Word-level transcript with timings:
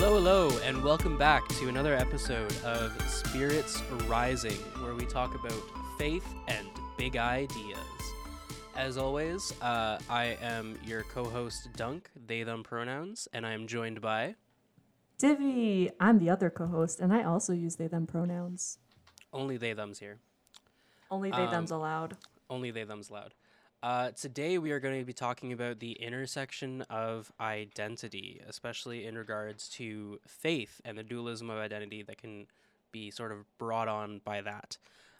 Hello, 0.00 0.14
hello, 0.14 0.58
and 0.62 0.80
welcome 0.84 1.18
back 1.18 1.48
to 1.48 1.68
another 1.68 1.92
episode 1.92 2.56
of 2.62 2.92
Spirits 3.10 3.82
Rising, 4.06 4.54
where 4.80 4.94
we 4.94 5.04
talk 5.04 5.34
about 5.34 5.60
faith 5.98 6.24
and 6.46 6.68
big 6.96 7.16
ideas. 7.16 7.80
As 8.76 8.96
always, 8.96 9.52
uh, 9.60 9.98
I 10.08 10.38
am 10.40 10.78
your 10.86 11.02
co 11.02 11.24
host, 11.24 11.70
Dunk, 11.74 12.10
they, 12.28 12.44
them 12.44 12.62
pronouns, 12.62 13.26
and 13.32 13.44
I 13.44 13.54
am 13.54 13.66
joined 13.66 14.00
by. 14.00 14.36
Divi, 15.18 15.90
I'm 15.98 16.20
the 16.20 16.30
other 16.30 16.48
co-host, 16.48 17.00
and 17.00 17.12
I 17.12 17.24
also 17.24 17.52
use 17.52 17.74
they 17.74 17.88
them 17.88 18.06
pronouns. 18.06 18.78
Only 19.32 19.56
they, 19.56 19.72
them's 19.72 19.98
here. 19.98 20.18
Only 21.10 21.32
they 21.32 21.46
them's 21.46 21.72
allowed. 21.72 22.16
Only 22.48 22.70
they, 22.70 22.84
them's 22.84 23.10
loud. 23.10 23.34
Uh, 23.80 24.10
today, 24.10 24.58
we 24.58 24.72
are 24.72 24.80
going 24.80 24.98
to 24.98 25.04
be 25.04 25.12
talking 25.12 25.52
about 25.52 25.78
the 25.78 25.92
intersection 25.92 26.82
of 26.90 27.30
identity, 27.40 28.40
especially 28.48 29.06
in 29.06 29.16
regards 29.16 29.68
to 29.68 30.18
faith 30.26 30.80
and 30.84 30.98
the 30.98 31.04
dualism 31.04 31.48
of 31.48 31.58
identity 31.58 32.02
that 32.02 32.18
can 32.18 32.46
be 32.90 33.10
sort 33.10 33.30
of 33.30 33.38
brought 33.56 33.86
on 33.86 34.20
by 34.24 34.40
that. 34.40 34.76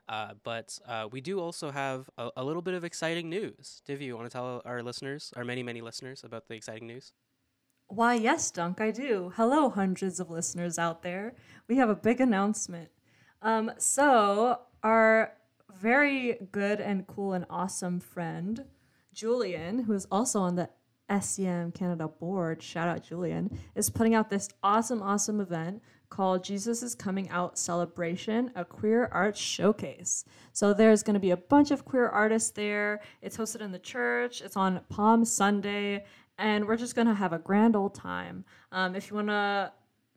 Uh, 0.09 0.33
but 0.43 0.77
uh, 0.89 1.07
we 1.11 1.21
do 1.21 1.39
also 1.39 1.71
have 1.71 2.11
a, 2.19 2.31
a 2.39 2.45
little 2.45 2.63
bit 2.63 2.75
of 2.75 2.83
exciting 2.83 3.31
news. 3.31 3.81
Divi, 3.87 4.07
you 4.07 4.17
want 4.17 4.29
to 4.29 4.33
tell 4.33 4.61
our 4.65 4.83
listeners, 4.83 5.33
our 5.37 5.45
many, 5.45 5.63
many 5.63 5.81
listeners, 5.81 6.25
about 6.25 6.49
the 6.49 6.55
exciting 6.55 6.89
news? 6.89 7.13
Why, 7.87 8.15
yes, 8.15 8.51
Dunk, 8.51 8.81
I 8.81 8.91
do. 8.91 9.33
Hello, 9.37 9.71
hundreds 9.71 10.19
of 10.19 10.31
listeners 10.31 10.79
out 10.79 11.03
there. 11.03 11.35
We 11.69 11.77
have 11.77 11.91
a 11.91 11.95
big 11.95 12.21
announcement. 12.21 12.89
Um, 13.41 13.71
so, 13.79 14.61
our 14.83 15.35
very 15.77 16.39
good 16.53 16.81
and 16.81 17.07
cool 17.07 17.33
and 17.33 17.45
awesome 17.51 18.01
friend, 18.01 18.65
Julian, 19.13 19.81
who 19.81 19.93
is 19.93 20.07
also 20.11 20.41
on 20.41 20.57
the 20.57 20.69
SCM 21.11 21.75
Canada 21.75 22.09
board, 22.09 22.63
shout 22.63 22.89
out 22.89 23.03
Julian, 23.03 23.59
is 23.75 23.91
putting 23.91 24.15
out 24.15 24.31
this 24.31 24.49
awesome, 24.63 25.03
awesome 25.03 25.41
event 25.41 25.83
called 26.11 26.45
Jesus 26.45 26.83
is 26.83 26.95
Coming 26.95 27.29
Out 27.31 27.59
Celebration, 27.59 28.51
a 28.55 28.65
queer 28.65 29.09
art 29.13 29.37
showcase. 29.37 30.25
So 30.53 30.73
there's 30.73 31.03
going 31.03 31.15
to 31.15 31.21
be 31.21 31.31
a 31.31 31.37
bunch 31.37 31.71
of 31.71 31.85
queer 31.85 32.09
artists 32.09 32.51
there. 32.51 33.01
It's 33.23 33.37
hosted 33.37 33.61
in 33.61 33.73
the 33.73 33.79
church. 33.79 34.41
It's 34.41 34.57
on 34.57 34.81
Palm 34.89 35.25
Sunday, 35.25 36.05
and 36.39 36.67
we're 36.67 36.77
just 36.77 36.95
going 36.95 37.09
to 37.09 37.15
have 37.15 37.33
a 37.33 37.39
grand 37.39 37.77
old 37.77 37.95
time. 37.95 38.45
Um, 38.73 38.95
if 38.95 39.11
you 39.11 39.17
want 39.17 39.29
to 39.29 39.73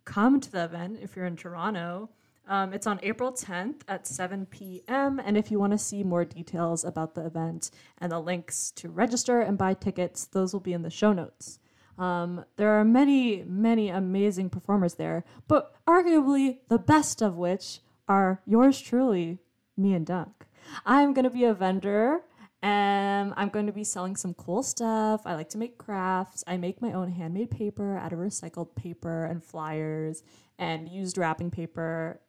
come 0.05 0.39
to 0.39 0.51
the 0.51 0.63
event, 0.65 0.99
if 1.01 1.15
you're 1.15 1.25
in 1.25 1.35
Toronto, 1.35 2.09
um, 2.51 2.73
it's 2.73 2.85
on 2.85 2.99
April 3.01 3.31
10th 3.31 3.79
at 3.87 4.05
7 4.05 4.45
p.m. 4.45 5.21
And 5.23 5.37
if 5.37 5.51
you 5.51 5.57
want 5.57 5.71
to 5.71 5.77
see 5.77 6.03
more 6.03 6.25
details 6.25 6.83
about 6.83 7.15
the 7.15 7.25
event 7.25 7.71
and 7.97 8.11
the 8.11 8.19
links 8.19 8.71
to 8.71 8.89
register 8.89 9.39
and 9.39 9.57
buy 9.57 9.73
tickets, 9.73 10.25
those 10.25 10.51
will 10.51 10.59
be 10.59 10.73
in 10.73 10.81
the 10.81 10.89
show 10.89 11.13
notes. 11.13 11.59
Um, 11.97 12.43
there 12.57 12.71
are 12.71 12.83
many, 12.83 13.45
many 13.47 13.87
amazing 13.87 14.49
performers 14.49 14.95
there, 14.95 15.23
but 15.47 15.73
arguably 15.87 16.57
the 16.67 16.77
best 16.77 17.21
of 17.21 17.37
which 17.37 17.79
are 18.09 18.41
yours 18.45 18.81
truly, 18.81 19.39
me 19.77 19.93
and 19.93 20.05
Dunk. 20.05 20.45
I'm 20.85 21.13
going 21.13 21.23
to 21.23 21.29
be 21.29 21.45
a 21.45 21.53
vendor 21.53 22.19
and 22.61 23.33
I'm 23.37 23.47
going 23.47 23.67
to 23.67 23.71
be 23.71 23.85
selling 23.85 24.17
some 24.17 24.33
cool 24.33 24.61
stuff. 24.61 25.21
I 25.23 25.35
like 25.35 25.49
to 25.49 25.57
make 25.57 25.77
crafts. 25.77 26.43
I 26.45 26.57
make 26.57 26.81
my 26.81 26.91
own 26.91 27.13
handmade 27.13 27.49
paper 27.49 27.97
out 27.97 28.11
of 28.11 28.19
recycled 28.19 28.75
paper 28.75 29.23
and 29.23 29.41
flyers 29.41 30.21
and 30.59 30.89
used 30.89 31.17
wrapping 31.17 31.49
paper. 31.49 32.19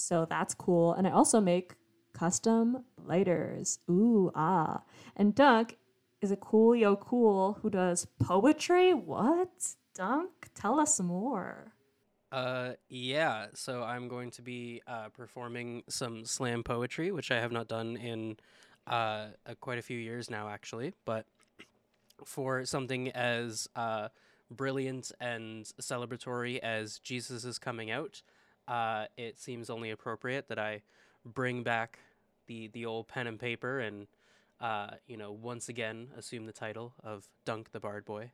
So 0.00 0.26
that's 0.28 0.54
cool. 0.54 0.94
And 0.94 1.06
I 1.06 1.10
also 1.10 1.40
make 1.40 1.74
custom 2.12 2.84
lighters. 3.04 3.78
Ooh, 3.90 4.30
ah. 4.34 4.82
And 5.16 5.34
Dunk 5.34 5.76
is 6.20 6.30
a 6.30 6.36
cool 6.36 6.74
yo 6.74 6.96
cool 6.96 7.58
who 7.62 7.70
does 7.70 8.06
poetry. 8.20 8.92
What? 8.92 9.74
Dunk, 9.94 10.30
tell 10.54 10.78
us 10.78 11.00
more. 11.00 11.72
Uh, 12.30 12.72
yeah. 12.88 13.46
So 13.54 13.82
I'm 13.82 14.08
going 14.08 14.30
to 14.32 14.42
be 14.42 14.82
uh, 14.86 15.08
performing 15.08 15.82
some 15.88 16.24
slam 16.24 16.62
poetry, 16.62 17.10
which 17.10 17.30
I 17.30 17.40
have 17.40 17.52
not 17.52 17.68
done 17.68 17.96
in 17.96 18.36
uh, 18.86 19.28
uh, 19.46 19.54
quite 19.60 19.78
a 19.78 19.82
few 19.82 19.98
years 19.98 20.30
now, 20.30 20.48
actually. 20.48 20.92
But 21.04 21.26
for 22.24 22.64
something 22.64 23.10
as 23.12 23.68
uh, 23.76 24.08
brilliant 24.50 25.12
and 25.20 25.64
celebratory 25.80 26.58
as 26.58 26.98
Jesus 26.98 27.44
is 27.44 27.58
coming 27.58 27.90
out, 27.90 28.22
uh, 28.68 29.06
it 29.16 29.38
seems 29.38 29.70
only 29.70 29.90
appropriate 29.90 30.48
that 30.48 30.58
I 30.58 30.82
bring 31.24 31.62
back 31.62 31.98
the 32.46 32.68
the 32.68 32.86
old 32.86 33.08
pen 33.08 33.26
and 33.26 33.38
paper 33.38 33.80
and 33.80 34.06
uh, 34.60 34.90
you 35.06 35.16
know 35.16 35.32
once 35.32 35.68
again 35.68 36.08
assume 36.16 36.46
the 36.46 36.52
title 36.52 36.94
of 37.02 37.26
Dunk 37.44 37.72
the 37.72 37.80
Bard 37.80 38.04
Boy. 38.04 38.30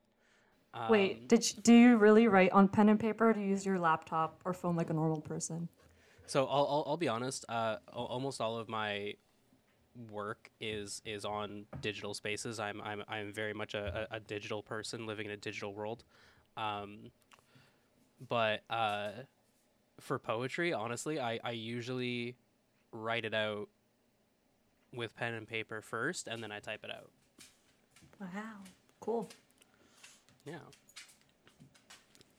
Um, 0.75 0.91
Wait, 0.91 1.28
did 1.28 1.49
you, 1.49 1.62
do 1.62 1.72
you 1.72 1.97
really 1.97 2.27
write 2.27 2.50
on 2.50 2.67
pen 2.67 2.89
and 2.89 2.99
paper 2.99 3.31
or 3.31 3.33
do 3.33 3.41
you 3.41 3.47
use 3.47 3.65
your 3.65 3.78
laptop 3.78 4.41
or 4.45 4.53
phone 4.53 4.75
like 4.75 4.91
a 4.91 4.93
normal 4.93 5.21
person? 5.21 5.69
So 6.27 6.47
I'll, 6.47 6.66
I'll, 6.66 6.84
I'll 6.89 6.97
be 6.97 7.06
honest. 7.06 7.45
Uh, 7.49 7.77
almost 7.93 8.41
all 8.41 8.59
of 8.59 8.69
my 8.69 9.15
work 10.11 10.51
is 10.61 11.01
is 11.05 11.25
on 11.25 11.66
digital 11.81 12.15
spaces. 12.15 12.59
I'm 12.59 12.81
I'm 12.83 13.05
I'm 13.09 13.33
very 13.33 13.55
much 13.55 13.75
a, 13.75 14.09
a, 14.11 14.16
a 14.16 14.21
digital 14.21 14.62
person 14.62 15.06
living 15.06 15.27
in 15.27 15.33
a 15.33 15.37
digital 15.37 15.72
world. 15.72 16.03
Um, 16.56 17.11
but 18.28 18.62
uh, 18.71 19.11
for 20.00 20.19
poetry, 20.19 20.72
honestly, 20.72 21.21
I, 21.21 21.38
I 21.43 21.53
usually 21.53 22.37
write 22.93 23.25
it 23.25 23.34
out 23.34 23.69
with 24.93 25.16
pen 25.16 25.34
and 25.34 25.47
paper 25.47 25.81
first, 25.81 26.28
and 26.28 26.43
then 26.43 26.53
I 26.53 26.60
type 26.60 26.84
it 26.84 26.91
out. 26.91 27.10
Wow, 28.21 28.62
cool. 29.00 29.28
Yeah. 30.44 30.59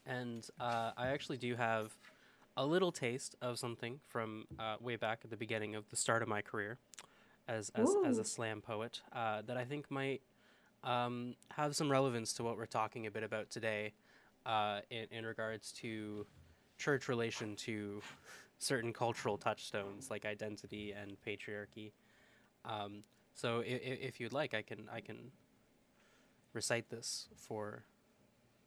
And 0.05 0.47
uh, 0.59 0.91
I 0.95 1.07
actually 1.07 1.37
do 1.37 1.55
have 1.55 1.91
a 2.55 2.65
little 2.65 2.91
taste 2.91 3.35
of 3.41 3.59
something 3.59 3.99
from 4.07 4.45
uh, 4.59 4.75
way 4.79 4.95
back 4.95 5.19
at 5.23 5.29
the 5.29 5.37
beginning 5.37 5.75
of 5.75 5.89
the 5.89 5.95
start 5.95 6.21
of 6.21 6.27
my 6.27 6.41
career 6.41 6.77
as 7.47 7.69
as, 7.75 7.89
as 8.05 8.17
a 8.17 8.23
slam 8.23 8.61
poet 8.61 9.01
uh, 9.13 9.41
that 9.45 9.57
I 9.57 9.65
think 9.65 9.91
might 9.91 10.21
um, 10.83 11.35
have 11.51 11.75
some 11.75 11.91
relevance 11.91 12.33
to 12.33 12.43
what 12.43 12.57
we're 12.57 12.65
talking 12.65 13.07
a 13.07 13.11
bit 13.11 13.23
about 13.23 13.49
today 13.49 13.93
uh, 14.45 14.79
in, 14.89 15.07
in 15.11 15.25
regards 15.25 15.71
to 15.73 16.25
church 16.77 17.07
relation 17.07 17.55
to 17.55 18.01
certain 18.57 18.93
cultural 18.93 19.37
touchstones 19.37 20.09
like 20.09 20.25
identity 20.25 20.91
and 20.91 21.17
patriarchy. 21.25 21.91
Um, 22.63 23.03
so 23.33 23.59
if, 23.59 23.81
if 23.83 24.19
you'd 24.19 24.33
like, 24.33 24.53
I 24.53 24.61
can 24.61 24.87
I 24.91 25.01
can 25.01 25.31
recite 26.53 26.89
this 26.89 27.27
for 27.35 27.83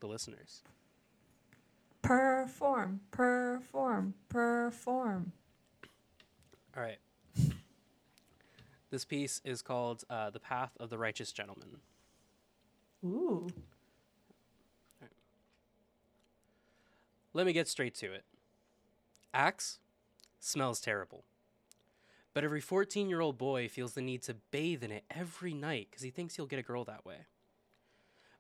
the 0.00 0.06
listeners. 0.06 0.62
Perform, 2.02 3.00
perform, 3.10 4.14
perform. 4.28 5.32
All 6.76 6.82
right. 6.82 6.98
This 8.90 9.04
piece 9.04 9.42
is 9.44 9.60
called 9.60 10.04
uh, 10.08 10.30
"The 10.30 10.40
Path 10.40 10.72
of 10.80 10.90
the 10.90 10.96
Righteous 10.98 11.32
Gentleman." 11.32 11.80
Ooh. 13.04 13.48
Let 17.38 17.46
me 17.46 17.52
get 17.52 17.68
straight 17.68 17.94
to 17.98 18.12
it. 18.12 18.24
Axe 19.32 19.78
smells 20.40 20.80
terrible. 20.80 21.22
But 22.34 22.42
every 22.42 22.60
14 22.60 23.08
year 23.08 23.20
old 23.20 23.38
boy 23.38 23.68
feels 23.68 23.92
the 23.92 24.02
need 24.02 24.22
to 24.22 24.34
bathe 24.50 24.82
in 24.82 24.90
it 24.90 25.04
every 25.08 25.54
night 25.54 25.86
because 25.88 26.02
he 26.02 26.10
thinks 26.10 26.34
he'll 26.34 26.46
get 26.46 26.58
a 26.58 26.64
girl 26.64 26.84
that 26.86 27.06
way. 27.06 27.26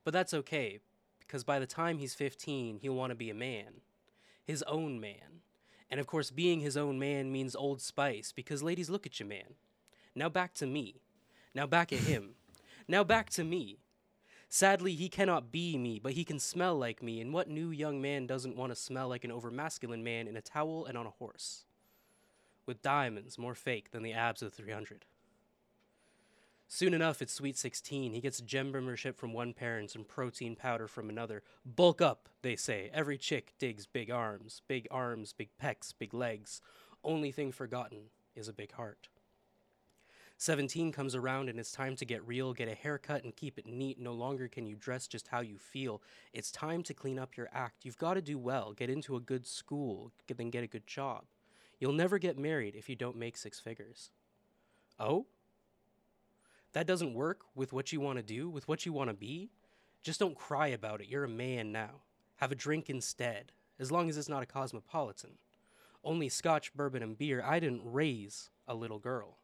But 0.02 0.14
that's 0.14 0.34
okay, 0.34 0.80
because 1.20 1.44
by 1.44 1.60
the 1.60 1.64
time 1.66 1.98
he's 1.98 2.14
15, 2.14 2.80
he'll 2.82 2.92
want 2.92 3.12
to 3.12 3.14
be 3.14 3.30
a 3.30 3.34
man. 3.34 3.82
His 4.44 4.64
own 4.64 4.98
man. 4.98 5.42
And 5.88 6.00
of 6.00 6.08
course, 6.08 6.32
being 6.32 6.58
his 6.58 6.76
own 6.76 6.98
man 6.98 7.30
means 7.30 7.54
Old 7.54 7.80
Spice, 7.80 8.32
because 8.32 8.64
ladies 8.64 8.90
look 8.90 9.06
at 9.06 9.20
you, 9.20 9.26
man. 9.26 9.54
Now 10.16 10.28
back 10.28 10.54
to 10.54 10.66
me. 10.66 11.02
Now 11.54 11.68
back 11.68 11.92
at 11.92 12.00
him. 12.00 12.30
Now 12.88 13.04
back 13.04 13.30
to 13.30 13.44
me. 13.44 13.78
Sadly, 14.48 14.94
he 14.94 15.08
cannot 15.08 15.52
be 15.52 15.76
me, 15.76 15.98
but 15.98 16.12
he 16.12 16.24
can 16.24 16.38
smell 16.38 16.76
like 16.76 17.02
me, 17.02 17.20
and 17.20 17.34
what 17.34 17.48
new 17.48 17.70
young 17.70 18.00
man 18.00 18.26
doesn't 18.26 18.56
want 18.56 18.72
to 18.72 18.76
smell 18.76 19.08
like 19.08 19.24
an 19.24 19.30
overmasculine 19.30 20.02
man 20.02 20.26
in 20.26 20.36
a 20.36 20.40
towel 20.40 20.86
and 20.86 20.96
on 20.96 21.06
a 21.06 21.10
horse? 21.10 21.64
With 22.64 22.82
diamonds 22.82 23.38
more 23.38 23.54
fake 23.54 23.90
than 23.90 24.02
the 24.02 24.14
abs 24.14 24.42
of 24.42 24.54
300. 24.54 25.04
Soon 26.70 26.92
enough, 26.92 27.22
it's 27.22 27.32
sweet 27.32 27.56
16. 27.56 28.12
He 28.12 28.20
gets 28.20 28.40
gem 28.40 28.72
membership 28.72 29.18
from 29.18 29.32
one 29.32 29.54
parent 29.54 29.94
and 29.94 30.06
protein 30.06 30.54
powder 30.54 30.86
from 30.86 31.08
another. 31.08 31.42
Bulk 31.64 32.02
up, 32.02 32.28
they 32.42 32.56
say. 32.56 32.90
Every 32.92 33.16
chick 33.16 33.54
digs 33.58 33.86
big 33.86 34.10
arms. 34.10 34.60
Big 34.68 34.86
arms, 34.90 35.32
big 35.32 35.48
pecs, 35.62 35.94
big 35.98 36.12
legs. 36.12 36.60
Only 37.02 37.32
thing 37.32 37.52
forgotten 37.52 38.10
is 38.36 38.48
a 38.48 38.52
big 38.52 38.72
heart. 38.72 39.08
17 40.40 40.92
comes 40.92 41.16
around 41.16 41.48
and 41.48 41.58
it's 41.58 41.72
time 41.72 41.96
to 41.96 42.04
get 42.04 42.26
real, 42.26 42.52
get 42.52 42.68
a 42.68 42.74
haircut 42.74 43.24
and 43.24 43.34
keep 43.34 43.58
it 43.58 43.66
neat. 43.66 43.98
No 43.98 44.12
longer 44.12 44.46
can 44.46 44.66
you 44.66 44.76
dress 44.76 45.08
just 45.08 45.26
how 45.26 45.40
you 45.40 45.58
feel. 45.58 46.00
It's 46.32 46.52
time 46.52 46.84
to 46.84 46.94
clean 46.94 47.18
up 47.18 47.36
your 47.36 47.48
act. 47.52 47.84
You've 47.84 47.98
got 47.98 48.14
to 48.14 48.22
do 48.22 48.38
well, 48.38 48.72
get 48.72 48.88
into 48.88 49.16
a 49.16 49.20
good 49.20 49.48
school, 49.48 50.12
then 50.28 50.50
get 50.50 50.62
a 50.62 50.68
good 50.68 50.86
job. 50.86 51.24
You'll 51.80 51.92
never 51.92 52.18
get 52.18 52.38
married 52.38 52.76
if 52.76 52.88
you 52.88 52.94
don't 52.94 53.16
make 53.16 53.36
six 53.36 53.58
figures. 53.58 54.12
Oh? 55.00 55.26
That 56.72 56.86
doesn't 56.86 57.14
work 57.14 57.40
with 57.56 57.72
what 57.72 57.92
you 57.92 58.00
want 58.00 58.18
to 58.18 58.22
do, 58.22 58.48
with 58.48 58.68
what 58.68 58.86
you 58.86 58.92
want 58.92 59.10
to 59.10 59.14
be? 59.14 59.50
Just 60.04 60.20
don't 60.20 60.36
cry 60.36 60.68
about 60.68 61.00
it. 61.00 61.08
You're 61.08 61.24
a 61.24 61.28
man 61.28 61.72
now. 61.72 62.02
Have 62.36 62.52
a 62.52 62.56
drink 62.56 62.88
instead. 62.88 63.50
as 63.80 63.92
long 63.92 64.08
as 64.08 64.16
it's 64.16 64.28
not 64.28 64.42
a 64.42 64.46
cosmopolitan. 64.46 65.38
Only 66.04 66.28
scotch, 66.28 66.74
bourbon, 66.74 67.02
and 67.02 67.18
beer. 67.18 67.42
I 67.44 67.60
didn't 67.60 67.82
raise 67.84 68.50
a 68.66 68.74
little 68.74 68.98
girl. 68.98 69.38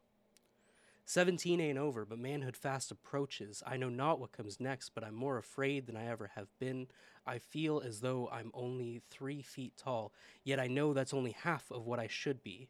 Seventeen 1.07 1.61
ain't 1.61 1.77
over, 1.77 2.03
but 2.03 2.17
manhood 2.17 2.57
fast 2.57 2.89
approaches. 2.89 3.61
I 3.65 3.77
know 3.77 3.89
not 3.89 4.19
what 4.19 4.31
comes 4.31 4.59
next, 4.59 4.89
but 4.95 5.03
I'm 5.03 5.13
more 5.13 5.37
afraid 5.37 5.85
than 5.85 5.95
I 5.95 6.07
ever 6.07 6.31
have 6.33 6.47
been. 6.57 6.87
I 7.27 7.37
feel 7.37 7.79
as 7.79 8.01
though 8.01 8.27
I'm 8.31 8.51
only 8.55 9.01
three 9.11 9.43
feet 9.43 9.73
tall, 9.77 10.11
yet 10.43 10.59
I 10.59 10.65
know 10.65 10.93
that's 10.93 11.13
only 11.13 11.31
half 11.31 11.69
of 11.69 11.85
what 11.85 11.99
I 11.99 12.07
should 12.07 12.43
be. 12.43 12.67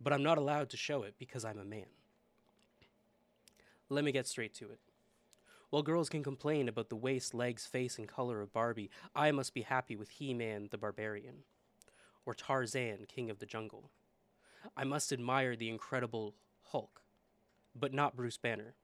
But 0.00 0.12
I'm 0.12 0.24
not 0.24 0.38
allowed 0.38 0.70
to 0.70 0.76
show 0.76 1.04
it 1.04 1.14
because 1.18 1.44
I'm 1.44 1.58
a 1.58 1.64
man. 1.64 1.86
Let 3.88 4.04
me 4.04 4.10
get 4.10 4.26
straight 4.26 4.54
to 4.54 4.64
it. 4.66 4.80
While 5.70 5.82
girls 5.82 6.08
can 6.08 6.24
complain 6.24 6.68
about 6.68 6.88
the 6.88 6.96
waist, 6.96 7.32
legs, 7.32 7.64
face, 7.64 7.96
and 7.96 8.08
color 8.08 8.40
of 8.40 8.52
Barbie, 8.52 8.90
I 9.14 9.30
must 9.30 9.54
be 9.54 9.62
happy 9.62 9.94
with 9.94 10.10
He 10.10 10.34
Man 10.34 10.68
the 10.70 10.78
Barbarian, 10.78 11.44
or 12.26 12.34
Tarzan, 12.34 13.06
King 13.06 13.30
of 13.30 13.38
the 13.38 13.46
Jungle. 13.46 13.90
I 14.76 14.84
must 14.84 15.12
admire 15.12 15.54
the 15.54 15.68
incredible 15.68 16.34
Hulk, 16.70 17.00
but 17.74 17.92
not 17.92 18.16
Bruce 18.16 18.36
Banner. 18.36 18.74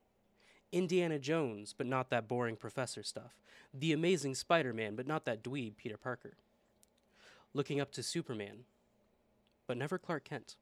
Indiana 0.72 1.18
Jones, 1.18 1.74
but 1.76 1.86
not 1.86 2.10
that 2.10 2.26
boring 2.26 2.56
professor 2.56 3.02
stuff. 3.02 3.34
The 3.72 3.92
Amazing 3.92 4.34
Spider 4.34 4.72
Man, 4.72 4.96
but 4.96 5.06
not 5.06 5.24
that 5.24 5.42
dweeb 5.42 5.76
Peter 5.76 5.96
Parker. 5.96 6.34
Looking 7.52 7.80
up 7.80 7.92
to 7.92 8.02
Superman, 8.02 8.64
but 9.66 9.76
never 9.76 9.98
Clark 9.98 10.24
Kent. 10.24 10.56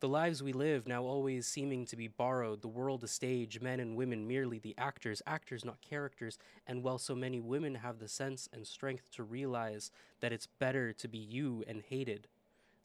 The 0.00 0.08
lives 0.08 0.42
we 0.42 0.52
live 0.52 0.86
now 0.86 1.02
always 1.02 1.46
seeming 1.46 1.84
to 1.86 1.96
be 1.96 2.08
borrowed, 2.08 2.62
the 2.62 2.68
world 2.68 3.04
a 3.04 3.08
stage, 3.08 3.60
men 3.60 3.80
and 3.80 3.96
women 3.96 4.26
merely 4.26 4.58
the 4.58 4.74
actors, 4.78 5.22
actors 5.26 5.64
not 5.64 5.80
characters, 5.82 6.38
and 6.66 6.82
while 6.82 6.98
so 6.98 7.14
many 7.14 7.38
women 7.38 7.76
have 7.76 7.98
the 7.98 8.08
sense 8.08 8.48
and 8.52 8.66
strength 8.66 9.10
to 9.12 9.22
realize 9.22 9.90
that 10.20 10.32
it's 10.32 10.46
better 10.46 10.92
to 10.94 11.08
be 11.08 11.18
you 11.18 11.64
and 11.66 11.82
hated 11.82 12.28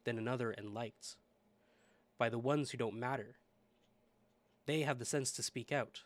than 0.04 0.18
another 0.18 0.52
and 0.52 0.74
liked 0.74 1.16
by 2.26 2.30
the 2.30 2.40
ones 2.40 2.72
who 2.72 2.78
don't 2.80 2.98
matter, 3.00 3.36
they 4.66 4.82
have 4.82 4.98
the 4.98 5.06
sense 5.06 5.32
to 5.32 5.44
speak 5.44 5.72
out, 5.72 6.02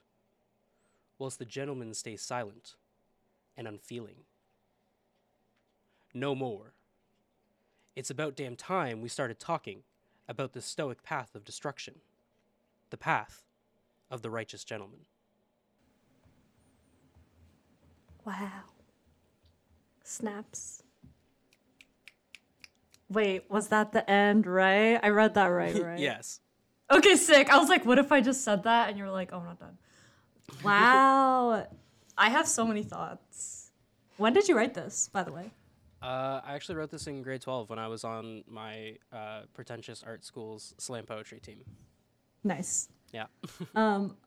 whilst 1.17 1.39
the 1.39 1.45
gentlemen 1.45 1.93
stay 1.93 2.17
silent 2.17 2.75
and 3.55 3.65
unfeeling. 3.65 4.25
No 6.13 6.35
more. 6.35 6.73
It's 7.95 8.09
about 8.09 8.35
damn 8.35 8.57
time 8.57 8.99
we 8.99 9.07
started 9.07 9.39
talking 9.39 9.83
about 10.27 10.51
the 10.51 10.61
stoic 10.61 11.03
path 11.03 11.35
of 11.35 11.45
destruction, 11.45 12.01
the 12.89 12.97
path 12.97 13.45
of 14.11 14.21
the 14.21 14.29
righteous 14.29 14.65
gentleman. 14.65 15.05
Wow. 18.25 18.63
Snaps. 20.03 20.83
Wait, 23.09 23.49
was 23.49 23.69
that 23.69 23.91
the 23.91 24.09
end, 24.09 24.45
right? 24.45 24.99
I 25.01 25.09
read 25.09 25.33
that 25.33 25.47
right, 25.47 25.77
right? 25.83 25.99
yes. 25.99 26.41
Okay, 26.91 27.15
sick. 27.15 27.49
I 27.49 27.57
was 27.57 27.69
like, 27.69 27.85
what 27.85 27.99
if 27.99 28.11
I 28.11 28.21
just 28.21 28.43
said 28.43 28.63
that 28.63 28.89
and 28.89 28.97
you 28.97 29.03
were 29.03 29.11
like, 29.11 29.29
oh, 29.31 29.37
I'm 29.37 29.45
not 29.45 29.59
done. 29.59 29.77
Wow. 30.63 31.67
I 32.17 32.29
have 32.29 32.47
so 32.47 32.65
many 32.65 32.83
thoughts. 32.83 33.71
When 34.17 34.33
did 34.33 34.47
you 34.47 34.55
write 34.57 34.73
this, 34.73 35.09
by 35.11 35.23
the 35.23 35.31
way? 35.31 35.51
Uh, 36.01 36.41
I 36.43 36.55
actually 36.55 36.75
wrote 36.75 36.89
this 36.89 37.07
in 37.07 37.21
grade 37.21 37.41
12 37.41 37.69
when 37.69 37.79
I 37.79 37.87
was 37.87 38.03
on 38.03 38.43
my 38.47 38.95
uh, 39.11 39.41
pretentious 39.53 40.03
art 40.05 40.25
school's 40.25 40.73
slam 40.77 41.05
poetry 41.05 41.39
team. 41.39 41.63
Nice. 42.43 42.89
Yeah. 43.11 43.25
Um, 43.75 44.17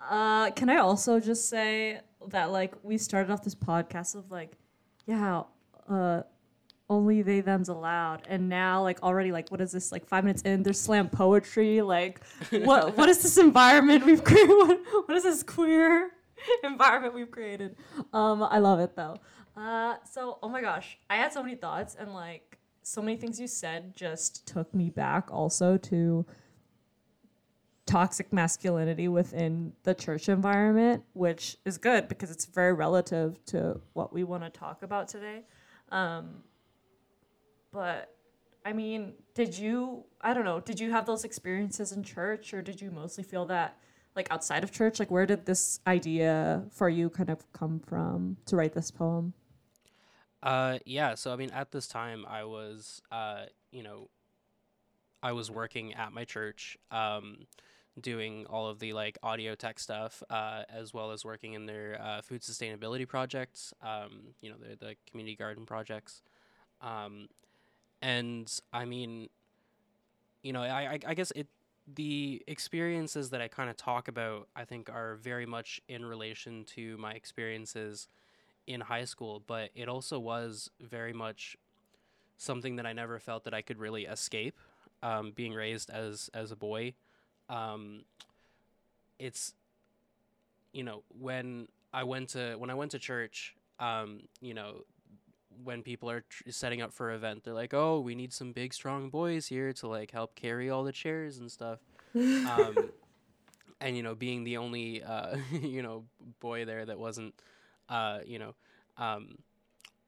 uh, 0.00 0.50
can 0.50 0.68
I 0.68 0.78
also 0.78 1.18
just 1.18 1.48
say 1.48 2.00
that 2.28 2.50
like 2.50 2.74
we 2.82 2.98
started 2.98 3.32
off 3.32 3.42
this 3.42 3.54
podcast 3.54 4.14
of 4.14 4.30
like, 4.30 4.52
yeah, 5.06 5.42
uh, 5.88 6.22
only 6.94 7.22
they 7.22 7.40
them's 7.40 7.68
allowed, 7.68 8.22
and 8.28 8.48
now 8.48 8.82
like 8.82 9.02
already 9.02 9.32
like 9.32 9.50
what 9.50 9.60
is 9.60 9.72
this 9.72 9.92
like 9.92 10.06
five 10.06 10.24
minutes 10.24 10.42
in? 10.42 10.62
There's 10.62 10.80
slam 10.80 11.08
poetry. 11.08 11.82
Like, 11.82 12.20
what 12.50 12.96
what 12.96 13.08
is 13.08 13.22
this 13.22 13.36
environment 13.36 14.06
we've 14.06 14.24
created? 14.30 14.48
What, 14.56 14.80
what 15.06 15.16
is 15.16 15.24
this 15.24 15.42
queer 15.42 16.10
environment 16.64 17.14
we've 17.14 17.30
created? 17.30 17.76
Um, 18.12 18.42
I 18.42 18.58
love 18.58 18.80
it 18.80 18.96
though. 18.96 19.16
Uh, 19.56 19.96
so 20.10 20.38
oh 20.42 20.48
my 20.48 20.60
gosh, 20.60 20.98
I 21.10 21.16
had 21.16 21.32
so 21.32 21.42
many 21.42 21.56
thoughts 21.56 21.96
and 21.98 22.14
like 22.14 22.58
so 22.82 23.00
many 23.02 23.16
things 23.16 23.40
you 23.40 23.46
said 23.46 23.96
just 23.96 24.46
took 24.46 24.74
me 24.74 24.90
back 24.90 25.28
also 25.30 25.76
to 25.78 26.26
toxic 27.86 28.32
masculinity 28.32 29.08
within 29.08 29.72
the 29.82 29.94
church 29.94 30.28
environment, 30.28 31.02
which 31.12 31.56
is 31.64 31.78
good 31.78 32.08
because 32.08 32.30
it's 32.30 32.46
very 32.46 32.72
relative 32.72 33.44
to 33.46 33.80
what 33.92 34.12
we 34.12 34.24
want 34.24 34.42
to 34.42 34.50
talk 34.50 34.82
about 34.82 35.08
today. 35.08 35.42
Um, 35.90 36.42
but 37.74 38.14
I 38.64 38.72
mean, 38.72 39.14
did 39.34 39.58
you, 39.58 40.04
I 40.20 40.32
don't 40.32 40.44
know, 40.44 40.60
did 40.60 40.80
you 40.80 40.92
have 40.92 41.04
those 41.04 41.24
experiences 41.24 41.92
in 41.92 42.04
church 42.04 42.54
or 42.54 42.62
did 42.62 42.80
you 42.80 42.90
mostly 42.90 43.24
feel 43.24 43.44
that 43.46 43.76
like 44.16 44.28
outside 44.30 44.62
of 44.62 44.70
church? 44.70 45.00
Like, 45.00 45.10
where 45.10 45.26
did 45.26 45.44
this 45.44 45.80
idea 45.86 46.62
for 46.70 46.88
you 46.88 47.10
kind 47.10 47.30
of 47.30 47.52
come 47.52 47.80
from 47.80 48.36
to 48.46 48.56
write 48.56 48.72
this 48.72 48.90
poem? 48.90 49.34
Uh, 50.42 50.78
yeah. 50.86 51.16
So 51.16 51.32
I 51.32 51.36
mean, 51.36 51.50
at 51.50 51.72
this 51.72 51.88
time, 51.88 52.24
I 52.28 52.44
was, 52.44 53.02
uh, 53.10 53.46
you 53.72 53.82
know, 53.82 54.08
I 55.22 55.32
was 55.32 55.50
working 55.50 55.94
at 55.94 56.12
my 56.12 56.24
church, 56.24 56.78
um, 56.90 57.46
doing 58.00 58.46
all 58.46 58.68
of 58.68 58.78
the 58.78 58.92
like 58.92 59.18
audio 59.22 59.54
tech 59.54 59.80
stuff, 59.80 60.22
uh, 60.30 60.62
as 60.68 60.94
well 60.94 61.10
as 61.10 61.24
working 61.24 61.54
in 61.54 61.66
their 61.66 62.00
uh, 62.00 62.20
food 62.22 62.42
sustainability 62.42 63.08
projects. 63.08 63.72
Um, 63.82 64.34
you 64.40 64.50
know, 64.50 64.56
the 64.60 64.76
the 64.76 64.96
community 65.10 65.34
garden 65.34 65.66
projects. 65.66 66.22
Um, 66.80 67.28
and 68.04 68.60
I 68.70 68.84
mean, 68.84 69.30
you 70.42 70.52
know, 70.52 70.62
I 70.62 70.98
I, 71.06 71.14
guess 71.14 71.32
it 71.34 71.48
the 71.92 72.42
experiences 72.46 73.30
that 73.30 73.40
I 73.40 73.48
kind 73.48 73.70
of 73.70 73.76
talk 73.78 74.08
about, 74.08 74.48
I 74.54 74.66
think, 74.66 74.90
are 74.90 75.16
very 75.16 75.46
much 75.46 75.80
in 75.88 76.04
relation 76.04 76.64
to 76.76 76.98
my 76.98 77.12
experiences 77.12 78.08
in 78.66 78.82
high 78.82 79.04
school, 79.04 79.42
but 79.46 79.70
it 79.74 79.88
also 79.88 80.18
was 80.18 80.70
very 80.80 81.14
much 81.14 81.56
something 82.36 82.76
that 82.76 82.86
I 82.86 82.92
never 82.92 83.18
felt 83.18 83.44
that 83.44 83.54
I 83.54 83.62
could 83.62 83.78
really 83.78 84.04
escape. 84.04 84.58
Um, 85.02 85.32
being 85.34 85.52
raised 85.54 85.88
as 85.90 86.30
as 86.34 86.50
a 86.50 86.56
boy, 86.56 86.92
um, 87.48 88.04
it's 89.18 89.54
you 90.72 90.84
know 90.84 91.02
when 91.18 91.68
I 91.92 92.04
went 92.04 92.30
to 92.30 92.56
when 92.56 92.68
I 92.68 92.74
went 92.74 92.90
to 92.90 92.98
church, 92.98 93.54
um, 93.80 94.28
you 94.42 94.52
know 94.52 94.84
when 95.62 95.82
people 95.82 96.10
are 96.10 96.22
tr- 96.28 96.50
setting 96.50 96.82
up 96.82 96.92
for 96.92 97.10
an 97.10 97.16
event, 97.16 97.44
they're 97.44 97.54
like, 97.54 97.74
"Oh, 97.74 98.00
we 98.00 98.14
need 98.14 98.32
some 98.32 98.52
big, 98.52 98.74
strong 98.74 99.10
boys 99.10 99.46
here 99.46 99.72
to 99.74 99.88
like 99.88 100.10
help 100.10 100.34
carry 100.34 100.70
all 100.70 100.84
the 100.84 100.92
chairs 100.92 101.38
and 101.38 101.50
stuff." 101.50 101.80
um, 102.14 102.90
and 103.80 103.96
you 103.96 104.02
know, 104.02 104.14
being 104.14 104.44
the 104.44 104.56
only 104.56 105.02
uh, 105.02 105.36
you 105.52 105.82
know 105.82 106.04
boy 106.40 106.64
there 106.64 106.84
that 106.84 106.98
wasn't, 106.98 107.34
uh, 107.88 108.20
you 108.24 108.38
know, 108.38 108.54
um, 108.96 109.38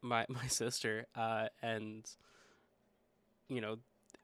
my 0.03 0.27
my 0.29 0.47
sister, 0.47 1.07
uh, 1.15 1.49
and 1.63 2.09
you 3.49 3.61
know, 3.61 3.79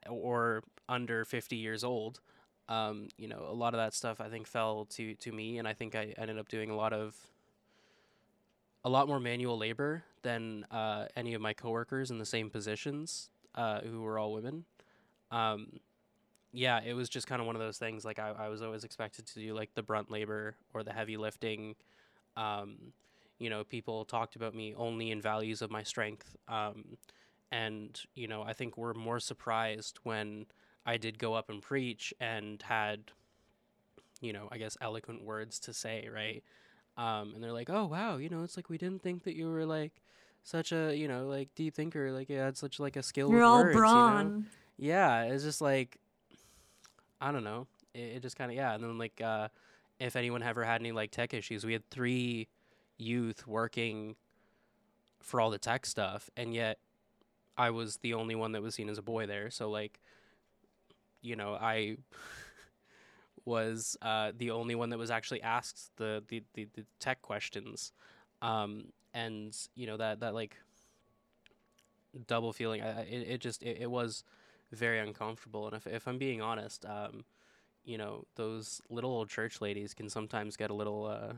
or 0.09 0.63
under 0.89 1.25
fifty 1.25 1.57
years 1.57 1.85
old. 1.85 2.21
Um, 2.69 3.09
you 3.19 3.29
know, 3.29 3.45
a 3.49 3.53
lot 3.53 3.75
of 3.75 3.79
that 3.79 3.93
stuff 3.93 4.21
I 4.21 4.29
think 4.29 4.47
fell 4.47 4.87
to 4.93 5.15
to 5.15 5.33
me, 5.33 5.59
and 5.59 5.67
I 5.69 5.75
think 5.75 5.95
I 5.95 6.15
ended 6.17 6.39
up 6.39 6.49
doing 6.49 6.71
a 6.71 6.77
lot 6.77 6.93
of 6.93 7.15
a 8.85 8.91
lot 8.91 9.09
more 9.09 9.21
manual 9.21 9.57
labor 9.57 10.03
than 10.23 10.65
uh, 10.71 11.07
any 11.17 11.35
of 11.35 11.41
my 11.41 11.53
coworkers 11.53 12.11
in 12.11 12.19
the 12.19 12.27
same 12.27 12.51
positions 12.51 13.31
uh, 13.55 13.81
who 13.81 14.03
were 14.03 14.19
all 14.19 14.33
women. 14.33 14.65
Um, 15.31 15.81
yeah, 16.53 16.81
it 16.85 16.95
was 16.95 17.09
just 17.09 17.27
kind 17.27 17.41
of 17.41 17.47
one 17.47 17.57
of 17.57 17.63
those 17.63 17.79
things. 17.79 18.05
Like 18.05 18.19
I, 18.19 18.33
I 18.39 18.49
was 18.49 18.63
always 18.63 18.85
expected 18.85 19.27
to 19.27 19.41
do 19.41 19.55
like 19.55 19.75
the 19.75 19.83
brunt 19.83 20.11
labor 20.11 20.57
or 20.75 20.83
the 20.83 20.93
heavy 20.93 21.17
lifting. 21.17 21.75
Um, 22.37 22.93
you 23.39 23.51
know, 23.51 23.65
people 23.65 24.05
talked 24.05 24.37
about 24.37 24.55
me 24.55 24.75
only 24.77 25.11
in 25.11 25.21
values 25.21 25.63
of 25.63 25.71
my 25.71 25.83
strength. 25.83 26.37
Um, 26.49 26.99
and 27.51 27.99
you 28.15 28.29
know, 28.29 28.43
I 28.43 28.53
think 28.53 28.77
we're 28.77 28.95
more 28.95 29.21
surprised 29.21 29.99
when 30.03 30.47
I 30.85 30.97
did 30.97 31.19
go 31.19 31.35
up 31.35 31.49
and 31.49 31.63
preach 31.63 32.13
and 32.21 32.61
had, 32.63 33.13
you 34.21 34.33
know, 34.33 34.49
I 34.51 34.59
guess 34.59 34.77
eloquent 34.81 35.25
words 35.25 35.59
to 35.61 35.73
say, 35.73 36.09
right? 36.13 36.43
Um, 36.97 37.33
and 37.35 37.43
they're 37.43 37.53
like, 37.53 37.71
"Oh 37.71 37.87
wow, 37.87 38.17
you 38.17 38.29
know, 38.29 38.43
it's 38.43 38.57
like 38.57 38.69
we 38.69 38.79
didn't 38.79 39.03
think 39.03 39.25
that 39.25 39.35
you 39.35 39.49
were 39.49 39.65
like 39.65 39.93
such 40.45 40.73
a 40.73 40.95
you 40.95 41.09
know 41.09 41.27
like 41.27 41.49
deep 41.55 41.75
thinker, 41.75 42.13
like 42.13 42.29
you 42.29 42.39
had 42.39 42.57
such 42.57 42.81
like 42.81 42.97
a 42.97 43.03
skill 43.03 43.31
You're 43.31 43.43
all 43.43 43.63
words." 43.63 43.75
You 43.75 43.81
know? 43.81 43.89
brawn. 43.89 44.47
Yeah, 44.79 45.25
it's 45.25 45.45
just 45.45 45.61
like 45.61 45.99
I 47.21 47.33
don't 47.33 47.45
know. 47.45 47.67
It, 47.95 48.17
it 48.17 48.23
just 48.23 48.37
kind 48.37 48.51
of 48.51 48.57
yeah, 48.57 48.75
and 48.75 48.83
then 48.83 48.99
like 48.99 49.21
uh, 49.21 49.49
if 49.99 50.17
anyone 50.17 50.43
ever 50.43 50.65
had 50.65 50.81
any 50.81 50.93
like 50.93 51.11
tech 51.11 51.33
issues, 51.33 51.65
we 51.65 51.73
had 51.73 51.89
three 51.91 52.49
youth 52.99 53.47
working 53.47 54.17
for 55.21 55.41
all 55.41 55.51
the 55.51 55.59
tech 55.59 55.87
stuff, 55.87 56.29
and 56.37 56.53
yet 56.53 56.79
I 57.57 57.71
was 57.71 57.99
the 57.99 58.15
only 58.15 58.35
one 58.35 58.53
that 58.53 58.63
was 58.63 58.75
seen 58.75 58.89
as 58.89 58.99
a 58.99 59.03
boy 59.03 59.27
there. 59.27 59.51
So 59.51 59.71
like, 59.71 60.01
you 61.21 61.37
know, 61.37 61.55
I 61.55 61.97
was 63.45 63.97
uh, 64.03 64.33
the 64.37 64.51
only 64.51 64.75
one 64.75 64.91
that 64.91 64.99
was 64.99 65.11
actually 65.11 65.43
asked 65.43 65.91
the, 65.97 66.23
the, 66.29 66.43
the, 66.55 66.69
the 66.75 66.85
tech 67.01 67.23
questions. 67.23 67.93
um, 68.43 68.87
and 69.15 69.57
you 69.75 69.87
know 69.87 69.97
that 69.97 70.21
that 70.21 70.35
like 70.35 70.57
double 72.27 72.53
feeling. 72.53 72.83
I, 72.83 73.03
it 73.03 73.27
it 73.29 73.41
just 73.41 73.63
it, 73.63 73.79
it 73.83 73.91
was 73.91 74.25
very 74.73 74.99
uncomfortable. 74.99 75.67
And 75.67 75.77
if 75.77 75.87
if 75.87 76.07
I'm 76.09 76.19
being 76.19 76.41
honest, 76.41 76.85
um, 76.87 77.25
you 77.85 77.99
know 77.99 78.25
those 78.37 78.81
little 78.91 79.11
old 79.11 79.29
church 79.29 79.61
ladies 79.61 79.95
can 79.95 80.09
sometimes 80.09 80.57
get 80.57 80.71
a 80.71 80.75
little. 80.75 81.07
Uh, 81.07 81.35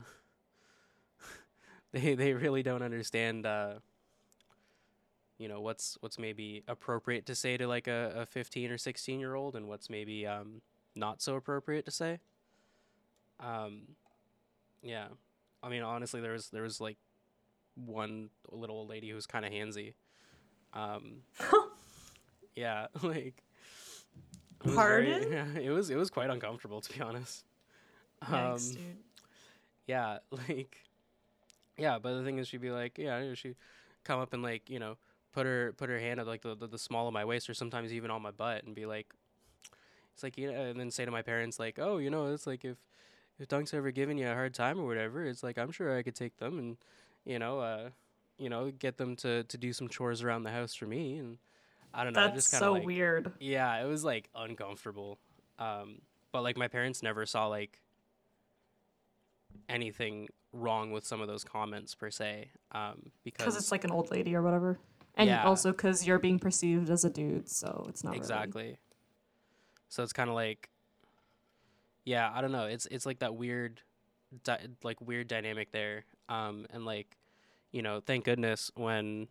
they 1.91 2.15
they 2.15 2.33
really 2.33 2.63
don't 2.63 2.83
understand. 2.83 3.45
Uh, 3.45 3.75
you 5.37 5.47
know 5.49 5.59
what's 5.61 5.97
what's 5.99 6.17
maybe 6.17 6.63
appropriate 6.67 7.25
to 7.25 7.35
say 7.35 7.57
to 7.57 7.67
like 7.67 7.87
a, 7.87 8.13
a 8.15 8.25
15 8.25 8.71
or 8.71 8.77
16 8.77 9.19
year 9.19 9.35
old 9.35 9.55
and 9.55 9.67
what's 9.67 9.89
maybe 9.89 10.25
um, 10.25 10.61
not 10.95 11.21
so 11.21 11.35
appropriate 11.35 11.85
to 11.85 11.91
say 11.91 12.19
um, 13.39 13.81
yeah 14.81 15.07
i 15.63 15.69
mean 15.69 15.81
honestly 15.83 16.21
there 16.21 16.31
was 16.31 16.49
there 16.49 16.63
was 16.63 16.79
like 16.79 16.97
one 17.75 18.29
little 18.51 18.77
old 18.77 18.89
lady 18.89 19.09
who 19.09 19.15
was 19.15 19.25
kind 19.27 19.45
of 19.45 19.51
handsy 19.51 19.93
um, 20.73 21.17
yeah 22.55 22.87
like 23.03 23.43
it 24.63 24.67
was 24.67 24.75
very- 24.75 25.05
Pardon? 25.11 25.31
yeah, 25.31 25.61
it 25.61 25.69
was 25.71 25.89
it 25.89 25.95
was 25.95 26.09
quite 26.09 26.29
uncomfortable 26.29 26.81
to 26.81 26.93
be 26.93 27.01
honest 27.01 27.43
um, 28.27 28.57
dude. 28.57 28.79
yeah, 29.87 30.17
like, 30.31 30.77
yeah. 31.77 31.99
But 31.99 32.17
the 32.17 32.23
thing 32.23 32.39
is, 32.39 32.47
she'd 32.47 32.61
be 32.61 32.71
like, 32.71 32.97
yeah, 32.97 33.33
she'd 33.35 33.57
come 34.03 34.19
up 34.19 34.33
and 34.33 34.41
like, 34.41 34.69
you 34.69 34.79
know, 34.79 34.95
put 35.33 35.45
her 35.45 35.73
put 35.77 35.89
her 35.89 35.99
hand 35.99 36.19
at 36.19 36.25
like 36.25 36.41
the, 36.41 36.55
the 36.55 36.65
the 36.65 36.79
small 36.79 37.07
of 37.07 37.13
my 37.13 37.25
waist, 37.25 37.49
or 37.49 37.53
sometimes 37.53 37.93
even 37.93 38.09
on 38.09 38.21
my 38.21 38.31
butt, 38.31 38.63
and 38.63 38.73
be 38.73 38.85
like, 38.87 39.13
it's 40.15 40.23
like, 40.23 40.37
you 40.37 40.51
know, 40.51 40.61
and 40.61 40.79
then 40.79 40.89
say 40.91 41.03
to 41.05 41.11
my 41.11 41.21
parents 41.21 41.59
like, 41.59 41.77
oh, 41.77 41.97
you 41.97 42.09
know, 42.09 42.27
it's 42.33 42.47
like 42.47 42.63
if 42.65 42.77
if 43.37 43.49
Dunk's 43.49 43.73
ever 43.73 43.91
giving 43.91 44.17
you 44.17 44.27
a 44.29 44.33
hard 44.33 44.53
time 44.53 44.79
or 44.79 44.85
whatever, 44.87 45.25
it's 45.25 45.43
like 45.43 45.57
I'm 45.57 45.71
sure 45.71 45.95
I 45.97 46.03
could 46.03 46.15
take 46.15 46.37
them 46.37 46.57
and, 46.57 46.77
you 47.25 47.37
know, 47.37 47.59
uh, 47.59 47.89
you 48.37 48.49
know, 48.49 48.71
get 48.71 48.97
them 48.97 49.17
to 49.17 49.43
to 49.43 49.57
do 49.57 49.73
some 49.73 49.89
chores 49.89 50.23
around 50.23 50.43
the 50.43 50.51
house 50.51 50.73
for 50.73 50.85
me, 50.85 51.17
and 51.17 51.37
I 51.93 52.03
don't 52.05 52.13
know, 52.13 52.21
That's 52.21 52.35
just 52.35 52.51
kind 52.51 52.63
of 52.63 52.67
so 52.67 52.73
like, 52.73 52.85
weird. 52.85 53.33
yeah, 53.39 53.75
it 53.83 53.87
was 53.87 54.03
like 54.05 54.29
uncomfortable. 54.33 55.19
Um, 55.59 55.99
but 56.31 56.43
like 56.43 56.55
my 56.57 56.67
parents 56.69 57.03
never 57.03 57.25
saw 57.25 57.47
like 57.47 57.79
anything 59.69 60.29
wrong 60.53 60.91
with 60.91 61.05
some 61.05 61.19
of 61.21 61.27
those 61.27 61.43
comments 61.43 61.93
per 61.95 62.09
se. 62.09 62.49
Um, 62.71 63.11
because 63.23 63.57
it's 63.57 63.71
like 63.71 63.83
an 63.83 63.91
old 63.91 64.11
lady 64.11 64.35
or 64.35 64.41
whatever. 64.41 64.79
And 65.15 65.27
Yeah. 65.29 65.43
also 65.45 65.71
because 65.71 66.05
you're 66.05 66.19
being 66.19 66.39
perceived 66.39 66.89
as 66.89 67.03
a 67.05 67.09
dude, 67.09 67.49
so 67.49 67.85
it's 67.89 68.03
not 68.03 68.11
really- 68.11 68.19
exactly. 68.19 68.77
So 69.89 70.03
it's 70.03 70.13
kind 70.13 70.29
of 70.29 70.35
like, 70.35 70.69
yeah, 72.03 72.31
I 72.33 72.41
don't 72.41 72.51
know. 72.51 72.65
It's 72.65 72.85
it's 72.87 73.05
like 73.05 73.19
that 73.19 73.35
weird, 73.35 73.81
di- 74.43 74.67
like 74.83 75.01
weird 75.01 75.27
dynamic 75.27 75.71
there. 75.71 76.05
Um, 76.29 76.65
and 76.71 76.85
like, 76.85 77.17
you 77.71 77.81
know, 77.81 77.99
thank 77.99 78.25
goodness 78.25 78.71
when 78.75 79.27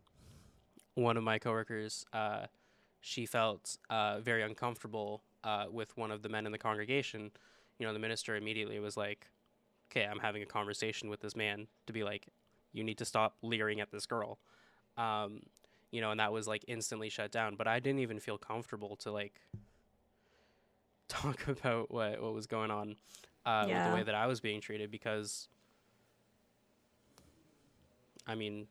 one 0.95 1.17
of 1.17 1.25
my 1.25 1.39
coworkers, 1.39 2.05
uh, 2.13 2.47
she 3.01 3.27
felt 3.27 3.77
uh 3.91 4.21
very 4.21 4.43
uncomfortable 4.43 5.23
uh 5.45 5.67
with 5.71 5.97
one 5.97 6.11
of 6.11 6.23
the 6.23 6.29
men 6.29 6.47
in 6.47 6.53
the 6.53 6.59
congregation. 6.59 7.31
You 7.79 7.87
know, 7.87 7.93
the 7.93 7.99
minister 7.99 8.37
immediately 8.37 8.79
was 8.79 8.97
like, 8.97 9.29
"Okay, 9.91 10.07
I'm 10.07 10.21
having 10.21 10.43
a 10.43 10.47
conversation 10.47 11.11
with 11.11 11.21
this 11.21 11.37
man 11.37 11.67
to 11.87 11.93
be 11.93 12.05
like, 12.05 12.29
you 12.73 12.85
need 12.85 12.99
to 12.99 13.05
stop 13.05 13.37
leering 13.43 13.81
at 13.81 13.91
this 13.91 14.07
girl." 14.07 14.39
Um, 14.97 15.43
you 15.91 16.01
know, 16.01 16.11
and 16.11 16.21
that 16.21 16.33
was 16.33 16.47
like 16.49 16.65
instantly 16.69 17.09
shut 17.09 17.33
down. 17.33 17.57
But 17.57 17.69
I 17.69 17.81
didn't 17.81 18.01
even 18.01 18.21
feel 18.21 18.39
comfortable 18.39 18.97
to 18.97 19.13
like 19.13 19.41
talk 21.09 21.47
about 21.49 21.91
what 21.91 22.21
what 22.23 22.35
was 22.35 22.47
going 22.47 22.71
on 22.71 22.97
uh, 23.47 23.67
with 23.69 23.85
the 23.85 23.93
way 23.93 24.03
that 24.03 24.15
I 24.15 24.27
was 24.27 24.41
being 24.41 24.61
treated 24.61 24.91
because, 24.91 25.49
I 28.27 28.35
mean, 28.35 28.67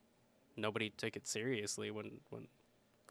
nobody 0.58 0.90
took 0.90 1.16
it 1.16 1.28
seriously 1.28 1.92
when 1.92 2.20
when 2.30 2.48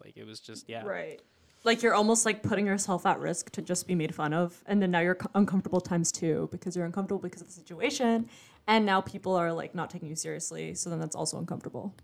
like 0.05 0.17
it 0.17 0.27
was 0.27 0.41
just 0.41 0.69
yeah 0.69 0.85
Right. 0.85 1.21
Like 1.65 1.81
you're 1.85 1.95
almost 1.95 2.27
like 2.27 2.43
putting 2.43 2.67
yourself 2.67 3.07
at 3.07 3.21
risk 3.21 3.51
to 3.51 3.63
just 3.63 3.87
be 3.87 3.95
made 3.95 4.13
fun 4.13 4.35
of, 4.35 4.61
and 4.67 4.83
then 4.83 4.91
now 4.91 4.99
you're 4.99 5.15
co- 5.15 5.31
uncomfortable 5.37 5.81
times 5.81 6.11
two 6.11 6.49
because 6.51 6.75
you're 6.75 6.85
uncomfortable 6.85 7.21
because 7.21 7.41
of 7.41 7.47
the 7.47 7.53
situation, 7.53 8.29
and 8.67 8.85
now 8.85 9.01
people 9.01 9.37
are 9.37 9.53
like 9.53 9.73
not 9.73 9.89
taking 9.89 10.09
you 10.09 10.17
seriously. 10.17 10.75
So 10.75 10.91
then 10.91 10.99
that's 10.99 11.15
also 11.15 11.39
uncomfortable. 11.39 11.95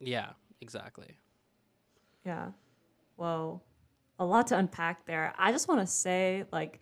yeah 0.00 0.30
exactly 0.62 1.16
Yeah. 2.24 2.52
Whoa. 3.16 3.60
A 4.18 4.24
lot 4.24 4.46
to 4.48 4.58
unpack 4.58 5.06
there. 5.06 5.34
I 5.38 5.52
just 5.52 5.68
want 5.68 5.80
to 5.80 5.86
say, 5.86 6.44
like, 6.52 6.80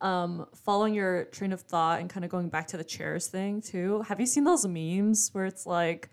um, 0.00 0.46
following 0.54 0.94
your 0.94 1.24
train 1.26 1.52
of 1.52 1.60
thought 1.60 2.00
and 2.00 2.08
kind 2.08 2.24
of 2.24 2.30
going 2.30 2.48
back 2.48 2.66
to 2.68 2.76
the 2.76 2.84
chairs 2.84 3.26
thing 3.26 3.60
too. 3.60 4.02
Have 4.02 4.18
you 4.20 4.26
seen 4.26 4.44
those 4.44 4.66
memes 4.66 5.30
where 5.32 5.44
it's 5.44 5.66
like, 5.66 6.08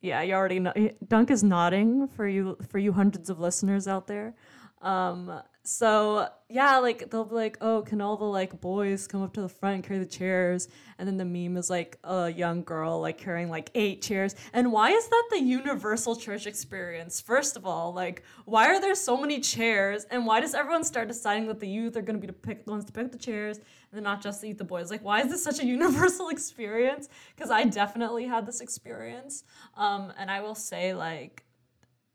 yeah, 0.00 0.22
you 0.22 0.34
already 0.34 0.60
know. 0.60 0.72
Dunk 1.06 1.30
is 1.30 1.42
nodding 1.42 2.08
for 2.08 2.26
you 2.26 2.56
for 2.68 2.78
you 2.78 2.92
hundreds 2.92 3.28
of 3.28 3.38
listeners 3.38 3.86
out 3.86 4.06
there. 4.06 4.34
Um, 4.80 5.42
so 5.62 6.26
yeah, 6.48 6.78
like 6.78 7.10
they'll 7.10 7.24
be 7.24 7.34
like, 7.34 7.58
oh, 7.60 7.82
can 7.82 8.00
all 8.00 8.16
the 8.16 8.24
like 8.24 8.60
boys 8.60 9.06
come 9.06 9.22
up 9.22 9.34
to 9.34 9.42
the 9.42 9.48
front 9.48 9.74
and 9.76 9.84
carry 9.84 9.98
the 9.98 10.06
chairs? 10.06 10.68
And 10.98 11.06
then 11.06 11.18
the 11.18 11.24
meme 11.24 11.58
is 11.58 11.68
like 11.68 11.98
a 12.02 12.30
young 12.30 12.64
girl 12.64 13.00
like 13.00 13.18
carrying 13.18 13.50
like 13.50 13.70
eight 13.74 14.00
chairs. 14.00 14.34
And 14.54 14.72
why 14.72 14.90
is 14.90 15.06
that 15.06 15.24
the 15.30 15.40
universal 15.40 16.16
church 16.16 16.46
experience? 16.46 17.20
First 17.20 17.56
of 17.56 17.66
all, 17.66 17.92
like 17.92 18.22
why 18.46 18.68
are 18.68 18.80
there 18.80 18.94
so 18.94 19.18
many 19.18 19.38
chairs? 19.38 20.06
And 20.10 20.24
why 20.24 20.40
does 20.40 20.54
everyone 20.54 20.82
start 20.82 21.08
deciding 21.08 21.46
that 21.48 21.60
the 21.60 21.68
youth 21.68 21.94
are 21.96 22.02
gonna 22.02 22.18
be 22.18 22.26
the 22.26 22.32
pick 22.32 22.64
the 22.64 22.70
ones 22.70 22.86
to 22.86 22.92
pick 22.92 23.12
the 23.12 23.18
chairs 23.18 23.58
and 23.58 23.66
then 23.92 24.02
not 24.02 24.22
just 24.22 24.40
the 24.40 24.48
youth, 24.48 24.58
the 24.58 24.64
boys? 24.64 24.90
Like 24.90 25.04
why 25.04 25.20
is 25.20 25.30
this 25.30 25.44
such 25.44 25.60
a 25.60 25.66
universal 25.78 26.30
experience? 26.30 27.10
Because 27.36 27.50
I 27.50 27.64
definitely 27.64 28.24
had 28.24 28.46
this 28.46 28.62
experience. 28.62 29.44
Um, 29.76 30.12
and 30.18 30.30
I 30.30 30.40
will 30.40 30.54
say 30.54 30.94
like 30.94 31.44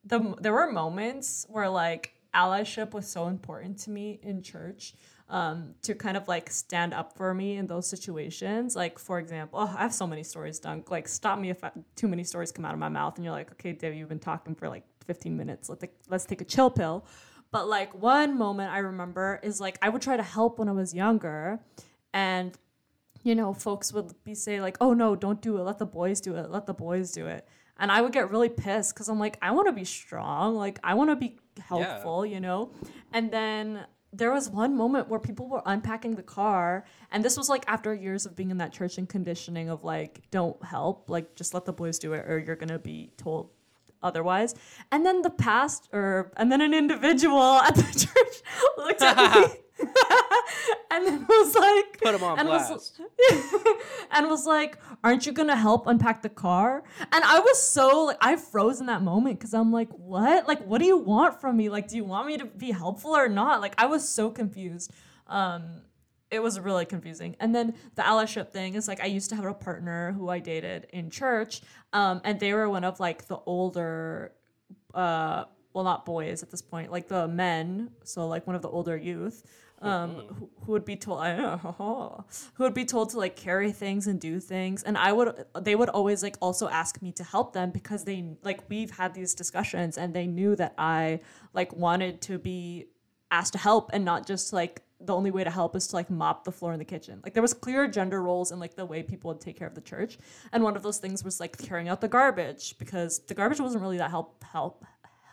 the 0.04 0.36
there 0.42 0.54
were 0.54 0.72
moments 0.72 1.46
where 1.48 1.70
like 1.70 2.15
allyship 2.36 2.92
was 2.92 3.08
so 3.08 3.28
important 3.28 3.80
to 3.80 3.90
me 3.90 4.20
in 4.22 4.42
church 4.42 4.94
um, 5.30 5.74
to 5.82 5.96
kind 5.96 6.18
of 6.18 6.28
like 6.28 6.50
stand 6.52 6.94
up 6.94 7.18
for 7.18 7.34
me 7.34 7.58
in 7.58 7.68
those 7.68 7.88
situations. 7.88 8.76
Like 8.76 9.00
for 9.00 9.18
example, 9.20 9.60
oh, 9.60 9.76
I 9.76 9.82
have 9.82 9.94
so 9.94 10.06
many 10.06 10.24
stories, 10.24 10.60
Dunk. 10.60 10.92
Like 10.92 11.08
stop 11.08 11.40
me 11.40 11.50
if 11.50 11.64
I, 11.64 11.72
too 11.96 12.08
many 12.08 12.24
stories 12.24 12.52
come 12.52 12.66
out 12.66 12.74
of 12.74 12.80
my 12.80 12.90
mouth, 12.90 13.16
and 13.16 13.26
you're 13.26 13.34
like, 13.34 13.52
okay, 13.54 13.72
Dave, 13.72 13.96
you've 13.96 14.10
been 14.10 14.20
talking 14.20 14.54
for 14.56 14.70
like 14.70 14.84
15 15.06 15.36
minutes. 15.36 15.70
Let's 15.70 15.86
let's 16.10 16.26
take 16.26 16.42
a 16.42 16.46
chill 16.46 16.70
pill. 16.70 17.06
But 17.52 17.68
like 17.68 17.94
one 18.00 18.38
moment 18.38 18.72
I 18.72 18.80
remember 18.80 19.40
is 19.42 19.60
like 19.60 19.80
I 19.82 19.90
would 19.90 20.02
try 20.02 20.18
to 20.18 20.24
help 20.24 20.60
when 20.60 20.70
I 20.70 20.74
was 20.74 20.94
younger, 20.94 21.60
and 22.14 22.56
you 23.24 23.34
know, 23.34 23.54
folks 23.54 23.92
would 23.94 24.14
be 24.24 24.36
say 24.36 24.62
like, 24.62 24.78
"Oh 24.80 24.94
no, 24.94 25.16
don't 25.16 25.42
do 25.42 25.58
it. 25.58 25.62
Let 25.62 25.80
the 25.80 25.86
boys 25.86 26.22
do 26.22 26.36
it. 26.36 26.52
Let 26.52 26.68
the 26.68 26.74
boys 26.74 27.12
do 27.12 27.28
it." 27.28 27.48
And 27.78 27.92
I 27.92 28.02
would 28.02 28.14
get 28.14 28.32
really 28.32 28.50
pissed 28.50 28.94
because 28.94 29.10
I'm 29.10 29.20
like, 29.20 29.38
I 29.42 29.52
want 29.52 29.68
to 29.68 29.74
be 29.74 29.84
strong. 29.84 30.56
Like 30.56 30.80
I 30.84 30.94
want 30.94 31.10
to 31.10 31.16
be 31.16 31.40
helpful, 31.60 32.26
you 32.26 32.40
know. 32.40 32.72
And 33.14 33.32
then 33.32 33.86
there 34.14 34.32
was 34.32 34.50
one 34.50 34.76
moment 34.76 35.10
where 35.10 35.20
people 35.20 35.48
were 35.50 35.62
unpacking 35.66 36.16
the 36.16 36.24
car, 36.24 36.86
and 37.12 37.24
this 37.24 37.38
was 37.38 37.50
like 37.50 37.64
after 37.68 37.94
years 37.94 38.26
of 38.26 38.36
being 38.36 38.52
in 38.52 38.58
that 38.58 38.72
church 38.72 38.98
and 38.98 39.08
conditioning 39.10 39.70
of 39.70 39.84
like, 39.84 40.22
don't 40.32 40.62
help, 40.64 41.10
like 41.10 41.36
just 41.36 41.54
let 41.54 41.66
the 41.66 41.74
boys 41.74 42.00
do 42.00 42.14
it, 42.14 42.26
or 42.28 42.40
you're 42.40 42.56
gonna 42.56 42.80
be 42.80 43.12
told 43.18 43.50
otherwise. 44.02 44.56
And 44.92 45.06
then 45.06 45.22
the 45.22 45.30
past, 45.30 45.90
or 45.92 46.32
and 46.38 46.52
then 46.52 46.62
an 46.62 46.74
individual 46.74 47.42
at 47.68 47.76
the 47.76 47.84
church 47.84 48.42
looked 48.78 49.02
at 49.02 49.50
me. 49.50 49.56
and 50.92 51.06
then 51.06 51.26
was 51.28 51.56
like 51.56 52.00
put 52.02 52.16
him 52.16 52.24
on 52.24 52.40
and 52.40 52.48
was- 52.48 52.94
and 54.12 54.30
was 54.30 54.46
like, 54.46 54.78
"Aren't 55.04 55.26
you 55.26 55.32
gonna 55.32 55.56
help 55.56 55.88
unpack 55.88 56.22
the 56.22 56.30
car?" 56.30 56.84
And 57.12 57.24
I 57.24 57.40
was 57.40 57.62
so 57.62 58.06
like, 58.06 58.18
I 58.22 58.36
froze 58.38 58.80
in 58.80 58.86
that 58.88 59.02
moment 59.02 59.40
because 59.40 59.54
I'm 59.54 59.72
like, 59.72 59.90
"What? 59.90 60.48
Like, 60.48 60.66
what 60.66 60.80
do 60.80 60.86
you 60.86 60.98
want 60.98 61.42
from 61.42 61.58
me? 61.58 61.70
Like, 61.70 61.88
do 61.88 61.98
you 61.98 62.06
want 62.06 62.28
me 62.28 62.38
to 62.38 62.46
be 62.46 62.72
helpful 62.72 63.12
or 63.16 63.28
not?" 63.28 63.62
Like, 63.62 63.76
I 63.78 63.86
was 63.88 64.08
so 64.08 64.30
confused. 64.30 64.92
Um, 65.28 65.82
it 66.32 66.42
was 66.42 66.60
really 66.60 66.86
confusing. 66.86 67.36
And 67.40 67.54
then 67.54 67.76
the 67.96 68.02
allyship 68.02 68.50
thing 68.50 68.76
is 68.76 68.88
like, 68.88 69.02
I 69.02 69.06
used 69.06 69.30
to 69.30 69.36
have 69.36 69.46
a 69.46 69.54
partner 69.54 70.12
who 70.14 70.30
I 70.30 70.40
dated 70.40 70.88
in 70.92 71.10
church, 71.10 71.62
um, 71.94 72.22
and 72.24 72.40
they 72.40 72.54
were 72.54 72.70
one 72.70 72.84
of 72.84 73.00
like 73.00 73.28
the 73.28 73.38
older, 73.46 74.34
uh, 74.94 75.46
well, 75.74 75.84
not 75.84 76.06
boys 76.06 76.42
at 76.42 76.50
this 76.50 76.62
point, 76.62 76.92
like 76.92 77.08
the 77.08 77.28
men, 77.28 77.92
so 78.04 78.28
like 78.28 78.48
one 78.48 78.56
of 78.56 78.62
the 78.62 78.70
older 78.70 78.96
youth 78.98 79.44
um, 79.86 80.16
who, 80.16 80.50
who 80.66 80.72
would 80.72 80.86
be 80.86 80.96
told 80.96 81.24
who 82.54 82.64
would 82.64 82.74
be 82.74 82.86
told 82.86 83.10
to 83.12 83.18
like 83.18 83.36
carry 83.36 83.72
things 83.72 84.08
and 84.08 84.20
do 84.20 84.40
things. 84.40 84.84
And 84.84 84.98
i 84.98 85.12
would 85.12 85.46
they 85.62 85.76
would 85.76 85.90
always 85.90 86.24
like 86.24 86.38
also 86.42 86.68
ask 86.68 87.02
me 87.02 87.12
to 87.14 87.24
help 87.24 87.54
them 87.54 87.72
because 87.72 88.04
they 88.04 88.26
like 88.44 88.70
we've 88.70 88.92
had 88.92 89.14
these 89.14 89.34
discussions 89.34 89.98
and 89.98 90.14
they 90.14 90.28
knew 90.28 90.56
that 90.56 90.74
i 90.78 91.20
like 91.54 91.74
wanted 91.74 92.22
to 92.22 92.38
be 92.38 92.88
asked 93.32 93.54
to 93.54 93.60
help 93.60 93.90
and 93.94 94.06
not 94.06 94.26
just 94.26 94.54
like 94.54 94.82
the 95.02 95.14
only 95.14 95.32
way 95.32 95.44
to 95.44 95.50
help 95.50 95.76
is 95.76 95.88
to 95.88 95.96
like 95.96 96.10
mop 96.10 96.46
the 96.46 96.52
floor 96.52 96.74
in 96.74 96.80
the 96.80 96.86
kitchen. 96.86 97.20
Like 97.24 97.34
there 97.34 97.42
was 97.42 97.54
clear 97.54 97.88
gender 97.88 98.22
roles 98.22 98.52
in 98.52 98.60
like 98.60 98.76
the 98.76 98.86
way 98.86 99.04
people 99.04 99.30
would 99.30 99.42
take 99.42 99.58
care 99.58 99.68
of 99.68 99.76
the 99.76 99.82
church. 99.82 100.18
And 100.52 100.64
one 100.64 100.76
of 100.76 100.84
those 100.84 100.98
things 100.98 101.24
was 101.24 101.40
like 101.40 101.58
carrying 101.58 101.90
out 101.90 102.02
the 102.02 102.08
garbage 102.08 102.78
because 102.78 103.20
the 103.20 103.34
garbage 103.34 103.60
wasn't 103.60 103.82
really 103.82 103.98
that 103.98 104.10
help 104.10 104.44
help 104.44 104.86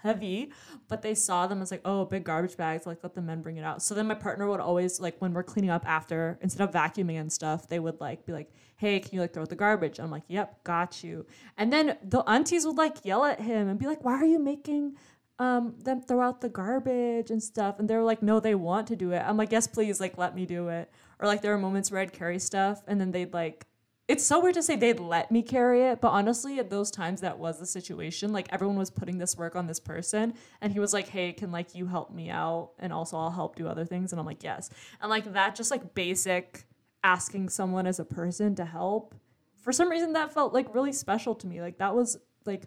heavy, 0.03 0.53
but 0.89 1.03
they 1.03 1.15
saw 1.15 1.47
them 1.47 1.63
as 1.63 1.71
like, 1.71 1.81
oh, 1.85 2.05
big 2.05 2.25
garbage 2.25 2.57
bags, 2.57 2.87
like 2.87 2.99
let 3.03 3.15
the 3.15 3.23
men 3.23 3.41
bring 3.41 3.57
it 3.57 3.65
out. 3.65 3.83
So 3.83 3.95
then 3.95 4.07
my 4.07 4.15
partner 4.15 4.49
would 4.49 4.61
always 4.61 5.01
like 5.01 5.17
when 5.21 5.33
we're 5.33 5.43
cleaning 5.43 5.71
up 5.71 5.87
after, 5.87 6.39
instead 6.41 6.69
of 6.69 6.75
vacuuming 6.75 7.21
and 7.21 7.33
stuff, 7.33 7.69
they 7.69 7.79
would 7.79 8.01
like 8.01 8.27
be 8.27 8.33
like, 8.33 8.53
hey, 8.77 8.99
can 9.01 9.15
you 9.15 9.21
like 9.21 9.33
throw 9.33 9.43
out 9.43 9.49
the 9.49 9.57
garbage? 9.57 10.01
I'm 10.01 10.11
like, 10.11 10.25
yep, 10.29 10.63
got 10.65 11.05
you. 11.05 11.25
And 11.57 11.73
then 11.73 11.97
the 12.03 12.21
aunties 12.29 12.67
would 12.67 12.77
like 12.77 13.05
yell 13.05 13.25
at 13.25 13.41
him 13.41 13.69
and 13.69 13.79
be 13.79 13.87
like, 13.87 14.05
why 14.05 14.15
are 14.15 14.27
you 14.27 14.39
making 14.39 14.97
um 15.39 15.75
them 15.79 16.01
throw 16.03 16.21
out 16.21 16.41
the 16.41 16.49
garbage 16.49 17.31
and 17.31 17.43
stuff? 17.43 17.79
And 17.79 17.89
they're 17.89 18.03
like, 18.03 18.23
no, 18.23 18.41
they 18.41 18.55
want 18.55 18.89
to 18.89 18.97
do 18.97 19.13
it. 19.13 19.23
I'm 19.25 19.37
like, 19.37 19.53
yes, 19.53 19.67
please, 19.67 20.01
like 20.01 20.19
let 20.19 20.35
me 20.35 20.47
do 20.47 20.69
it. 20.69 20.91
Or 21.21 21.27
like 21.29 21.43
there 21.43 21.53
were 21.53 21.59
moments 21.59 21.91
where 21.91 22.01
I'd 22.01 22.13
carry 22.13 22.39
stuff 22.39 22.83
and 22.89 23.01
then 23.01 23.13
they'd 23.13 23.33
like 23.33 23.67
it's 24.13 24.27
so 24.27 24.41
weird 24.41 24.53
to 24.57 24.63
say 24.63 24.77
they'd 24.77 25.01
let 25.01 25.31
me 25.31 25.41
carry 25.41 25.85
it, 25.85 26.03
but 26.03 26.09
honestly, 26.09 26.59
at 26.59 26.69
those 26.69 26.91
times 26.91 27.23
that 27.23 27.39
was 27.39 27.59
the 27.59 27.65
situation. 27.65 28.31
Like 28.31 28.47
everyone 28.53 28.77
was 28.77 28.91
putting 28.91 29.17
this 29.17 29.39
work 29.39 29.57
on 29.57 29.67
this 29.67 29.81
person, 29.81 30.35
and 30.61 30.71
he 30.71 30.79
was 30.79 30.93
like, 30.93 31.09
"Hey, 31.09 31.33
can 31.33 31.51
like 31.51 31.75
you 31.75 31.87
help 31.87 32.13
me 32.13 32.29
out, 32.29 32.73
and 32.79 32.93
also 32.93 33.17
I'll 33.17 33.31
help 33.31 33.57
do 33.57 33.67
other 33.67 33.87
things." 33.87 34.13
And 34.13 34.21
I'm 34.21 34.27
like, 34.27 34.45
"Yes." 34.45 34.69
And 35.01 35.09
like 35.09 35.33
that, 35.33 35.55
just 35.55 35.71
like 35.71 35.95
basic 35.95 36.67
asking 37.03 37.49
someone 37.49 37.87
as 37.87 37.99
a 37.99 38.05
person 38.05 38.55
to 38.57 38.67
help. 38.67 39.15
For 39.57 39.73
some 39.73 39.89
reason, 39.89 40.13
that 40.13 40.35
felt 40.35 40.53
like 40.53 40.75
really 40.75 40.93
special 40.93 41.35
to 41.37 41.47
me. 41.47 41.63
Like 41.63 41.79
that 41.79 41.95
was 41.95 42.19
like, 42.45 42.65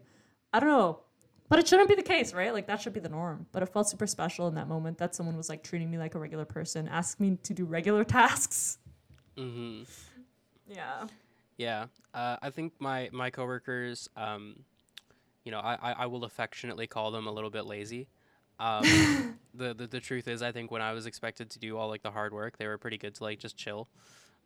I 0.52 0.60
don't 0.60 0.70
know, 0.70 1.02
but 1.48 1.60
it 1.60 1.68
shouldn't 1.68 1.90
be 1.90 1.96
the 1.96 2.02
case, 2.02 2.34
right? 2.34 2.54
Like 2.54 2.66
that 2.66 2.82
should 2.82 2.94
be 2.94 3.00
the 3.00 3.10
norm. 3.10 3.46
But 3.52 3.62
it 3.62 3.68
felt 3.68 3.88
super 3.88 4.08
special 4.08 4.48
in 4.48 4.56
that 4.56 4.68
moment 4.68 4.98
that 4.98 5.14
someone 5.14 5.38
was 5.38 5.48
like 5.48 5.64
treating 5.64 5.92
me 5.92 6.00
like 6.00 6.16
a 6.16 6.20
regular 6.20 6.46
person, 6.46 6.88
asking 6.88 7.30
me 7.30 7.38
to 7.44 7.54
do 7.54 7.66
regular 7.66 8.04
tasks. 8.18 8.80
Mm-hmm. 9.38 9.84
Yeah. 10.68 11.06
Yeah, 11.58 11.86
uh, 12.14 12.38
I 12.42 12.50
think 12.50 12.74
my 12.80 13.10
my 13.12 13.30
coworkers, 13.30 14.10
um, 14.18 14.64
you 15.44 15.52
know, 15.52 15.60
I, 15.60 15.76
I, 15.76 15.92
I 15.92 16.06
will 16.08 16.24
affectionately 16.26 16.88
call 16.88 17.12
them 17.12 17.28
a 17.28 17.32
little 17.32 17.50
bit 17.50 17.66
lazy. 17.66 18.08
Um, 18.60 18.84
the, 19.54 19.74
the 19.74 19.88
the 19.88 20.00
truth 20.00 20.28
is, 20.28 20.42
I 20.42 20.52
think 20.52 20.72
when 20.72 20.82
I 20.82 20.92
was 20.94 21.06
expected 21.06 21.50
to 21.52 21.60
do 21.60 21.78
all 21.78 21.88
like 21.88 22.04
the 22.04 22.12
hard 22.12 22.34
work, 22.34 22.58
they 22.58 22.68
were 22.68 22.78
pretty 22.78 22.98
good 22.98 23.16
to 23.16 23.24
like 23.24 23.40
just 23.40 23.56
chill. 23.58 23.88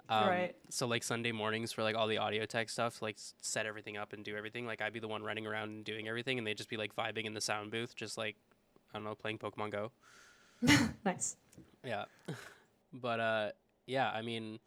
Um, 0.10 0.28
Right. 0.28 0.56
So 0.70 0.88
like 0.88 1.04
Sunday 1.04 1.32
mornings 1.32 1.72
for 1.72 1.84
like 1.84 1.96
all 1.96 2.08
the 2.08 2.18
audio 2.18 2.46
tech 2.46 2.70
stuff, 2.70 3.01
like 3.01 3.16
s- 3.16 3.34
set 3.42 3.66
everything 3.66 3.98
up 3.98 4.13
and 4.13 4.24
do 4.25 4.36
everything. 4.36 4.66
Like 4.66 4.82
I'd 4.82 4.94
be 4.94 5.00
the 5.00 5.08
one 5.08 5.24
running 5.24 5.46
around 5.48 5.70
and 5.70 5.84
doing 5.86 6.08
everything, 6.08 6.38
and 6.38 6.46
they'd 6.48 6.58
just 6.58 6.70
be 6.70 6.78
like 6.78 6.96
vibing 6.96 7.25
in 7.25 7.34
the 7.34 7.42
sound 7.42 7.72
booth, 7.72 7.96
just 7.96 8.18
like 8.18 8.36
I 8.94 8.98
don't 8.98 9.04
know, 9.04 9.16
playing 9.16 9.39
Pokemon 9.39 9.72
Go. 9.72 9.92
Nice. 11.06 11.38
Yeah. 11.84 12.06
but 12.94 13.20
uh 13.20 13.51
yeah, 13.88 14.10
I 14.12 14.22
mean 14.22 14.60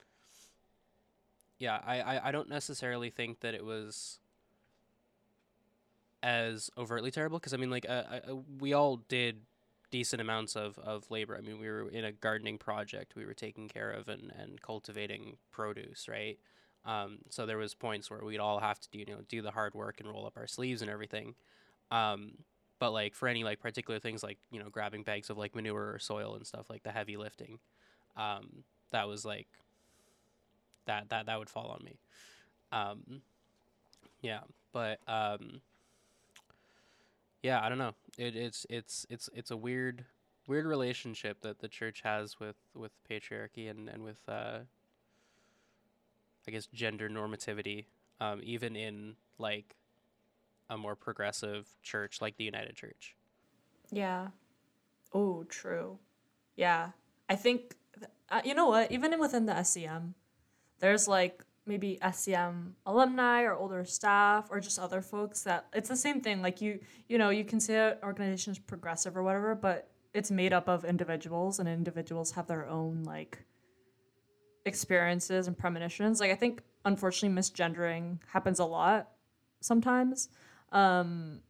yeah, 1.63 1.79
I, 1.87 2.01
I, 2.01 2.29
I 2.29 2.33
don't 2.33 2.49
necessarily 2.49 3.09
think 3.09 3.39
that 3.41 3.55
it 3.55 3.65
was 3.65 4.19
as 6.21 6.71
overtly 6.77 7.13
terrible 7.13 7.39
because 7.39 7.55
I 7.55 7.57
mean 7.57 7.71
like 7.71 7.87
uh, 7.89 7.93
uh, 8.29 8.35
we 8.59 8.73
all 8.73 8.97
did 8.97 9.43
decent 9.93 10.21
amounts 10.21 10.57
of, 10.57 10.77
of 10.81 11.09
labor. 11.09 11.37
I 11.37 11.41
mean 11.41 11.61
we 11.61 11.69
were 11.69 11.89
in 11.89 12.05
a 12.05 12.11
gardening 12.11 12.59
project 12.59 13.15
we 13.15 13.25
were 13.25 13.33
taking 13.33 13.69
care 13.69 13.93
of 13.93 14.09
and, 14.09 14.33
and 14.37 14.61
cultivating 14.61 15.37
produce, 15.53 16.09
right? 16.09 16.37
Um, 16.85 17.19
so 17.31 17.47
there 17.47 17.59
was 17.59 17.75
points 17.75 18.11
where 18.11 18.25
we'd 18.25 18.41
all 18.41 18.59
have 18.59 18.81
to 18.81 18.91
do 18.91 18.99
you 18.99 19.07
know 19.07 19.21
do 19.29 19.41
the 19.41 19.53
hard 19.53 19.73
work 19.73 20.01
and 20.01 20.09
roll 20.09 20.27
up 20.27 20.37
our 20.37 20.49
sleeves 20.49 20.83
and 20.83 20.91
everything. 20.91 21.37
Um, 21.93 22.39
but 22.81 22.91
like 22.91 23.15
for 23.15 23.29
any 23.29 23.45
like 23.45 23.61
particular 23.61 24.01
things 24.01 24.25
like 24.25 24.39
you 24.51 24.59
know 24.59 24.69
grabbing 24.69 25.05
bags 25.05 25.31
of 25.31 25.39
like 25.39 25.55
manure 25.55 25.93
or 25.93 26.01
soil 26.01 26.35
and 26.35 26.45
stuff 26.45 26.69
like 26.69 26.83
the 26.83 26.91
heavy 26.91 27.17
lifting 27.17 27.61
um 28.17 28.65
that 28.91 29.07
was 29.09 29.25
like 29.25 29.47
that 30.87 31.09
that 31.11 31.27
that 31.27 31.39
would 31.39 31.51
fall 31.51 31.69
on 31.69 31.83
me 31.85 31.99
um 32.73 33.23
yeah 34.23 34.41
but 34.73 34.99
um 35.09 35.61
yeah 37.43 37.61
i 37.63 37.69
don't 37.69 37.79
know 37.79 37.95
it, 38.19 38.37
it's 38.37 38.67
it's 38.71 39.07
it's 39.11 39.29
it's 39.35 39.51
a 39.51 39.57
weird 39.57 40.05
weird 40.47 40.67
relationship 40.67 41.41
that 41.43 41.61
the 41.61 41.69
church 41.69 42.03
has 42.03 42.39
with 42.41 42.57
with 42.75 42.93
patriarchy 43.09 43.71
and 43.71 43.89
and 43.89 44.03
with 44.03 44.21
uh 44.29 44.61
i 46.47 46.51
guess 46.51 46.67
gender 46.73 47.09
normativity 47.09 47.87
um 48.21 48.41
even 48.43 48.77
in 48.77 49.15
like 49.39 49.77
a 50.71 50.77
more 50.79 50.97
progressive 50.97 51.69
church 51.83 52.21
like 52.21 52.37
the 52.37 52.45
united 52.45 52.75
church 52.75 53.15
Yeah. 53.91 54.29
Oh, 55.13 55.45
true. 55.45 55.99
Yeah. 56.57 56.91
I 57.29 57.37
think, 57.37 57.77
uh, 58.31 58.41
you 58.45 58.55
know 58.55 58.67
what? 58.69 58.91
Even 58.93 59.19
within 59.21 59.47
the 59.47 59.53
SCM, 59.53 60.15
there's 60.83 61.07
like 61.07 61.45
maybe 61.65 61.97
SCM 62.03 62.73
alumni 62.87 63.43
or 63.43 63.55
older 63.55 63.85
staff 63.85 64.49
or 64.51 64.59
just 64.59 64.81
other 64.81 65.01
folks 65.01 65.43
that 65.43 65.67
it's 65.73 65.89
the 65.89 65.97
same 65.97 66.21
thing. 66.21 66.43
Like 66.43 66.61
you, 66.61 66.81
you 67.09 67.19
know, 67.19 67.31
you 67.31 67.45
can 67.45 67.61
say 67.61 67.77
an 67.77 67.97
organization 68.03 68.51
is 68.51 68.59
progressive 68.59 69.17
or 69.17 69.23
whatever, 69.23 69.55
but 69.55 69.89
it's 70.13 70.31
made 70.31 70.53
up 70.53 70.69
of 70.69 70.85
individuals 70.85 71.61
and 71.61 71.69
individuals 71.69 72.33
have 72.33 72.49
their 72.49 72.67
own 72.67 73.05
like 73.05 73.39
experiences 74.67 75.47
and 75.47 75.57
premonitions. 75.57 76.19
Like 76.19 76.33
I 76.33 76.35
think 76.35 76.63
unfortunately 76.85 77.41
misgendering 77.41 78.19
happens 78.27 78.59
a 78.59 78.65
lot 78.65 79.11
sometimes. 79.61 80.31
Um, 80.73 81.43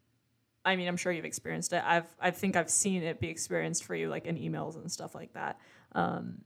I 0.63 0.77
mean, 0.77 0.89
I'm 0.89 0.99
sure 0.99 1.11
you've 1.11 1.25
experienced 1.25 1.73
it. 1.73 1.83
I've 1.85 2.15
I 2.21 2.33
think 2.33 2.55
I've 2.55 2.71
seen 2.71 3.03
it 3.03 3.19
be 3.19 3.29
experienced 3.29 3.85
for 3.85 3.95
you, 3.95 4.11
like 4.11 4.27
in 4.27 4.37
emails 4.37 4.77
and 4.77 4.93
stuff 4.93 5.15
like 5.15 5.33
that. 5.33 5.59
Um, 5.93 6.43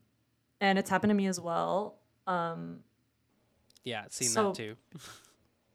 and 0.61 0.79
it's 0.79 0.89
happened 0.89 1.11
to 1.11 1.15
me 1.15 1.27
as 1.27 1.39
well. 1.39 1.99
Um, 2.27 2.79
yeah 3.83 4.05
seen 4.09 4.27
So- 4.27 4.49
that 4.51 4.55
too 4.55 4.75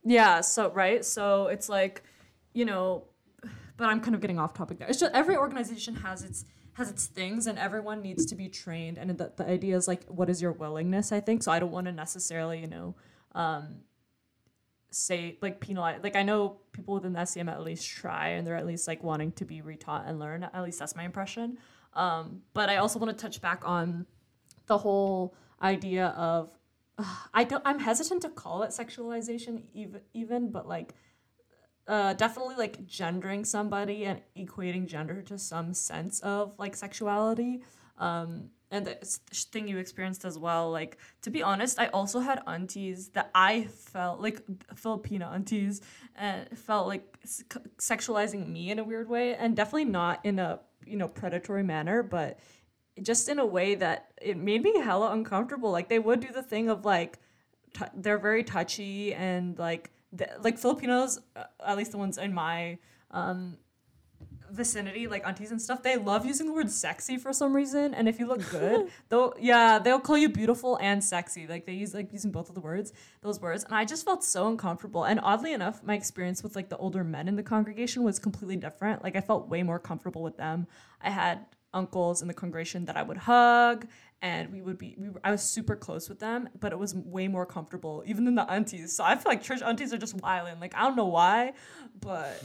yeah. 0.04 0.40
So 0.40 0.70
right. 0.72 1.04
So 1.04 1.46
it's 1.46 1.68
like, 1.68 2.02
you 2.52 2.64
know, 2.64 3.04
but 3.76 3.86
I'm 3.88 4.00
kind 4.00 4.14
of 4.14 4.20
getting 4.20 4.38
off 4.38 4.54
topic 4.54 4.78
there. 4.78 4.88
It's 4.88 4.98
just 5.00 5.14
every 5.14 5.36
organization 5.36 5.96
has 5.96 6.22
its 6.22 6.44
has 6.74 6.90
its 6.90 7.06
things, 7.06 7.46
and 7.46 7.58
everyone 7.58 8.00
needs 8.02 8.26
to 8.26 8.34
be 8.34 8.48
trained. 8.48 8.98
And 8.98 9.10
the 9.16 9.32
the 9.36 9.46
idea 9.48 9.76
is 9.76 9.86
like, 9.88 10.04
what 10.08 10.28
is 10.28 10.42
your 10.42 10.52
willingness? 10.52 11.12
I 11.12 11.20
think 11.20 11.42
so. 11.42 11.52
I 11.52 11.58
don't 11.58 11.70
want 11.70 11.86
to 11.86 11.92
necessarily, 11.92 12.60
you 12.60 12.66
know, 12.66 12.94
um, 13.34 13.82
say 14.90 15.38
like 15.40 15.60
penalize. 15.60 16.00
Like 16.02 16.16
I 16.16 16.22
know 16.22 16.58
people 16.72 16.94
within 16.94 17.12
the 17.12 17.20
SCM 17.20 17.50
at 17.50 17.62
least 17.62 17.88
try, 17.88 18.28
and 18.30 18.46
they're 18.46 18.56
at 18.56 18.66
least 18.66 18.88
like 18.88 19.02
wanting 19.02 19.32
to 19.32 19.44
be 19.44 19.62
retaught 19.62 20.08
and 20.08 20.18
learn. 20.18 20.44
At 20.44 20.62
least 20.62 20.78
that's 20.78 20.96
my 20.96 21.04
impression. 21.04 21.58
Um, 21.94 22.42
but 22.54 22.70
I 22.70 22.76
also 22.78 22.98
want 22.98 23.16
to 23.16 23.22
touch 23.22 23.40
back 23.40 23.62
on 23.66 24.06
the 24.66 24.78
whole 24.78 25.34
idea 25.62 26.08
of 26.08 26.50
I 27.34 27.44
don't 27.44 27.62
I'm 27.64 27.78
hesitant 27.78 28.22
to 28.22 28.28
call 28.28 28.62
it 28.62 28.70
sexualization 28.70 29.62
even 29.74 30.00
even 30.14 30.50
but 30.50 30.68
like 30.68 30.94
uh 31.88 32.12
definitely 32.14 32.56
like 32.56 32.86
gendering 32.86 33.44
somebody 33.44 34.04
and 34.04 34.20
equating 34.36 34.86
gender 34.86 35.22
to 35.22 35.38
some 35.38 35.74
sense 35.74 36.20
of 36.20 36.54
like 36.58 36.76
sexuality. 36.76 37.62
Um 37.98 38.50
and 38.70 38.86
the 38.86 38.94
thing 39.52 39.68
you 39.68 39.76
experienced 39.76 40.24
as 40.24 40.38
well 40.38 40.70
like 40.70 40.96
to 41.20 41.30
be 41.30 41.42
honest 41.42 41.78
I 41.78 41.88
also 41.88 42.20
had 42.20 42.42
aunties 42.46 43.08
that 43.10 43.30
I 43.34 43.64
felt 43.64 44.20
like 44.20 44.42
Filipino 44.74 45.26
aunties 45.26 45.82
and 46.16 46.48
felt 46.58 46.88
like 46.88 47.18
sexualizing 47.78 48.48
me 48.48 48.70
in 48.70 48.78
a 48.78 48.84
weird 48.84 49.08
way 49.08 49.34
and 49.34 49.54
definitely 49.54 49.84
not 49.84 50.24
in 50.24 50.38
a 50.38 50.60
you 50.86 50.96
know 50.96 51.08
predatory 51.08 51.62
manner 51.62 52.02
but 52.02 52.38
just 53.00 53.28
in 53.28 53.38
a 53.38 53.46
way 53.46 53.74
that 53.74 54.12
it 54.20 54.36
made 54.36 54.62
me 54.62 54.78
hella 54.78 55.12
uncomfortable. 55.12 55.70
Like 55.70 55.88
they 55.88 55.98
would 55.98 56.20
do 56.20 56.32
the 56.32 56.42
thing 56.42 56.68
of 56.68 56.84
like 56.84 57.18
t- 57.74 57.84
they're 57.94 58.18
very 58.18 58.44
touchy 58.44 59.14
and 59.14 59.58
like 59.58 59.90
th- 60.16 60.30
like 60.42 60.58
Filipinos, 60.58 61.20
uh, 61.36 61.44
at 61.66 61.76
least 61.76 61.92
the 61.92 61.98
ones 61.98 62.18
in 62.18 62.34
my 62.34 62.78
um, 63.10 63.56
vicinity, 64.50 65.06
like 65.06 65.26
aunties 65.26 65.50
and 65.50 65.60
stuff, 65.60 65.82
they 65.82 65.96
love 65.96 66.26
using 66.26 66.46
the 66.46 66.52
word 66.52 66.70
sexy 66.70 67.16
for 67.16 67.32
some 67.32 67.54
reason. 67.54 67.94
And 67.94 68.08
if 68.08 68.18
you 68.18 68.26
look 68.26 68.48
good, 68.50 68.90
they'll 69.08 69.34
yeah 69.40 69.78
they'll 69.78 70.00
call 70.00 70.18
you 70.18 70.28
beautiful 70.28 70.78
and 70.80 71.02
sexy. 71.02 71.46
Like 71.46 71.66
they 71.66 71.72
use 71.72 71.94
like 71.94 72.12
using 72.12 72.30
both 72.30 72.48
of 72.48 72.54
the 72.54 72.60
words, 72.60 72.92
those 73.22 73.40
words. 73.40 73.64
And 73.64 73.74
I 73.74 73.84
just 73.84 74.04
felt 74.04 74.22
so 74.22 74.48
uncomfortable. 74.48 75.04
And 75.04 75.18
oddly 75.22 75.52
enough, 75.52 75.82
my 75.82 75.94
experience 75.94 76.42
with 76.42 76.54
like 76.54 76.68
the 76.68 76.76
older 76.76 77.02
men 77.04 77.28
in 77.28 77.36
the 77.36 77.42
congregation 77.42 78.02
was 78.02 78.18
completely 78.18 78.56
different. 78.56 79.02
Like 79.02 79.16
I 79.16 79.20
felt 79.20 79.48
way 79.48 79.62
more 79.62 79.78
comfortable 79.78 80.22
with 80.22 80.36
them. 80.36 80.66
I 81.00 81.10
had 81.10 81.46
uncles 81.74 82.22
in 82.22 82.28
the 82.28 82.34
congregation 82.34 82.84
that 82.86 82.96
I 82.96 83.02
would 83.02 83.16
hug 83.16 83.86
and 84.20 84.52
we 84.52 84.62
would 84.62 84.78
be 84.78 84.94
we 84.98 85.10
were, 85.10 85.20
I 85.24 85.30
was 85.30 85.42
super 85.42 85.76
close 85.76 86.08
with 86.08 86.20
them 86.20 86.48
but 86.60 86.72
it 86.72 86.78
was 86.78 86.94
way 86.94 87.28
more 87.28 87.46
comfortable 87.46 88.02
even 88.06 88.24
than 88.24 88.34
the 88.34 88.50
aunties 88.50 88.94
so 88.96 89.04
I 89.04 89.16
feel 89.16 89.30
like 89.32 89.42
church 89.42 89.62
aunties 89.62 89.92
are 89.92 89.98
just 89.98 90.14
wilding 90.14 90.60
like 90.60 90.74
I 90.74 90.82
don't 90.82 90.96
know 90.96 91.06
why 91.06 91.52
but 92.00 92.42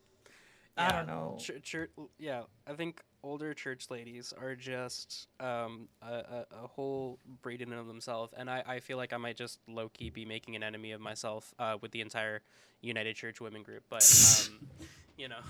I 0.76 0.90
don't 0.90 1.06
know 1.06 1.36
Chur- 1.38 1.58
chur- 1.60 1.88
yeah, 2.18 2.42
I 2.66 2.74
think 2.74 3.02
older 3.22 3.54
church 3.54 3.90
ladies 3.90 4.32
are 4.38 4.54
just 4.54 5.28
um, 5.40 5.88
a, 6.02 6.12
a, 6.12 6.46
a 6.64 6.66
whole 6.66 7.18
breed 7.42 7.62
in 7.62 7.70
and 7.72 7.80
of 7.80 7.86
themselves, 7.86 8.34
and 8.36 8.50
I, 8.50 8.62
I 8.66 8.80
feel 8.80 8.96
like 8.96 9.12
I 9.12 9.16
might 9.16 9.36
just 9.36 9.60
low 9.66 9.88
key 9.88 10.10
be 10.10 10.24
making 10.24 10.56
an 10.56 10.62
enemy 10.62 10.92
of 10.92 11.00
myself 11.00 11.54
uh, 11.58 11.76
with 11.80 11.90
the 11.92 12.00
entire 12.00 12.42
United 12.82 13.16
Church 13.16 13.40
Women 13.40 13.62
group. 13.62 13.84
But 13.88 14.02
um, 14.48 14.68
you 15.16 15.28
know, 15.28 15.40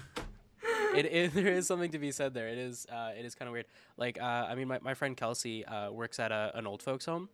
it, 0.95 1.07
it 1.07 1.35
there 1.35 1.49
is 1.49 1.67
something 1.67 1.91
to 1.93 1.99
be 1.99 2.11
said 2.13 2.35
there. 2.35 2.49
It 2.49 2.59
is 2.59 2.87
uh, 2.93 3.11
it 3.19 3.25
is 3.25 3.35
kind 3.35 3.49
of 3.49 3.53
weird. 3.53 3.67
Like 3.97 4.21
uh, 4.21 4.25
I 4.49 4.55
mean, 4.55 4.69
my, 4.69 4.79
my 4.81 4.95
friend 4.95 5.17
Kelsey 5.17 5.65
uh, 5.65 5.91
works 5.91 6.19
at 6.21 6.33
a, 6.33 6.51
an 6.55 6.67
old 6.67 6.83
folks 6.83 7.05
home, 7.07 7.29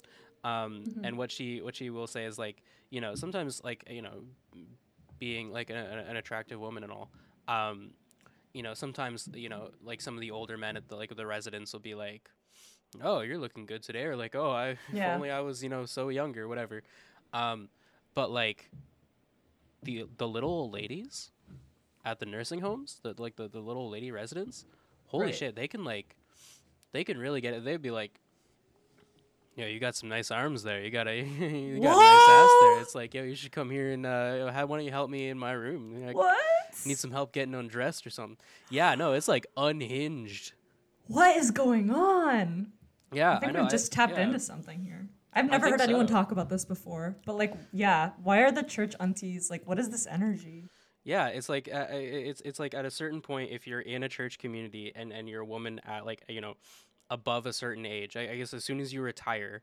um, 0.44 0.84
and 1.04 1.16
what 1.18 1.30
she 1.30 1.60
what 1.60 1.74
she 1.76 1.90
will 1.90 2.06
say 2.06 2.24
is 2.24 2.38
like 2.38 2.62
you 2.90 3.00
know 3.00 3.14
sometimes 3.14 3.62
like 3.64 3.84
you 3.90 4.02
know 4.02 4.24
being 5.18 5.52
like 5.52 5.70
a, 5.70 5.74
a- 6.06 6.10
an 6.10 6.16
attractive 6.16 6.58
woman 6.60 6.82
and 6.82 6.92
all. 6.92 7.10
Um, 7.48 7.90
you 8.52 8.62
know, 8.62 8.74
sometimes 8.74 9.28
you 9.34 9.48
know, 9.48 9.70
like 9.84 10.00
some 10.00 10.14
of 10.14 10.20
the 10.20 10.30
older 10.32 10.56
men 10.58 10.76
at 10.76 10.88
the 10.88 10.96
like 10.96 11.14
the 11.14 11.26
residence 11.26 11.72
will 11.72 11.80
be 11.80 11.94
like, 11.94 12.28
"Oh, 13.02 13.20
you're 13.20 13.38
looking 13.38 13.64
good 13.66 13.82
today," 13.82 14.04
or 14.04 14.16
like, 14.16 14.34
"Oh, 14.34 14.50
I 14.50 14.70
if 14.70 14.78
only 15.14 15.30
I 15.30 15.40
was 15.40 15.62
you 15.62 15.68
know 15.68 15.84
so 15.86 16.08
younger, 16.08 16.48
whatever." 16.48 16.82
Um, 17.32 17.68
but 18.14 18.30
like 18.32 18.70
the 19.82 20.06
the 20.18 20.26
little 20.28 20.50
old 20.50 20.72
ladies 20.72 21.30
at 22.04 22.18
the 22.18 22.26
nursing 22.26 22.60
homes, 22.60 23.00
the 23.02 23.14
like 23.18 23.36
the, 23.36 23.48
the 23.48 23.60
little 23.60 23.90
lady 23.90 24.10
residents, 24.10 24.64
holy 25.06 25.26
Right. 25.26 25.34
shit, 25.34 25.56
they 25.56 25.68
can 25.68 25.84
like 25.84 26.16
they 26.92 27.04
can 27.04 27.18
really 27.18 27.40
get 27.40 27.54
it. 27.54 27.64
They'd 27.64 27.82
be 27.82 27.90
like, 27.90 28.18
"Yo, 29.56 29.66
you 29.66 29.78
got 29.78 29.94
some 29.94 30.08
nice 30.08 30.30
arms 30.30 30.62
there. 30.62 30.82
You 30.82 30.90
got 30.90 31.06
a 31.08 31.18
you 31.22 31.80
got 31.80 31.96
a 31.96 32.00
nice 32.00 32.28
ass 32.28 32.50
there." 32.60 32.80
It's 32.80 32.94
like, 32.94 33.14
"Yo, 33.14 33.22
you 33.22 33.34
should 33.34 33.52
come 33.52 33.70
here 33.70 33.92
and 33.92 34.06
uh, 34.06 34.50
have, 34.52 34.68
why 34.68 34.78
don't 34.78 34.84
you 34.86 34.90
help 34.92 35.10
me 35.10 35.28
in 35.28 35.38
my 35.38 35.52
room? 35.52 36.04
Like, 36.06 36.16
What? 36.16 36.38
Need 36.86 36.98
some 36.98 37.10
help 37.10 37.32
getting 37.32 37.54
undressed 37.54 38.06
or 38.06 38.10
something." 38.10 38.38
Yeah, 38.70 38.94
no, 38.94 39.12
it's 39.12 39.28
like 39.28 39.46
unhinged. 39.56 40.52
What 41.06 41.36
is 41.36 41.50
going 41.50 41.90
on? 41.90 42.72
Yeah, 43.12 43.36
I 43.36 43.40
think 43.40 43.52
know. 43.52 43.62
we've 43.62 43.70
just 43.70 43.92
tapped 43.92 44.14
yeah. 44.14 44.22
into 44.22 44.38
something 44.38 44.80
here. 44.84 45.08
I've 45.32 45.48
never 45.48 45.70
heard 45.70 45.80
anyone 45.80 46.08
so. 46.08 46.14
talk 46.14 46.32
about 46.32 46.48
this 46.48 46.64
before, 46.64 47.16
but 47.24 47.36
like, 47.36 47.54
yeah, 47.72 48.10
why 48.22 48.40
are 48.42 48.50
the 48.50 48.62
church 48.62 48.94
aunties 48.98 49.50
like? 49.50 49.66
What 49.66 49.78
is 49.78 49.90
this 49.90 50.06
energy? 50.06 50.64
Yeah, 51.10 51.26
it's 51.26 51.48
like 51.48 51.68
uh, 51.68 51.76
uh, 51.76 51.86
it's 51.90 52.40
it's 52.42 52.60
like 52.60 52.72
at 52.72 52.84
a 52.84 52.90
certain 52.90 53.20
point, 53.20 53.50
if 53.50 53.66
you're 53.66 53.80
in 53.80 54.04
a 54.04 54.08
church 54.08 54.38
community 54.38 54.92
and 54.94 55.12
and 55.12 55.28
you're 55.28 55.40
a 55.40 55.44
woman 55.44 55.80
at 55.84 56.06
like 56.06 56.22
you 56.28 56.40
know 56.40 56.54
above 57.10 57.46
a 57.46 57.52
certain 57.52 57.84
age, 57.84 58.16
I, 58.16 58.30
I 58.30 58.36
guess 58.36 58.54
as 58.54 58.62
soon 58.62 58.78
as 58.78 58.92
you 58.92 59.02
retire, 59.02 59.62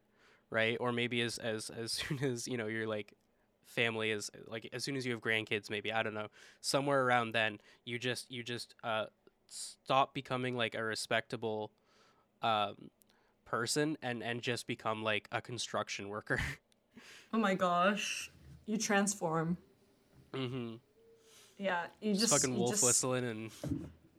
right, 0.49 0.75
or 0.81 0.91
maybe 0.91 1.21
as 1.21 1.37
as 1.37 1.69
as 1.69 1.91
soon 2.03 2.21
as 2.21 2.49
you 2.49 2.57
know 2.57 2.67
your 2.67 2.85
like 2.85 3.13
family 3.63 4.11
is 4.11 4.29
like 4.45 4.69
as 4.73 4.83
soon 4.83 4.97
as 4.97 5.05
you 5.05 5.13
have 5.13 5.21
grandkids, 5.21 5.69
maybe 5.69 5.89
I 5.89 6.03
don't 6.03 6.13
know, 6.13 6.27
somewhere 6.59 7.05
around 7.05 7.31
then, 7.31 7.59
you 7.85 7.97
just 7.97 8.29
you 8.29 8.43
just 8.43 8.75
uh 8.83 9.05
stop 9.45 10.13
becoming 10.13 10.57
like 10.57 10.75
a 10.75 10.83
respectable 10.83 11.71
um 12.41 12.91
person 13.45 13.97
and 14.01 14.21
and 14.21 14.41
just 14.41 14.67
become 14.67 15.01
like 15.01 15.29
a 15.31 15.39
construction 15.41 16.09
worker. 16.09 16.41
Oh 17.33 17.37
my 17.37 17.55
gosh, 17.55 18.31
you 18.65 18.77
transform. 18.77 19.57
mm-hmm. 20.33 20.75
Yeah, 21.57 21.85
you 22.01 22.13
Just, 22.13 22.29
just 22.29 22.33
fucking 22.33 22.55
wolf 22.57 22.71
just- 22.71 22.83
whistling 22.83 23.25
and 23.25 23.51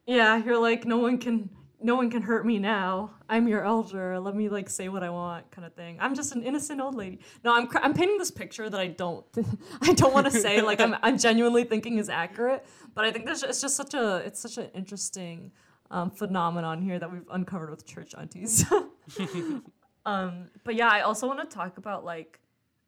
Yeah, 0.06 0.42
you're 0.44 0.58
like 0.58 0.84
no 0.84 0.98
one 0.98 1.18
can 1.18 1.50
no 1.80 1.94
one 1.94 2.10
can 2.10 2.22
hurt 2.22 2.44
me 2.44 2.58
now. 2.58 3.12
I'm 3.28 3.46
your 3.46 3.64
elder. 3.64 4.18
Let 4.18 4.34
me 4.34 4.48
like 4.48 4.68
say 4.68 4.88
what 4.88 5.04
I 5.04 5.10
want, 5.10 5.48
kind 5.52 5.64
of 5.64 5.74
thing. 5.74 5.96
I'm 6.00 6.14
just 6.14 6.34
an 6.34 6.42
innocent 6.42 6.80
old 6.80 6.96
lady. 6.96 7.20
No, 7.44 7.54
I'm 7.54 7.68
I'm 7.82 7.94
painting 7.94 8.18
this 8.18 8.30
picture 8.32 8.68
that 8.68 8.80
I 8.80 8.88
don't 8.88 9.24
I 9.82 9.92
don't 9.92 10.12
want 10.12 10.26
to 10.26 10.32
say 10.32 10.60
like 10.60 10.80
I'm 10.80 10.96
I'm 11.02 11.18
genuinely 11.18 11.64
thinking 11.64 11.98
is 11.98 12.08
accurate, 12.08 12.66
but 12.94 13.04
I 13.04 13.12
think 13.12 13.26
there's 13.26 13.42
it's 13.42 13.60
just 13.60 13.76
such 13.76 13.94
a 13.94 14.16
it's 14.16 14.40
such 14.40 14.58
an 14.58 14.70
interesting 14.74 15.52
um, 15.90 16.10
phenomenon 16.10 16.82
here 16.82 16.98
that 16.98 17.10
we've 17.10 17.26
uncovered 17.30 17.70
with 17.70 17.86
church 17.86 18.14
aunties. 18.18 18.64
um, 20.06 20.48
but 20.64 20.74
yeah, 20.74 20.88
I 20.88 21.02
also 21.02 21.26
want 21.26 21.48
to 21.48 21.56
talk 21.56 21.78
about 21.78 22.04
like 22.04 22.40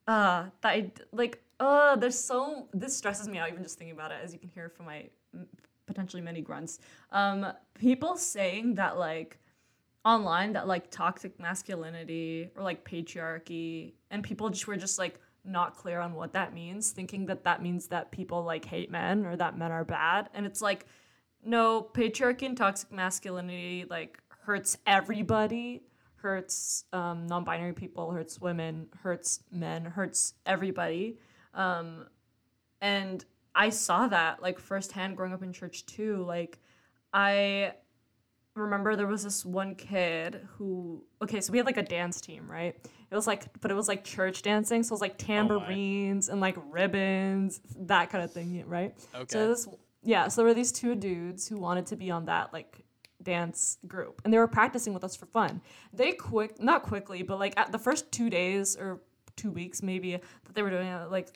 uh 0.08 0.46
that 0.62 0.68
I 0.68 0.90
like 1.12 1.40
uh 1.60 1.94
there's 1.96 2.18
so 2.18 2.66
this 2.72 2.96
stresses 2.96 3.28
me 3.28 3.38
out 3.38 3.48
even 3.48 3.62
just 3.62 3.78
thinking 3.78 3.94
about 3.94 4.10
it 4.10 4.18
as 4.22 4.32
you 4.32 4.38
can 4.38 4.48
hear 4.48 4.68
from 4.68 4.86
my 4.86 5.08
potentially 5.86 6.22
many 6.22 6.40
grunts. 6.40 6.78
Um 7.12 7.46
people 7.74 8.16
saying 8.16 8.74
that 8.74 8.98
like 8.98 9.38
online 10.04 10.54
that 10.54 10.66
like 10.66 10.90
toxic 10.90 11.38
masculinity 11.38 12.50
or 12.56 12.62
like 12.62 12.84
patriarchy 12.84 13.92
and 14.10 14.24
people 14.24 14.48
just 14.48 14.66
were 14.66 14.76
just 14.76 14.98
like 14.98 15.20
not 15.44 15.76
clear 15.76 16.00
on 16.00 16.14
what 16.14 16.32
that 16.32 16.54
means 16.54 16.90
thinking 16.90 17.26
that 17.26 17.44
that 17.44 17.62
means 17.62 17.86
that 17.88 18.10
people 18.10 18.42
like 18.42 18.64
hate 18.64 18.90
men 18.90 19.26
or 19.26 19.36
that 19.36 19.56
men 19.56 19.70
are 19.72 19.84
bad. 19.84 20.28
And 20.34 20.46
it's 20.46 20.62
like 20.62 20.86
no 21.44 21.82
patriarchy 21.82 22.46
and 22.46 22.56
toxic 22.56 22.90
masculinity 22.92 23.84
like 23.88 24.18
hurts 24.44 24.78
everybody 24.86 25.82
hurts 26.16 26.84
um, 26.92 27.26
non-binary 27.26 27.72
people 27.72 28.10
hurts 28.10 28.40
women 28.40 28.86
hurts 29.02 29.40
men 29.50 29.84
hurts 29.84 30.34
everybody 30.44 31.18
um, 31.54 32.06
and 32.80 33.24
i 33.54 33.68
saw 33.68 34.06
that 34.06 34.42
like 34.42 34.58
firsthand 34.58 35.16
growing 35.16 35.32
up 35.32 35.42
in 35.42 35.52
church 35.52 35.84
too 35.86 36.24
like 36.24 36.58
i 37.12 37.72
remember 38.54 38.96
there 38.96 39.06
was 39.06 39.22
this 39.22 39.44
one 39.44 39.74
kid 39.74 40.46
who 40.56 41.02
okay 41.22 41.40
so 41.40 41.52
we 41.52 41.58
had 41.58 41.66
like 41.66 41.76
a 41.76 41.82
dance 41.82 42.20
team 42.20 42.50
right? 42.50 42.76
It 43.10 43.16
was 43.16 43.26
like 43.26 43.46
but 43.60 43.70
it 43.70 43.74
was 43.74 43.88
like 43.88 44.04
church 44.04 44.42
dancing 44.42 44.82
so 44.82 44.92
it 44.92 44.94
was 44.94 45.00
like 45.00 45.18
tambourines 45.18 46.28
and 46.28 46.40
like 46.40 46.56
ribbons 46.70 47.60
that 47.76 48.10
kind 48.10 48.22
of 48.24 48.32
thing 48.32 48.64
right? 48.66 48.94
Okay. 49.14 49.24
so 49.28 49.48
this 49.48 49.68
yeah 50.02 50.28
so 50.28 50.40
there 50.40 50.46
were 50.46 50.54
these 50.54 50.72
two 50.72 50.94
dudes 50.94 51.48
who 51.48 51.56
wanted 51.56 51.86
to 51.86 51.96
be 51.96 52.10
on 52.10 52.26
that 52.26 52.52
like 52.52 52.84
dance 53.22 53.78
group 53.86 54.20
and 54.24 54.32
they 54.32 54.38
were 54.38 54.48
practicing 54.48 54.94
with 54.94 55.04
us 55.04 55.14
for 55.14 55.26
fun. 55.26 55.60
They 55.92 56.12
quick 56.12 56.60
not 56.60 56.82
quickly 56.82 57.22
but 57.22 57.38
like 57.38 57.58
at 57.58 57.72
the 57.72 57.78
first 57.78 58.10
two 58.12 58.30
days 58.30 58.76
or 58.76 59.00
two 59.40 59.50
weeks 59.60 59.82
maybe 59.90 60.10
that 60.44 60.54
they 60.54 60.62
were 60.62 60.70
doing 60.76 60.86
it 60.86 61.10
like 61.10 61.28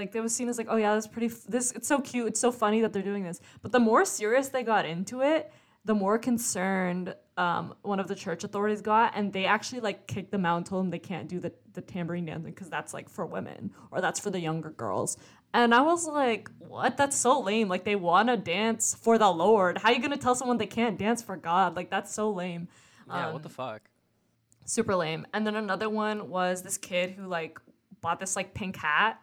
like 0.00 0.10
they 0.12 0.20
was 0.26 0.34
seen 0.34 0.48
as 0.48 0.56
like 0.60 0.68
oh 0.70 0.76
yeah 0.84 0.92
that's 0.94 1.06
pretty 1.14 1.30
f- 1.36 1.44
this 1.54 1.66
it's 1.72 1.88
so 1.92 1.98
cute 2.00 2.26
it's 2.30 2.40
so 2.40 2.50
funny 2.62 2.80
that 2.82 2.92
they're 2.92 3.02
doing 3.12 3.24
this. 3.28 3.40
But 3.62 3.72
the 3.76 3.80
more 3.90 4.04
serious 4.04 4.48
they 4.48 4.62
got 4.74 4.84
into 4.94 5.20
it 5.32 5.52
the 5.84 5.94
more 5.94 6.16
concerned 6.18 7.14
um, 7.36 7.74
one 7.82 7.98
of 7.98 8.06
the 8.06 8.14
church 8.14 8.44
authorities 8.44 8.80
got 8.82 9.12
and 9.16 9.32
they 9.32 9.46
actually 9.46 9.80
like 9.80 10.06
kicked 10.06 10.30
them 10.30 10.44
out 10.46 10.58
and 10.58 10.66
told 10.66 10.84
them 10.84 10.90
they 10.90 10.98
can't 11.12 11.28
do 11.28 11.40
the, 11.40 11.52
the 11.72 11.80
tambourine 11.80 12.26
dancing 12.26 12.52
because 12.52 12.70
that's 12.70 12.92
like 12.94 13.08
for 13.08 13.26
women 13.26 13.70
or 13.90 14.00
that's 14.00 14.20
for 14.20 14.30
the 14.30 14.40
younger 14.40 14.70
girls. 14.70 15.16
And 15.54 15.74
i 15.74 15.82
was 15.82 16.06
like 16.06 16.48
what? 16.58 16.96
That's 16.96 17.16
so 17.16 17.40
lame. 17.40 17.68
Like 17.68 17.84
they 17.84 17.96
want 17.96 18.28
to 18.28 18.36
dance 18.36 18.94
for 18.94 19.18
the 19.18 19.30
lord. 19.30 19.78
How 19.78 19.88
are 19.90 19.94
you 19.94 20.00
gonna 20.00 20.16
tell 20.16 20.34
someone 20.34 20.56
they 20.58 20.66
can't 20.80 20.98
dance 20.98 21.20
for 21.22 21.36
god? 21.36 21.76
Like 21.76 21.90
that's 21.90 22.12
so 22.14 22.30
lame. 22.30 22.68
Yeah, 23.08 23.26
Um, 23.26 23.32
what 23.34 23.42
the 23.42 23.50
fuck? 23.50 23.82
Super 24.64 24.94
lame. 24.94 25.26
And 25.32 25.46
then 25.46 25.56
another 25.56 25.88
one 25.88 26.28
was 26.28 26.62
this 26.62 26.78
kid 26.78 27.10
who 27.10 27.26
like 27.26 27.58
bought 28.00 28.20
this 28.20 28.36
like 28.36 28.54
pink 28.54 28.76
hat, 28.76 29.20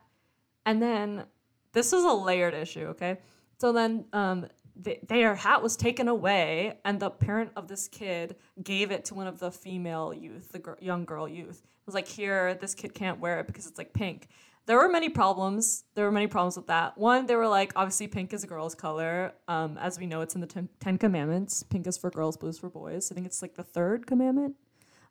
and 0.66 0.82
then 0.82 1.26
this 1.74 1.94
is 1.94 2.04
a 2.04 2.14
layered 2.14 2.54
issue. 2.54 2.88
Okay, 2.88 3.20
so 3.58 3.72
then 3.72 4.06
um, 4.14 4.48
th- 4.84 5.00
their 5.08 5.36
hat 5.36 5.62
was 5.62 5.76
taken 5.76 6.08
away, 6.08 6.80
and 6.86 7.00
the 7.00 7.10
parent 7.10 7.52
of 7.56 7.68
this 7.68 7.88
kid 7.88 8.36
gave 8.64 8.92
it 8.92 9.06
to 9.06 9.16
one 9.16 9.28
of 9.28 9.40
the 9.40 9.52
female 9.52 10.14
youth, 10.14 10.52
the 10.52 10.60
gir- 10.60 10.78
young 10.80 11.06
girl 11.06 11.28
youth. 11.28 11.62
It 11.66 11.86
was 11.86 11.96
like, 11.96 12.08
here, 12.08 12.54
this 12.56 12.76
kid 12.76 12.94
can't 12.94 13.20
wear 13.20 13.40
it 13.40 13.48
because 13.48 13.66
it's 13.66 13.78
like 13.78 13.94
pink. 13.94 14.28
There 14.66 14.78
were 14.78 14.90
many 14.90 15.10
problems. 15.10 15.86
There 15.96 16.06
were 16.06 16.12
many 16.12 16.28
problems 16.28 16.56
with 16.56 16.68
that. 16.68 16.96
One, 16.96 17.26
they 17.26 17.36
were 17.36 17.48
like, 17.48 17.74
obviously, 17.76 18.08
pink 18.08 18.32
is 18.34 18.44
a 18.44 18.48
girl's 18.48 18.76
color. 18.76 19.34
Um, 19.48 19.80
as 19.80 19.98
we 19.98 20.06
know, 20.06 20.22
it's 20.22 20.36
in 20.36 20.42
the 20.42 20.48
ten, 20.48 20.70
ten 20.80 21.00
Commandments. 21.00 21.64
Pink 21.64 21.88
is 21.88 21.98
for 21.98 22.12
girls, 22.12 22.38
blue 22.38 22.50
is 22.50 22.60
for 22.60 22.70
boys. 22.70 23.12
I 23.12 23.16
think 23.16 23.26
it's 23.26 23.42
like 23.42 23.56
the 23.56 23.64
third 23.64 24.06
commandment. 24.06 24.56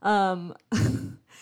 Um, 0.02 0.54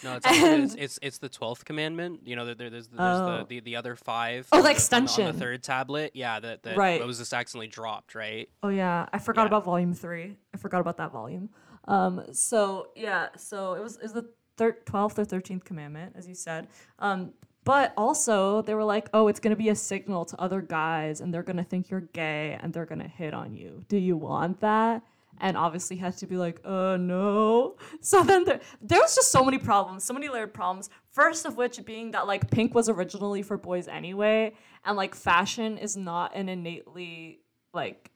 No, 0.04 0.16
it's, 0.16 0.26
actually, 0.26 0.62
it's 0.64 0.74
it's 0.78 0.98
it's 1.02 1.18
the 1.18 1.28
twelfth 1.28 1.64
commandment. 1.64 2.20
You 2.26 2.36
know, 2.36 2.44
there, 2.44 2.54
there- 2.54 2.70
there's 2.70 2.86
there's 2.88 3.00
Oh. 3.00 3.38
the, 3.38 3.44
the 3.48 3.60
the 3.60 3.76
other 3.76 3.96
five. 3.96 4.46
Oh, 4.52 4.58
on 4.58 4.62
the 4.62 4.68
on 4.68 4.74
extension. 4.74 5.26
on 5.26 5.32
the 5.34 5.40
third 5.40 5.62
tablet. 5.62 6.12
Yeah, 6.14 6.38
that 6.38 6.62
that 6.64 6.76
Right. 6.76 7.00
Moses 7.00 7.32
accidentally 7.32 7.68
dropped. 7.68 8.14
Right. 8.14 8.48
Oh 8.62 8.68
yeah, 8.68 9.06
I 9.12 9.18
forgot 9.18 9.42
Yeah. 9.42 9.46
about 9.48 9.64
volume 9.64 9.94
three. 9.94 10.36
I 10.54 10.58
forgot 10.58 10.80
about 10.80 10.98
that 10.98 11.12
volume. 11.12 11.48
Um, 11.88 12.24
so 12.32 12.88
yeah, 12.94 13.28
so 13.36 13.72
it 13.74 13.82
was 13.82 13.96
it 13.96 14.02
was 14.02 14.12
the 14.12 14.28
thir- 14.58 14.78
twelfth 14.84 15.18
or 15.18 15.24
thirteenth 15.24 15.64
commandment, 15.64 16.14
as 16.14 16.28
you 16.28 16.34
said. 16.34 16.68
Um, 16.98 17.32
but 17.64 17.92
also 17.96 18.62
they 18.62 18.74
were 18.74 18.84
like, 18.84 19.08
oh, 19.14 19.28
it's 19.28 19.40
gonna 19.40 19.56
be 19.56 19.70
a 19.70 19.74
signal 19.74 20.24
to 20.26 20.38
other 20.40 20.60
guys, 20.60 21.20
and 21.22 21.32
they're 21.32 21.42
gonna 21.42 21.64
think 21.64 21.88
you're 21.90 22.02
gay, 22.02 22.58
and 22.62 22.72
they're 22.72 22.86
gonna 22.86 23.08
hit 23.08 23.32
on 23.32 23.54
you. 23.54 23.82
Do 23.88 23.96
you 23.96 24.16
want 24.18 24.60
that? 24.60 25.02
And 25.40 25.56
obviously 25.56 25.96
had 25.96 26.16
to 26.18 26.26
be 26.26 26.36
like, 26.36 26.60
uh, 26.64 26.96
no. 26.96 27.76
So 28.00 28.22
then 28.22 28.44
there, 28.44 28.60
there 28.80 29.00
was 29.00 29.14
just 29.14 29.30
so 29.30 29.44
many 29.44 29.58
problems, 29.58 30.04
so 30.04 30.14
many 30.14 30.28
layered 30.28 30.54
problems. 30.54 30.90
First 31.12 31.44
of 31.46 31.56
which 31.56 31.84
being 31.84 32.12
that 32.12 32.26
like 32.26 32.50
pink 32.50 32.74
was 32.74 32.88
originally 32.88 33.42
for 33.42 33.56
boys 33.56 33.88
anyway, 33.88 34.54
and 34.84 34.96
like 34.96 35.14
fashion 35.14 35.78
is 35.78 35.96
not 35.96 36.34
an 36.34 36.48
innately 36.48 37.40
like 37.74 38.10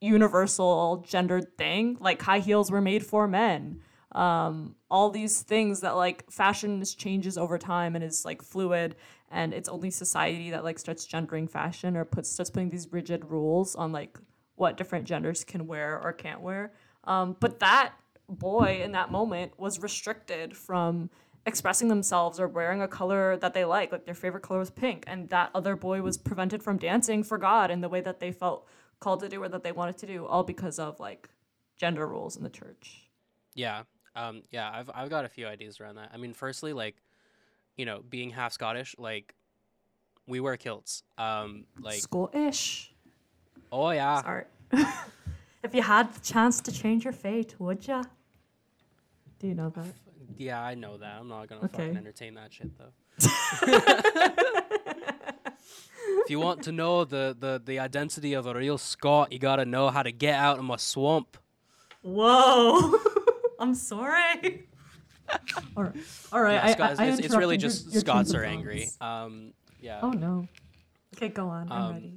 universal 0.00 1.04
gendered 1.06 1.56
thing. 1.56 1.96
Like 2.00 2.20
high 2.20 2.40
heels 2.40 2.70
were 2.70 2.80
made 2.80 3.04
for 3.06 3.26
men. 3.26 3.80
Um, 4.12 4.76
all 4.90 5.10
these 5.10 5.40
things 5.40 5.80
that 5.80 5.96
like 5.96 6.30
fashion 6.30 6.82
is 6.82 6.94
changes 6.94 7.38
over 7.38 7.56
time 7.56 7.94
and 7.94 8.04
is 8.04 8.24
like 8.24 8.42
fluid, 8.42 8.96
and 9.30 9.54
it's 9.54 9.68
only 9.68 9.90
society 9.90 10.50
that 10.50 10.64
like 10.64 10.78
starts 10.78 11.06
gendering 11.06 11.48
fashion 11.48 11.96
or 11.96 12.04
puts 12.04 12.28
starts 12.30 12.50
putting 12.50 12.68
these 12.68 12.92
rigid 12.92 13.24
rules 13.30 13.74
on 13.74 13.90
like 13.90 14.18
what 14.56 14.76
different 14.76 15.06
genders 15.06 15.44
can 15.44 15.66
wear 15.66 16.00
or 16.02 16.12
can't 16.12 16.40
wear. 16.40 16.72
Um, 17.04 17.36
but 17.40 17.60
that 17.60 17.94
boy 18.28 18.80
in 18.84 18.92
that 18.92 19.10
moment 19.10 19.58
was 19.58 19.80
restricted 19.80 20.56
from 20.56 21.10
expressing 21.44 21.88
themselves 21.88 22.38
or 22.38 22.46
wearing 22.46 22.80
a 22.80 22.88
color 22.88 23.36
that 23.38 23.52
they 23.52 23.64
like. 23.64 23.90
Like 23.90 24.04
their 24.04 24.14
favorite 24.14 24.42
color 24.42 24.60
was 24.60 24.70
pink, 24.70 25.04
and 25.06 25.28
that 25.30 25.50
other 25.54 25.74
boy 25.74 26.02
was 26.02 26.16
prevented 26.16 26.62
from 26.62 26.76
dancing 26.76 27.24
for 27.24 27.38
God 27.38 27.70
in 27.70 27.80
the 27.80 27.88
way 27.88 28.00
that 28.00 28.20
they 28.20 28.30
felt 28.30 28.68
called 29.00 29.20
to 29.20 29.28
do 29.28 29.42
or 29.42 29.48
that 29.48 29.64
they 29.64 29.72
wanted 29.72 29.98
to 29.98 30.06
do, 30.06 30.24
all 30.26 30.44
because 30.44 30.78
of 30.78 31.00
like 31.00 31.28
gender 31.76 32.06
rules 32.06 32.36
in 32.36 32.44
the 32.44 32.50
church. 32.50 33.08
Yeah. 33.54 33.82
Um. 34.14 34.42
Yeah. 34.50 34.70
I've 34.72 34.90
I've 34.94 35.10
got 35.10 35.24
a 35.24 35.28
few 35.28 35.46
ideas 35.46 35.80
around 35.80 35.96
that. 35.96 36.10
I 36.14 36.16
mean, 36.16 36.32
firstly, 36.32 36.72
like, 36.72 36.94
you 37.76 37.86
know, 37.86 38.02
being 38.08 38.30
half 38.30 38.52
Scottish, 38.52 38.94
like, 38.98 39.34
we 40.28 40.38
wear 40.38 40.56
kilts. 40.56 41.02
Um. 41.18 41.64
Like, 41.80 42.00
School-ish. 42.00 42.91
Oh 43.72 43.90
yeah. 43.90 44.22
Sorry. 44.22 44.44
If 45.64 45.76
you 45.76 45.82
had 45.82 46.12
the 46.12 46.18
chance 46.20 46.60
to 46.62 46.72
change 46.72 47.04
your 47.04 47.12
fate, 47.12 47.54
would 47.60 47.86
ya? 47.86 48.02
Do 49.38 49.46
you 49.46 49.54
know 49.54 49.70
that? 49.70 49.86
Yeah, 50.36 50.60
I 50.60 50.74
know 50.74 50.96
that. 50.96 51.18
I'm 51.20 51.28
not 51.28 51.48
gonna 51.48 51.62
Okay. 51.66 51.84
fucking 51.84 51.96
entertain 51.96 52.34
that 52.34 52.52
shit 52.52 52.70
though. 52.76 52.90
if 56.24 56.30
you 56.30 56.40
want 56.40 56.62
to 56.64 56.72
know 56.72 57.04
the, 57.04 57.36
the, 57.38 57.62
the 57.64 57.78
identity 57.78 58.32
of 58.34 58.46
a 58.46 58.54
real 58.54 58.76
Scot, 58.78 59.32
you 59.32 59.38
gotta 59.38 59.64
know 59.64 59.90
how 59.90 60.02
to 60.02 60.10
get 60.12 60.34
out 60.34 60.58
of 60.58 60.64
my 60.64 60.76
swamp. 60.76 61.36
Whoa! 62.02 62.94
I'm 63.60 63.74
sorry. 63.76 64.66
all 65.76 65.84
right, 65.84 65.96
all 66.32 66.42
right. 66.42 66.54
Yeah, 66.54 66.64
I, 66.66 66.72
Scots- 66.72 66.98
I, 67.00 67.04
I 67.04 67.06
it's, 67.08 67.18
it's 67.20 67.34
really 67.36 67.54
interrupted 67.56 67.62
your- 67.62 67.70
just 67.70 67.92
your 67.92 68.00
Scots 68.00 68.34
are 68.34 68.42
angry. 68.44 68.88
Um, 69.00 69.52
yeah. 69.80 70.00
Oh 70.02 70.10
no. 70.10 70.48
Okay, 71.16 71.28
go 71.28 71.46
on. 71.48 71.70
I'm 71.70 71.82
Um, 71.82 71.92
ready. 71.94 72.14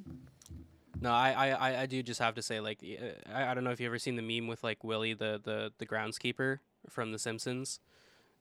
No, 1.02 1.12
I, 1.12 1.50
I, 1.50 1.82
I- 1.82 1.86
do 1.86 2.02
just 2.04 2.20
have 2.20 2.36
to 2.36 2.42
say, 2.42 2.60
like, 2.60 2.80
uh, 2.84 3.32
I, 3.34 3.52
I 3.52 3.54
don't 3.54 3.64
know 3.64 3.72
if 3.72 3.80
you 3.80 3.88
ever 3.88 4.00
seen 4.00 4.16
the 4.16 4.22
meme 4.22 4.48
with 4.48 4.64
like 4.64 4.84
Willie, 4.84 5.14
the, 5.14 5.40
the, 5.44 5.72
the 5.78 5.86
groundskeeper 5.86 6.60
from 6.90 7.12
The 7.12 7.20
Simpsons, 7.20 7.80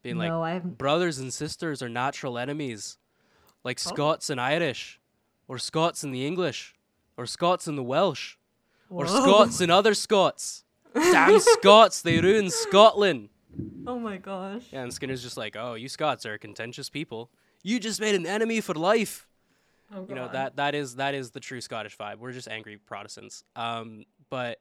being 0.02 0.16
like, 0.18 0.30
I 0.30 0.52
haven't. 0.54 0.78
brothers 0.78 1.18
and 1.18 1.32
sisters 1.32 1.82
are 1.82 1.88
natural 1.88 2.38
enemies, 2.38 2.98
like 3.64 3.78
Oh. 3.84 3.88
Scots 3.90 4.30
and 4.30 4.40
Irish, 4.40 5.00
or 5.48 5.58
Scots 5.58 6.04
and 6.04 6.14
the 6.14 6.26
English, 6.26 6.74
or 7.16 7.26
Scots 7.26 7.66
and 7.66 7.76
the 7.78 7.82
Welsh, 7.82 8.36
or 8.90 9.06
Scots 9.06 9.60
and 9.60 9.72
other 9.72 9.94
Scots. 9.94 10.64
Damn 10.94 11.40
Scots, 11.58 12.02
they 12.02 12.20
ruined 12.20 12.52
Scotland. 12.52 13.30
Oh 13.86 13.98
my 13.98 14.16
gosh. 14.16 14.62
Yeah, 14.70 14.82
and 14.82 14.92
Skinner's 14.92 15.22
just 15.22 15.36
like, 15.36 15.56
oh, 15.56 15.74
you 15.74 15.88
Scots 15.88 16.24
are 16.26 16.38
contentious 16.38 16.88
people. 16.90 17.30
You 17.62 17.80
just 17.80 18.00
made 18.00 18.14
an 18.14 18.26
enemy 18.26 18.60
for 18.60 18.74
life. 18.74 19.26
Oh, 19.92 20.06
You 20.08 20.14
know 20.14 20.28
that 20.28 20.56
that 20.56 20.74
is 20.74 20.96
that 20.96 21.14
is 21.14 21.30
the 21.30 21.40
true 21.40 21.60
Scottish 21.60 21.96
vibe. 21.96 22.18
We're 22.18 22.32
just 22.32 22.48
angry 22.48 22.76
Protestants. 22.76 23.44
Um, 23.56 24.04
but 24.30 24.58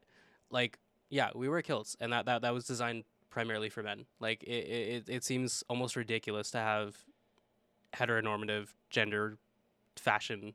like, 0.50 0.78
yeah, 1.10 1.30
we 1.36 1.50
wear 1.50 1.62
kilts, 1.62 1.96
and 2.00 2.12
that 2.14 2.26
that 2.26 2.42
that 2.42 2.54
was 2.54 2.66
designed 2.66 3.04
primarily 3.30 3.70
for 3.70 3.84
men. 3.84 4.06
Like, 4.20 4.44
it 4.44 5.06
it, 5.08 5.10
it 5.10 5.24
seems 5.24 5.64
almost 5.70 5.96
ridiculous 5.96 6.52
to 6.52 6.60
have 6.60 6.98
heteronormative 7.94 8.70
gender 8.90 9.38
fashion 9.96 10.54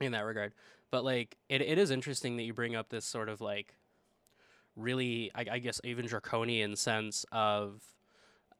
in 0.00 0.12
that 0.12 0.24
regard. 0.24 0.54
But 0.90 1.04
like, 1.04 1.36
it, 1.48 1.60
it 1.60 1.78
is 1.78 1.90
interesting 1.90 2.36
that 2.36 2.44
you 2.44 2.54
bring 2.54 2.76
up 2.76 2.88
this 2.88 3.04
sort 3.04 3.28
of 3.28 3.40
like 3.40 3.74
really, 4.76 5.30
I, 5.34 5.44
I 5.52 5.58
guess, 5.58 5.80
even 5.84 6.06
draconian 6.06 6.76
sense 6.76 7.24
of 7.32 7.82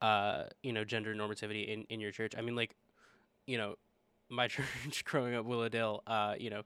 uh, 0.01 0.45
you 0.63 0.73
know, 0.73 0.85
gender 0.85 1.15
normativity 1.15 1.67
in 1.69 1.85
in 1.89 2.01
your 2.01 2.13
church. 2.13 2.35
I 2.37 2.41
mean, 2.43 2.55
like, 2.57 2.77
you 3.47 3.59
know, 3.59 3.77
my 4.31 4.49
church 4.49 5.05
growing 5.05 5.35
up 5.35 5.45
Willowdale, 5.45 6.03
uh, 6.07 6.35
you 6.39 6.51
know, 6.51 6.63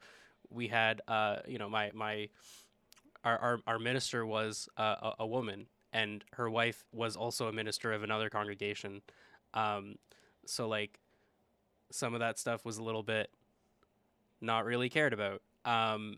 we 0.50 0.68
had 0.68 1.00
uh, 1.08 1.36
you 1.46 1.58
know, 1.58 1.68
my 1.68 1.90
my 1.94 2.28
our 3.24 3.38
our, 3.38 3.58
our 3.66 3.78
minister 3.78 4.26
was 4.26 4.68
uh, 4.76 4.96
a, 5.02 5.12
a 5.20 5.26
woman 5.26 5.66
and 5.92 6.24
her 6.32 6.48
wife 6.48 6.84
was 6.92 7.16
also 7.16 7.48
a 7.48 7.52
minister 7.52 7.92
of 7.92 8.02
another 8.02 8.30
congregation. 8.30 9.02
Um, 9.54 9.96
so 10.46 10.66
like 10.66 10.98
some 11.90 12.14
of 12.14 12.20
that 12.20 12.38
stuff 12.38 12.64
was 12.64 12.78
a 12.78 12.82
little 12.82 13.02
bit 13.02 13.30
not 14.40 14.64
really 14.64 14.88
cared 14.88 15.12
about. 15.12 15.42
Um, 15.64 16.16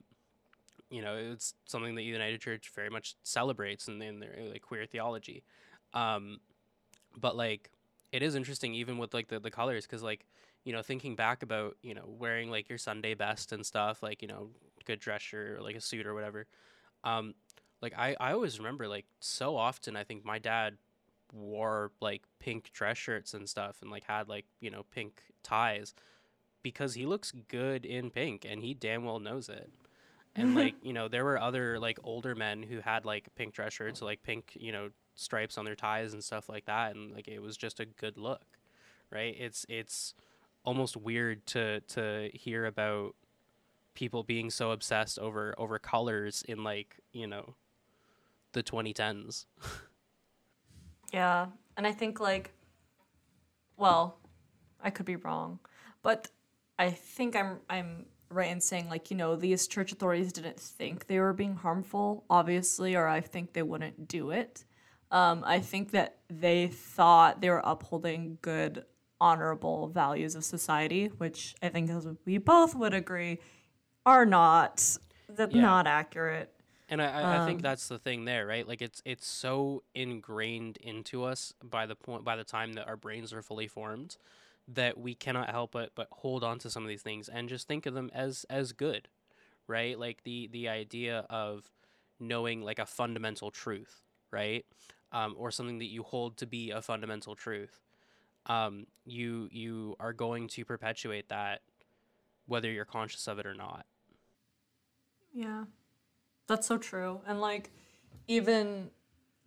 you 0.90 1.02
know, 1.02 1.16
it's 1.16 1.54
something 1.66 1.96
that 1.96 2.02
United 2.02 2.40
Church 2.40 2.70
very 2.74 2.88
much 2.88 3.16
celebrates 3.24 3.88
in, 3.88 4.00
in 4.00 4.20
their 4.20 4.36
like 4.50 4.62
queer 4.62 4.86
theology. 4.86 5.42
Um, 5.92 6.38
but 7.16 7.36
like 7.36 7.70
it 8.12 8.22
is 8.22 8.36
interesting 8.36 8.74
even 8.74 8.98
with 8.98 9.12
like 9.12 9.28
the, 9.28 9.40
the 9.40 9.50
colors 9.50 9.86
because 9.86 10.02
like 10.02 10.24
you 10.64 10.72
know 10.72 10.82
thinking 10.82 11.14
back 11.14 11.42
about 11.42 11.76
you 11.82 11.94
know 11.94 12.04
wearing 12.06 12.50
like 12.50 12.68
your 12.68 12.78
sunday 12.78 13.14
best 13.14 13.52
and 13.52 13.64
stuff 13.64 14.02
like 14.02 14.22
you 14.22 14.28
know 14.28 14.48
good 14.84 15.00
dress 15.00 15.22
shirt 15.22 15.58
or 15.58 15.62
like 15.62 15.76
a 15.76 15.80
suit 15.80 16.06
or 16.06 16.14
whatever 16.14 16.46
um 17.04 17.34
like 17.82 17.94
i 17.96 18.16
i 18.20 18.32
always 18.32 18.58
remember 18.58 18.88
like 18.88 19.06
so 19.20 19.56
often 19.56 19.96
i 19.96 20.04
think 20.04 20.24
my 20.24 20.38
dad 20.38 20.76
wore 21.32 21.90
like 22.00 22.22
pink 22.38 22.70
dress 22.72 22.96
shirts 22.96 23.34
and 23.34 23.48
stuff 23.48 23.78
and 23.82 23.90
like 23.90 24.04
had 24.04 24.28
like 24.28 24.46
you 24.60 24.70
know 24.70 24.84
pink 24.90 25.22
ties 25.42 25.94
because 26.62 26.94
he 26.94 27.06
looks 27.06 27.32
good 27.48 27.84
in 27.84 28.10
pink 28.10 28.46
and 28.48 28.62
he 28.62 28.72
damn 28.74 29.04
well 29.04 29.18
knows 29.20 29.48
it. 29.48 29.70
And 30.34 30.54
like 30.56 30.74
you 30.82 30.92
know 30.92 31.08
there 31.08 31.24
were 31.24 31.40
other 31.40 31.78
like 31.78 31.98
older 32.04 32.34
men 32.34 32.62
who 32.62 32.80
had 32.80 33.04
like 33.04 33.28
pink 33.34 33.54
dress 33.54 33.72
shirts 33.72 34.02
like 34.02 34.22
pink 34.22 34.56
you 34.58 34.72
know 34.72 34.90
stripes 35.16 35.58
on 35.58 35.64
their 35.64 35.76
ties 35.76 36.12
and 36.12 36.24
stuff 36.24 36.48
like 36.48 36.66
that 36.66 36.94
and 36.96 37.12
like 37.12 37.28
it 37.28 37.40
was 37.40 37.56
just 37.56 37.78
a 37.78 37.86
good 37.86 38.16
look 38.16 38.44
right? 39.10 39.34
It's 39.38 39.64
it's 39.68 40.14
almost 40.64 40.96
weird 40.96 41.46
to 41.46 41.80
to 41.80 42.30
hear 42.34 42.66
about 42.66 43.14
people 43.94 44.22
being 44.24 44.50
so 44.50 44.70
obsessed 44.72 45.18
over 45.18 45.54
over 45.58 45.78
colors 45.78 46.42
in 46.48 46.64
like 46.64 47.00
you 47.12 47.26
know 47.26 47.54
the 48.52 48.62
2010s 48.62 49.46
Yeah, 51.14 51.46
and 51.76 51.86
I 51.86 51.92
think 51.92 52.18
like, 52.18 52.52
well, 53.76 54.18
I 54.82 54.90
could 54.90 55.06
be 55.06 55.14
wrong, 55.14 55.60
but 56.02 56.28
I 56.76 56.90
think 56.90 57.36
I'm 57.36 57.60
I'm 57.70 58.06
right 58.30 58.50
in 58.50 58.60
saying 58.60 58.88
like 58.88 59.12
you 59.12 59.16
know 59.16 59.36
these 59.36 59.68
church 59.68 59.92
authorities 59.92 60.32
didn't 60.32 60.58
think 60.58 61.06
they 61.06 61.20
were 61.20 61.32
being 61.32 61.54
harmful, 61.54 62.24
obviously, 62.28 62.96
or 62.96 63.06
I 63.06 63.20
think 63.20 63.52
they 63.52 63.62
wouldn't 63.62 64.08
do 64.08 64.30
it. 64.30 64.64
Um, 65.12 65.44
I 65.46 65.60
think 65.60 65.92
that 65.92 66.18
they 66.28 66.66
thought 66.66 67.40
they 67.40 67.50
were 67.50 67.62
upholding 67.64 68.38
good, 68.42 68.84
honorable 69.20 69.88
values 69.88 70.34
of 70.34 70.44
society, 70.44 71.06
which 71.18 71.54
I 71.62 71.68
think, 71.68 71.90
as 71.90 72.06
we 72.24 72.38
both 72.38 72.74
would 72.74 72.94
agree, 72.94 73.38
are 74.06 74.26
not 74.26 74.96
that 75.28 75.52
Yeah. 75.52 75.54
not 75.54 75.86
accurate. 75.86 76.52
And 76.88 77.00
I, 77.00 77.22
I, 77.22 77.36
I 77.36 77.40
think 77.40 77.60
Um, 77.60 77.62
that's 77.62 77.88
the 77.88 77.98
thing 77.98 78.24
there, 78.24 78.46
right? 78.46 78.66
Like 78.68 78.82
it's 78.82 79.00
it's 79.04 79.26
so 79.26 79.82
ingrained 79.94 80.76
into 80.78 81.24
us 81.24 81.52
by 81.62 81.86
the 81.86 81.96
point 81.96 82.24
by 82.24 82.36
the 82.36 82.44
time 82.44 82.74
that 82.74 82.86
our 82.86 82.96
brains 82.96 83.32
are 83.32 83.42
fully 83.42 83.68
formed 83.68 84.16
that 84.68 84.98
we 84.98 85.14
cannot 85.14 85.50
help 85.50 85.72
but 85.72 85.90
but 85.94 86.08
hold 86.10 86.42
on 86.44 86.58
to 86.58 86.70
some 86.70 86.82
of 86.82 86.88
these 86.88 87.02
things 87.02 87.28
and 87.28 87.48
just 87.48 87.66
think 87.68 87.86
of 87.86 87.94
them 87.94 88.10
as 88.14 88.44
as 88.50 88.72
good, 88.72 89.08
right? 89.68 89.98
Like 89.98 90.24
the 90.24 90.48
the 90.48 90.68
idea 90.68 91.26
of 91.30 91.70
knowing 92.20 92.62
like 92.62 92.78
a 92.80 92.86
fundamental 92.86 93.50
truth, 93.50 94.04
right? 94.32 94.66
Um, 95.12 95.36
or 95.38 95.50
something 95.52 95.78
that 95.78 95.86
you 95.92 96.02
hold 96.04 96.38
to 96.38 96.46
be 96.46 96.70
a 96.72 96.82
fundamental 96.82 97.36
truth. 97.36 97.83
Um, 98.46 98.86
you 99.06 99.48
you 99.50 99.96
are 100.00 100.12
going 100.12 100.48
to 100.48 100.64
perpetuate 100.64 101.28
that 101.30 101.62
whether 102.46 102.70
you're 102.70 102.84
conscious 102.84 103.26
of 103.26 103.38
it 103.38 103.46
or 103.46 103.54
not. 103.54 103.86
Yeah. 105.32 105.64
That's 106.46 106.66
so 106.66 106.78
true. 106.78 107.20
And 107.26 107.40
like 107.40 107.70
even 108.28 108.90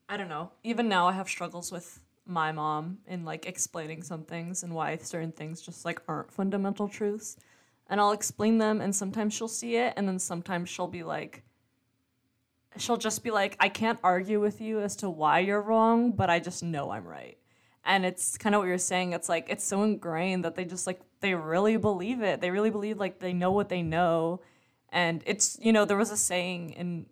I 0.09 0.17
don't 0.17 0.29
know, 0.29 0.51
even 0.63 0.87
now 0.87 1.07
I 1.07 1.13
have 1.13 1.27
struggles 1.27 1.71
with 1.71 1.99
my 2.25 2.51
mom 2.51 2.99
in 3.07 3.23
like 3.23 3.45
explaining 3.45 4.03
some 4.03 4.23
things 4.23 4.63
and 4.63 4.73
why 4.73 4.97
certain 4.97 5.31
things 5.31 5.61
just 5.61 5.85
like 5.85 6.01
aren't 6.07 6.31
fundamental 6.31 6.87
truths. 6.87 7.37
And 7.89 8.01
I'll 8.01 8.11
explain 8.11 8.57
them 8.57 8.81
and 8.81 8.95
sometimes 8.95 9.33
she'll 9.33 9.47
see 9.47 9.77
it 9.77 9.93
and 9.95 10.07
then 10.07 10.19
sometimes 10.19 10.69
she'll 10.69 10.87
be 10.87 11.03
like 11.03 11.43
she'll 12.77 12.97
just 12.97 13.23
be 13.23 13.31
like 13.31 13.55
I 13.59 13.69
can't 13.69 13.99
argue 14.03 14.39
with 14.39 14.59
you 14.59 14.81
as 14.81 14.95
to 14.97 15.09
why 15.09 15.39
you're 15.39 15.61
wrong, 15.61 16.11
but 16.11 16.29
I 16.29 16.39
just 16.39 16.63
know 16.63 16.91
I'm 16.91 17.07
right. 17.07 17.37
And 17.87 18.05
it's 18.05 18.37
kind 18.37 18.53
of 18.53 18.59
what 18.59 18.67
you're 18.67 18.77
saying. 18.77 19.13
It's 19.13 19.29
like 19.29 19.47
it's 19.49 19.63
so 19.63 19.81
ingrained 19.81 20.45
that 20.45 20.55
they 20.55 20.65
just 20.65 20.85
like 20.85 20.99
they 21.21 21.33
really 21.33 21.77
believe 21.77 22.21
it. 22.21 22.41
They 22.41 22.51
really 22.51 22.69
believe 22.69 22.99
like 22.99 23.19
they 23.19 23.33
know 23.33 23.51
what 23.51 23.69
they 23.69 23.81
know 23.81 24.41
and 24.89 25.21
it's 25.25 25.57
you 25.61 25.73
know 25.73 25.85
there 25.85 25.97
was 25.97 26.11
a 26.11 26.17
saying 26.17 26.71
in 26.71 27.05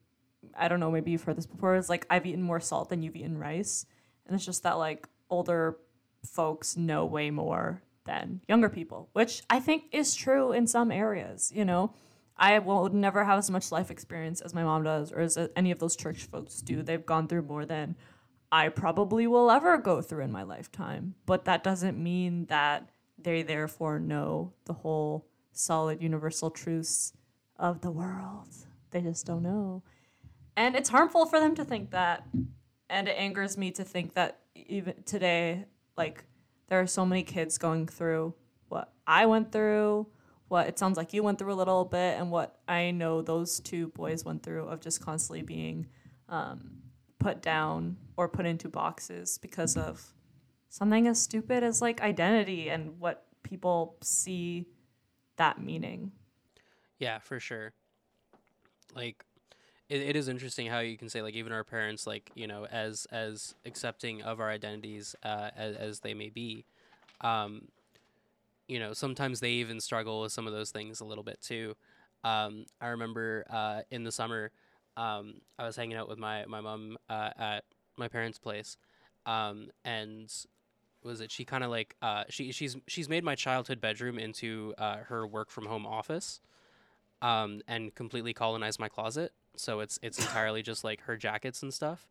i 0.58 0.68
don't 0.68 0.80
know 0.80 0.92
maybe 0.92 1.12
you've 1.12 1.24
heard 1.24 1.38
this 1.38 1.46
before 1.46 1.76
it's 1.76 1.90
like 1.90 2.06
i've 2.10 2.26
eaten 2.26 2.42
more 2.42 2.60
salt 2.60 2.90
than 2.90 3.02
you've 3.02 3.16
eaten 3.16 3.38
rice 3.38 3.86
and 4.26 4.36
it's 4.36 4.46
just 4.46 4.64
that 4.64 4.78
like 4.78 5.08
older 5.30 5.78
folks 6.26 6.78
know 6.78 7.06
way 7.06 7.30
more 7.30 7.82
than 8.06 8.42
younger 8.48 8.70
people 8.70 9.10
which 9.14 9.44
i 9.50 9.60
think 9.60 9.84
is 9.92 10.16
true 10.16 10.52
in 10.52 10.68
some 10.68 10.92
areas 10.92 11.52
you 11.54 11.66
know 11.66 11.94
i 12.38 12.58
will 12.60 12.90
never 12.90 13.24
have 13.24 13.38
as 13.38 13.50
much 13.50 13.72
life 13.72 13.92
experience 13.92 14.42
as 14.42 14.54
my 14.54 14.64
mom 14.64 14.84
does 14.84 15.12
or 15.12 15.20
as 15.20 15.38
uh, 15.38 15.48
any 15.56 15.72
of 15.72 15.80
those 15.80 15.96
church 15.96 16.26
folks 16.26 16.62
do 16.62 16.82
they've 16.82 17.06
gone 17.06 17.28
through 17.28 17.42
more 17.42 17.66
than 17.66 17.96
i 18.56 18.70
probably 18.70 19.26
will 19.28 19.50
ever 19.52 19.78
go 19.78 20.02
through 20.02 20.24
in 20.24 20.32
my 20.32 20.44
lifetime 20.44 21.16
but 21.26 21.46
that 21.46 21.64
doesn't 21.64 21.98
mean 21.98 22.46
that 22.46 22.90
they 23.18 23.42
therefore 23.42 24.00
know 24.00 24.54
the 24.66 24.74
whole 24.74 25.26
solid 25.52 26.02
universal 26.02 26.50
truths 26.50 27.14
of 27.58 27.82
the 27.82 27.92
world. 27.92 28.50
They 28.92 29.02
just 29.02 29.26
don't 29.26 29.44
know. 29.44 29.84
And 30.56 30.76
it's 30.76 30.90
harmful 30.90 31.26
for 31.26 31.40
them 31.40 31.56
to 31.56 31.66
think 31.66 31.92
that. 31.92 32.26
And 32.90 33.08
it 33.08 33.16
angers 33.18 33.58
me 33.58 33.72
to 33.72 33.84
think 33.84 34.14
that 34.14 34.40
even 34.56 35.04
today, 35.06 35.66
like, 35.98 36.24
there 36.68 36.80
are 36.80 36.88
so 36.88 37.06
many 37.06 37.24
kids 37.24 37.58
going 37.58 37.88
through 37.88 38.34
what 38.70 38.94
I 39.08 39.26
went 39.26 39.52
through, 39.52 40.08
what 40.48 40.68
it 40.68 40.80
sounds 40.80 40.98
like 40.98 41.14
you 41.14 41.24
went 41.24 41.40
through 41.40 41.54
a 41.54 41.56
little 41.56 41.86
bit, 41.86 42.20
and 42.20 42.32
what 42.32 42.60
I 42.68 42.92
know 42.92 43.22
those 43.22 43.60
two 43.60 43.88
boys 43.90 44.24
went 44.24 44.44
through 44.44 44.66
of 44.68 44.82
just 44.82 45.02
constantly 45.02 45.42
being 45.42 45.88
um, 46.30 46.78
put 47.20 47.42
down 47.42 47.98
or 48.18 48.28
put 48.28 48.46
into 48.46 48.70
boxes 48.70 49.38
because 49.38 49.78
of 49.78 50.14
something 50.70 51.08
as 51.08 51.22
stupid 51.22 51.64
as 51.64 51.82
like 51.82 52.02
identity 52.02 52.70
and 52.70 53.00
what 53.00 53.26
people 53.44 53.98
see 54.02 54.66
that 55.38 55.62
meaning. 55.62 56.12
Yeah, 57.00 57.20
for 57.20 57.40
sure. 57.40 57.74
Like 58.96 59.26
it, 59.90 60.02
it 60.02 60.16
is 60.16 60.28
interesting 60.28 60.68
how 60.68 60.80
you 60.80 60.98
can 60.98 61.10
say 61.10 61.22
like 61.22 61.36
even 61.36 61.52
our 61.52 61.64
parents 61.64 62.08
like 62.08 62.32
you 62.36 62.48
know 62.48 62.66
as 62.66 63.06
as 63.12 63.56
accepting 63.66 64.22
of 64.22 64.40
our 64.40 64.50
identities 64.50 65.16
uh, 65.24 65.50
as, 65.56 65.76
as 65.76 66.00
they 66.00 66.14
may 66.14 66.30
be 66.30 66.66
um, 67.22 67.68
you 68.68 68.80
know 68.80 68.94
sometimes 68.94 69.40
they 69.40 69.52
even 69.52 69.80
struggle 69.80 70.22
with 70.22 70.32
some 70.32 70.48
of 70.48 70.54
those 70.54 70.72
things 70.72 71.02
a 71.02 71.06
little 71.06 71.24
bit 71.24 71.40
too 71.42 71.76
um, 72.24 72.66
i 72.82 72.88
remember 72.88 73.46
uh, 73.50 73.82
in 73.92 74.04
the 74.04 74.12
summer 74.12 74.52
um, 74.98 75.36
i 75.60 75.66
was 75.66 75.76
hanging 75.76 75.98
out 75.98 76.08
with 76.08 76.18
my 76.20 76.46
my 76.46 76.62
mom 76.62 76.98
uh, 77.10 77.30
at 77.38 77.64
my 77.98 78.08
parents 78.08 78.38
place 78.38 78.78
um, 79.26 79.70
and 79.84 80.32
was 81.04 81.22
it 81.22 81.32
she 81.32 81.46
kind 81.46 81.64
of 81.64 81.70
like 81.70 81.96
uh, 82.02 82.24
she 82.30 82.52
she's 82.52 82.78
she's 82.88 83.08
made 83.08 83.24
my 83.24 83.36
childhood 83.36 83.80
bedroom 83.80 84.18
into 84.18 84.74
uh, 84.78 84.98
her 84.98 85.26
work 85.26 85.50
from 85.50 85.66
home 85.66 85.86
office 85.86 86.42
um, 87.22 87.62
and 87.68 87.94
completely 87.96 88.34
colonized 88.34 88.80
my 88.80 88.90
closet 88.90 89.32
so 89.58 89.80
it's 89.80 90.00
it's 90.02 90.20
entirely 90.20 90.62
just 90.62 90.84
like 90.84 91.02
her 91.02 91.18
jackets 91.18 91.64
and 91.64 91.74
stuff. 91.74 92.08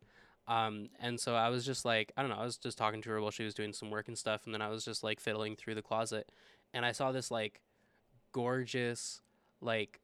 Um, 0.47 0.89
and 0.99 1.19
so 1.19 1.33
I 1.33 1.49
was 1.49 1.65
just 1.65 1.85
like, 1.85 2.11
I 2.15 2.21
don't 2.21 2.29
know, 2.29 2.37
I 2.37 2.45
was 2.45 2.57
just 2.57 2.77
talking 2.77 3.01
to 3.01 3.09
her 3.09 3.19
while 3.19 3.31
she 3.31 3.43
was 3.43 3.55
doing 3.55 3.73
some 3.73 3.89
work 3.89 4.07
and 4.07 4.17
stuff, 4.17 4.45
and 4.45 4.53
then 4.53 4.61
I 4.61 4.69
was 4.69 4.85
just 4.85 5.03
like 5.03 5.19
fiddling 5.19 5.55
through 5.55 5.73
the 5.73 5.81
closet, 5.81 6.31
and 6.73 6.85
I 6.85 6.91
saw 6.91 7.11
this 7.11 7.31
like 7.31 7.61
gorgeous, 8.31 9.21
like 9.59 10.01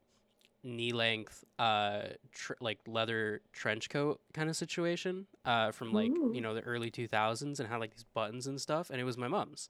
knee 0.64 0.92
length, 0.92 1.44
uh, 1.60 2.04
tr- 2.32 2.54
like 2.60 2.80
leather 2.88 3.42
trench 3.52 3.90
coat 3.90 4.22
kind 4.34 4.50
of 4.50 4.56
situation, 4.56 5.26
uh, 5.46 5.72
from 5.72 5.94
like 5.94 6.12
Ooh. 6.12 6.32
you 6.34 6.42
know 6.42 6.54
the 6.54 6.62
early 6.62 6.92
two 6.92 7.08
thousands, 7.08 7.60
and 7.60 7.68
had 7.70 7.80
like 7.80 7.92
these 7.92 8.06
buttons 8.14 8.48
and 8.48 8.60
stuff, 8.60 8.90
and 8.90 9.00
it 9.00 9.04
was 9.04 9.18
my 9.18 9.28
mom's, 9.28 9.70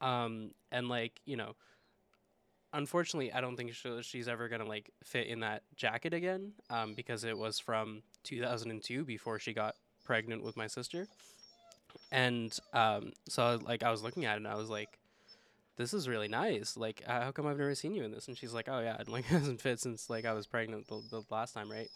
um, 0.00 0.50
and 0.72 0.88
like 0.88 1.20
you 1.24 1.36
know 1.36 1.54
unfortunately, 2.74 3.32
I 3.32 3.40
don't 3.40 3.56
think 3.56 3.72
she, 3.72 4.02
she's 4.02 4.28
ever 4.28 4.48
gonna 4.48 4.66
like 4.66 4.90
fit 5.02 5.28
in 5.28 5.40
that 5.40 5.62
jacket 5.76 6.12
again, 6.12 6.52
um, 6.68 6.94
because 6.94 7.24
it 7.24 7.38
was 7.38 7.58
from 7.58 8.02
2002 8.24 9.04
before 9.04 9.38
she 9.38 9.52
got 9.52 9.76
pregnant 10.04 10.42
with 10.42 10.56
my 10.56 10.66
sister, 10.66 11.06
and 12.12 12.56
um, 12.72 13.12
so 13.28 13.58
like 13.64 13.82
I 13.82 13.90
was 13.90 14.02
looking 14.02 14.24
at 14.24 14.34
it 14.34 14.38
and 14.38 14.48
I 14.48 14.56
was 14.56 14.68
like, 14.68 14.98
this 15.76 15.92
is 15.92 16.08
really 16.08 16.28
nice. 16.28 16.76
Like, 16.76 17.02
uh, 17.06 17.22
how 17.22 17.32
come 17.32 17.46
I've 17.46 17.58
never 17.58 17.74
seen 17.74 17.94
you 17.94 18.04
in 18.04 18.12
this? 18.12 18.28
And 18.28 18.36
she's 18.36 18.54
like, 18.54 18.68
oh 18.68 18.80
yeah, 18.80 18.96
it 19.00 19.08
like 19.08 19.24
hasn't 19.26 19.60
fit 19.60 19.80
since 19.80 20.08
like 20.08 20.24
I 20.24 20.32
was 20.32 20.46
pregnant 20.46 20.88
the, 20.88 21.02
the 21.10 21.22
last 21.30 21.54
time, 21.54 21.70
right? 21.70 21.88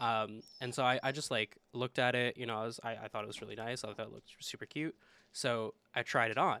Um, 0.00 0.42
and 0.60 0.74
so 0.74 0.82
I, 0.82 0.98
I 1.02 1.12
just 1.12 1.30
like 1.30 1.56
looked 1.72 1.98
at 1.98 2.14
it, 2.14 2.36
you 2.36 2.46
know, 2.46 2.56
I 2.56 2.64
was 2.66 2.80
I, 2.82 2.92
I 3.04 3.08
thought 3.08 3.24
it 3.24 3.28
was 3.28 3.40
really 3.40 3.56
nice. 3.56 3.84
I 3.84 3.92
thought 3.92 4.06
it 4.06 4.12
looked 4.12 4.30
super 4.40 4.66
cute. 4.66 4.94
So 5.32 5.74
I 5.94 6.02
tried 6.02 6.30
it 6.30 6.38
on. 6.38 6.58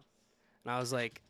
And 0.64 0.72
I 0.72 0.78
was 0.78 0.92
like, 0.92 1.20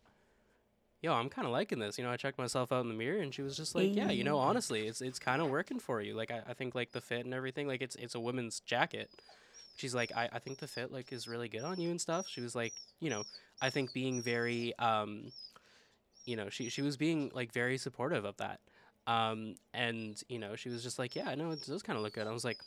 yo, 1.04 1.12
I'm 1.12 1.28
kind 1.28 1.46
of 1.46 1.52
liking 1.52 1.78
this. 1.78 1.98
You 1.98 2.04
know, 2.04 2.10
I 2.10 2.16
checked 2.16 2.38
myself 2.38 2.72
out 2.72 2.80
in 2.80 2.88
the 2.88 2.94
mirror, 2.94 3.20
and 3.20 3.32
she 3.34 3.42
was 3.42 3.56
just 3.56 3.74
like, 3.74 3.94
yeah, 3.94 4.10
you 4.10 4.24
know, 4.24 4.38
honestly, 4.38 4.86
it's 4.86 5.02
it's 5.02 5.18
kind 5.18 5.42
of 5.42 5.50
working 5.50 5.78
for 5.78 6.00
you. 6.00 6.14
Like, 6.14 6.30
I, 6.30 6.40
I 6.48 6.54
think 6.54 6.74
like 6.74 6.92
the 6.92 7.00
fit 7.00 7.24
and 7.24 7.34
everything, 7.34 7.68
like 7.68 7.82
it's 7.82 7.96
it's 7.96 8.14
a 8.14 8.20
women's 8.20 8.60
jacket. 8.60 9.10
She's 9.76 9.94
like, 9.94 10.12
I, 10.16 10.28
I 10.32 10.38
think 10.38 10.58
the 10.58 10.68
fit 10.68 10.92
like 10.92 11.12
is 11.12 11.28
really 11.28 11.48
good 11.48 11.62
on 11.62 11.80
you 11.80 11.90
and 11.90 12.00
stuff. 12.00 12.26
She 12.28 12.40
was 12.40 12.54
like, 12.54 12.72
you 13.00 13.10
know, 13.10 13.24
I 13.60 13.70
think 13.70 13.92
being 13.92 14.22
very, 14.22 14.76
um, 14.78 15.32
you 16.24 16.36
know, 16.36 16.48
she 16.48 16.68
she 16.68 16.82
was 16.82 16.96
being 16.96 17.30
like 17.34 17.52
very 17.52 17.78
supportive 17.78 18.24
of 18.24 18.36
that. 18.38 18.60
Um, 19.06 19.56
and 19.74 20.20
you 20.28 20.38
know, 20.38 20.56
she 20.56 20.68
was 20.68 20.82
just 20.82 20.98
like, 20.98 21.14
yeah, 21.14 21.28
I 21.28 21.34
know 21.34 21.50
it 21.50 21.64
does 21.66 21.82
kind 21.82 21.96
of 21.96 22.02
look 22.02 22.14
good. 22.14 22.26
I 22.26 22.32
was 22.32 22.44
like, 22.44 22.58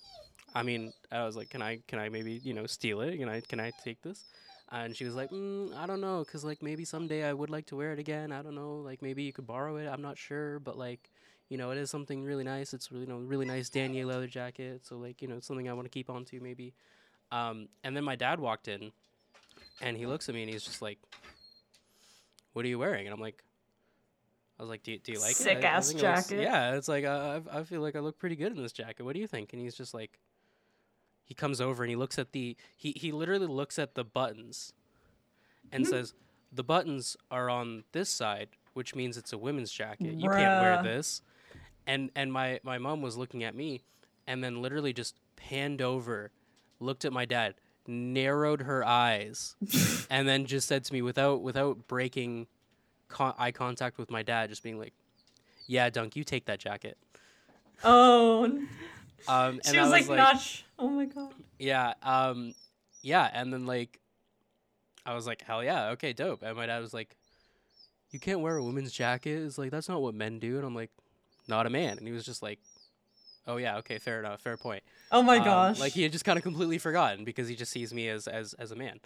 I 0.54 0.64
mean, 0.64 0.94
I 1.12 1.26
was 1.26 1.36
like, 1.36 1.50
can 1.50 1.62
I 1.62 1.80
can 1.88 2.00
I 2.00 2.10
maybe 2.10 2.34
you 2.44 2.54
know 2.54 2.66
steal 2.66 3.02
it? 3.02 3.18
Can 3.18 3.30
I 3.30 3.42
can 3.42 3.60
I 3.60 3.72
take 3.84 4.02
this? 4.02 4.26
And 4.70 4.96
she 4.96 5.06
was 5.06 5.16
like, 5.16 5.30
mm, 5.32 5.74
I 5.78 5.86
don't 5.86 6.02
know, 6.02 6.26
cause 6.26 6.44
like 6.44 6.62
maybe 6.62 6.84
someday 6.84 7.24
I 7.24 7.34
would 7.34 7.50
like 7.50 7.68
to 7.68 7.78
wear 7.78 7.94
it 7.94 8.00
again. 8.00 8.34
I 8.34 8.42
don't 8.42 8.56
know, 8.56 8.76
like 8.78 9.02
maybe 9.02 9.24
you 9.24 9.32
could 9.32 9.48
borrow 9.48 9.78
it. 9.78 9.88
I'm 9.88 10.02
not 10.02 10.18
sure, 10.18 10.60
but 10.60 10.78
like, 10.78 11.10
you 11.48 11.58
know, 11.58 11.72
it 11.72 11.78
is 11.78 11.90
something 11.90 12.22
really 12.22 12.44
nice. 12.44 12.74
It's 12.74 12.92
really, 12.92 13.06
you 13.06 13.10
know, 13.10 13.20
really 13.20 13.46
nice 13.46 13.70
Danier 13.70 14.06
leather 14.06 14.28
jacket. 14.28 14.86
So 14.86 14.98
like, 14.98 15.22
you 15.22 15.30
know, 15.30 15.38
it's 15.38 15.48
something 15.48 15.70
I 15.70 15.74
want 15.74 15.86
to 15.86 15.90
keep 15.90 16.10
on 16.10 16.26
to 16.26 16.42
maybe. 16.42 16.74
Um, 17.32 17.70
and 17.86 17.96
then 17.96 18.04
my 18.04 18.18
dad 18.18 18.42
walked 18.42 18.68
in, 18.68 18.92
and 19.82 19.96
he 19.98 20.06
looks 20.06 20.28
at 20.30 20.36
me 20.36 20.44
and 20.44 20.52
he's 20.52 20.64
just 20.64 20.82
like, 20.82 21.00
"What 22.54 22.66
are 22.66 22.68
you 22.68 22.80
wearing?" 22.80 23.06
And 23.08 23.14
I'm 23.14 23.20
like, 23.22 23.44
I 24.60 24.64
was 24.64 24.70
like, 24.70 24.84
"Do 24.84 24.92
you, 24.92 25.00
do 25.00 25.12
you 25.12 25.20
like 25.20 25.32
it?" 25.32 25.38
Sick 25.38 25.58
I- 25.58 25.68
I 25.68 25.72
ass 25.72 25.90
think 25.90 26.02
it 26.04 26.08
looks- 26.08 26.28
jacket. 26.30 26.42
yeah, 26.42 26.76
it's 26.76 26.88
like 26.88 27.06
I, 27.06 27.42
I 27.54 27.60
I 27.60 27.64
feel 27.64 27.82
like 27.82 27.96
I 27.96 28.00
look 28.00 28.18
pretty 28.20 28.36
good 28.36 28.56
in 28.56 28.62
this 28.62 28.72
jacket. 28.72 29.04
What 29.04 29.14
do 29.14 29.20
you 29.20 29.28
think? 29.28 29.54
And 29.54 29.62
he's 29.62 29.76
just 29.76 29.94
like, 29.94 30.20
he 31.24 31.34
comes 31.34 31.62
over 31.62 31.84
and 31.84 31.90
he 31.90 31.96
looks 31.96 32.18
at 32.18 32.32
the 32.32 32.56
he 32.76 32.92
he 32.96 33.12
literally 33.12 33.48
looks 33.48 33.78
at 33.80 33.96
the 33.96 34.04
buttons, 34.04 34.74
and 35.72 35.86
Hmm. 35.86 35.90
says, 35.92 36.14
"The 36.52 36.64
buttons 36.64 37.16
are 37.30 37.50
on 37.50 37.84
this 37.92 38.10
side, 38.10 38.50
which 38.74 38.96
means 38.96 39.18
it's 39.18 39.34
a 39.34 39.38
women's 39.38 39.72
jacket. 39.72 40.14
You 40.14 40.30
can't 40.30 40.62
wear 40.62 40.82
this." 40.84 41.22
And 41.86 42.12
and 42.16 42.34
my 42.34 42.60
my 42.64 42.78
mom 42.78 43.02
was 43.02 43.16
looking 43.16 43.44
at 43.44 43.56
me, 43.56 43.84
and 44.26 44.44
then 44.44 44.62
literally 44.62 44.92
just 44.92 45.16
panned 45.38 45.82
over, 45.82 46.32
looked 46.80 47.06
at 47.06 47.14
my 47.14 47.24
dad, 47.26 47.56
narrowed 47.88 48.62
her 48.62 48.86
eyes, 48.86 49.56
and 50.10 50.28
then 50.28 50.46
just 50.46 50.68
said 50.68 50.84
to 50.86 50.94
me 50.94 51.02
without 51.02 51.42
without 51.42 51.88
breaking 51.88 52.48
con- 53.08 53.36
eye 53.38 53.52
contact 53.52 53.98
with 53.98 54.12
my 54.12 54.24
dad, 54.24 54.50
just 54.50 54.64
being 54.64 54.78
like, 54.78 54.94
"Yeah, 55.66 55.90
Dunk, 55.90 56.16
you 56.16 56.24
take 56.24 56.46
that 56.46 56.60
jacket." 56.60 56.98
Oh, 57.84 58.60
Um, 59.28 59.60
and 59.66 59.66
she 59.66 59.78
I 59.78 59.82
was 59.82 59.92
like, 59.92 60.08
not. 60.08 60.40
Sh- 60.40 60.62
oh 60.80 60.90
my 60.90 61.06
god. 61.06 61.34
Yeah. 61.60 61.94
Um, 62.04 62.54
yeah. 63.02 63.30
And 63.34 63.52
then 63.52 63.66
like, 63.66 64.00
I 65.06 65.14
was 65.16 65.28
like, 65.28 65.42
hell 65.42 65.64
yeah, 65.64 65.90
okay, 65.90 66.14
dope. 66.14 66.44
And 66.44 66.56
my 66.56 66.66
dad 66.66 66.80
was 66.80 66.94
like, 66.94 67.16
you 68.12 68.20
can't 68.20 68.40
wear 68.40 68.58
a 68.58 68.64
woman's 68.64 68.92
jacket. 68.94 69.44
It's 69.44 69.58
like 69.58 69.72
that's 69.72 69.90
not 69.90 70.02
what 70.02 70.14
men 70.14 70.40
do. 70.40 70.58
And 70.58 70.66
I'm 70.66 70.76
like, 70.76 70.92
not 71.48 71.66
a 71.66 71.70
man. 71.70 71.98
And 71.98 72.08
he 72.08 72.14
was 72.14 72.26
just 72.26 72.42
like, 72.42 72.60
oh 73.48 73.58
yeah, 73.58 73.78
okay, 73.78 74.00
fair 74.00 74.20
enough, 74.20 74.42
fair 74.42 74.58
point. 74.58 74.84
Oh 75.12 75.22
my 75.24 75.40
Um, 75.40 75.40
gosh. 75.40 75.78
like 75.78 75.94
he 75.94 76.04
had 76.04 76.12
just 76.12 76.26
kind 76.26 76.38
of 76.38 76.44
completely 76.44 76.78
forgotten 76.78 77.26
because 77.26 77.48
he 77.48 77.56
just 77.56 77.72
sees 77.72 77.94
me 77.94 78.10
as 78.10 78.28
as 78.28 78.54
as 78.56 78.72
a 78.72 78.76
man. 78.76 79.00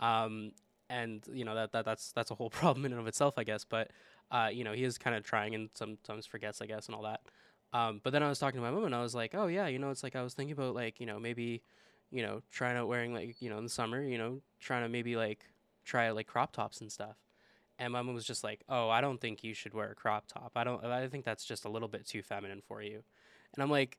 Um, 0.00 0.52
and 0.88 1.24
you 1.32 1.44
know 1.44 1.54
that, 1.54 1.72
that 1.72 1.84
that's 1.84 2.12
that's 2.12 2.30
a 2.30 2.34
whole 2.34 2.50
problem 2.60 2.84
in 2.86 2.92
and 2.92 3.00
of 3.00 3.06
itself, 3.06 3.34
I 3.38 3.44
guess. 3.44 3.64
But 3.64 3.90
uh, 4.30 4.50
you 4.52 4.64
know, 4.64 4.72
he 4.72 4.84
is 4.84 4.98
kind 4.98 5.16
of 5.16 5.24
trying 5.24 5.54
and 5.54 5.70
sometimes 5.74 6.26
forgets, 6.26 6.60
I 6.62 6.66
guess, 6.66 6.86
and 6.86 6.94
all 6.94 7.02
that. 7.02 7.20
Um, 7.72 8.00
but 8.02 8.10
then 8.12 8.22
I 8.22 8.28
was 8.28 8.38
talking 8.38 8.58
to 8.58 8.62
my 8.62 8.70
mom 8.70 8.84
and 8.84 8.94
I 8.94 9.02
was 9.02 9.14
like, 9.14 9.34
oh 9.34 9.46
yeah, 9.48 9.66
you 9.66 9.78
know, 9.78 9.90
it's 9.90 10.02
like 10.02 10.16
I 10.16 10.22
was 10.22 10.34
thinking 10.34 10.52
about 10.52 10.74
like 10.74 11.00
you 11.00 11.06
know 11.06 11.18
maybe, 11.18 11.62
you 12.10 12.22
know, 12.22 12.42
trying 12.50 12.76
out 12.76 12.88
wearing 12.88 13.12
like 13.14 13.40
you 13.40 13.50
know 13.50 13.58
in 13.58 13.64
the 13.64 13.70
summer, 13.70 14.02
you 14.02 14.18
know, 14.18 14.40
trying 14.60 14.82
to 14.82 14.88
maybe 14.88 15.16
like 15.16 15.46
try 15.84 16.10
like 16.10 16.26
crop 16.26 16.52
tops 16.52 16.80
and 16.80 16.90
stuff. 16.90 17.16
And 17.78 17.92
my 17.92 18.00
mom 18.02 18.14
was 18.14 18.24
just 18.24 18.42
like, 18.44 18.62
"Oh, 18.68 18.88
I 18.88 19.00
don't 19.02 19.20
think 19.20 19.44
you 19.44 19.52
should 19.54 19.74
wear 19.74 19.90
a 19.90 19.94
crop 19.94 20.26
top. 20.28 20.52
I 20.56 20.64
don't. 20.64 20.82
I 20.84 21.08
think 21.08 21.24
that's 21.24 21.44
just 21.44 21.64
a 21.64 21.68
little 21.68 21.88
bit 21.88 22.06
too 22.06 22.22
feminine 22.22 22.62
for 22.66 22.82
you." 22.82 23.02
And 23.54 23.62
I'm 23.62 23.70
like, 23.70 23.98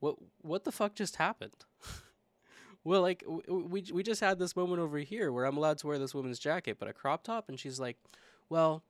"What? 0.00 0.16
What 0.42 0.64
the 0.64 0.72
fuck 0.72 0.94
just 0.94 1.16
happened?" 1.16 1.64
well, 2.84 3.02
like 3.02 3.20
w- 3.20 3.66
we 3.68 3.84
we 3.92 4.02
just 4.02 4.20
had 4.20 4.38
this 4.38 4.56
moment 4.56 4.80
over 4.80 4.98
here 4.98 5.32
where 5.32 5.44
I'm 5.44 5.56
allowed 5.56 5.78
to 5.78 5.86
wear 5.86 5.98
this 5.98 6.14
woman's 6.14 6.38
jacket, 6.38 6.76
but 6.78 6.88
a 6.88 6.92
crop 6.92 7.22
top, 7.24 7.48
and 7.48 7.58
she's 7.58 7.78
like, 7.80 7.96
"Well, 8.48 8.82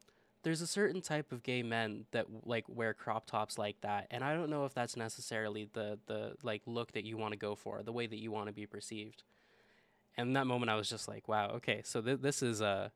there's 0.42 0.60
a 0.60 0.66
certain 0.66 1.00
type 1.00 1.32
of 1.32 1.42
gay 1.42 1.62
men 1.62 2.06
that 2.12 2.26
like 2.46 2.64
wear 2.68 2.94
crop 2.94 3.26
tops 3.26 3.58
like 3.58 3.80
that, 3.82 4.06
and 4.10 4.24
I 4.24 4.34
don't 4.34 4.50
know 4.50 4.64
if 4.64 4.74
that's 4.74 4.96
necessarily 4.96 5.68
the 5.72 5.98
the 6.06 6.34
like 6.42 6.62
look 6.66 6.92
that 6.92 7.04
you 7.04 7.16
want 7.16 7.32
to 7.32 7.38
go 7.38 7.54
for, 7.54 7.82
the 7.82 7.92
way 7.92 8.06
that 8.06 8.18
you 8.18 8.30
want 8.30 8.46
to 8.48 8.52
be 8.52 8.66
perceived." 8.66 9.22
And 10.16 10.36
that 10.36 10.46
moment, 10.46 10.70
I 10.70 10.74
was 10.76 10.88
just 10.88 11.08
like, 11.08 11.28
"Wow, 11.28 11.50
okay, 11.56 11.82
so 11.84 12.00
th- 12.00 12.20
this 12.20 12.42
is 12.42 12.60
a." 12.60 12.92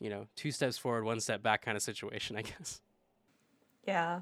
you 0.00 0.08
know, 0.08 0.26
two 0.34 0.50
steps 0.50 0.78
forward, 0.78 1.04
one 1.04 1.20
step 1.20 1.42
back 1.42 1.62
kind 1.62 1.76
of 1.76 1.82
situation, 1.82 2.36
I 2.36 2.42
guess. 2.42 2.80
Yeah. 3.86 4.20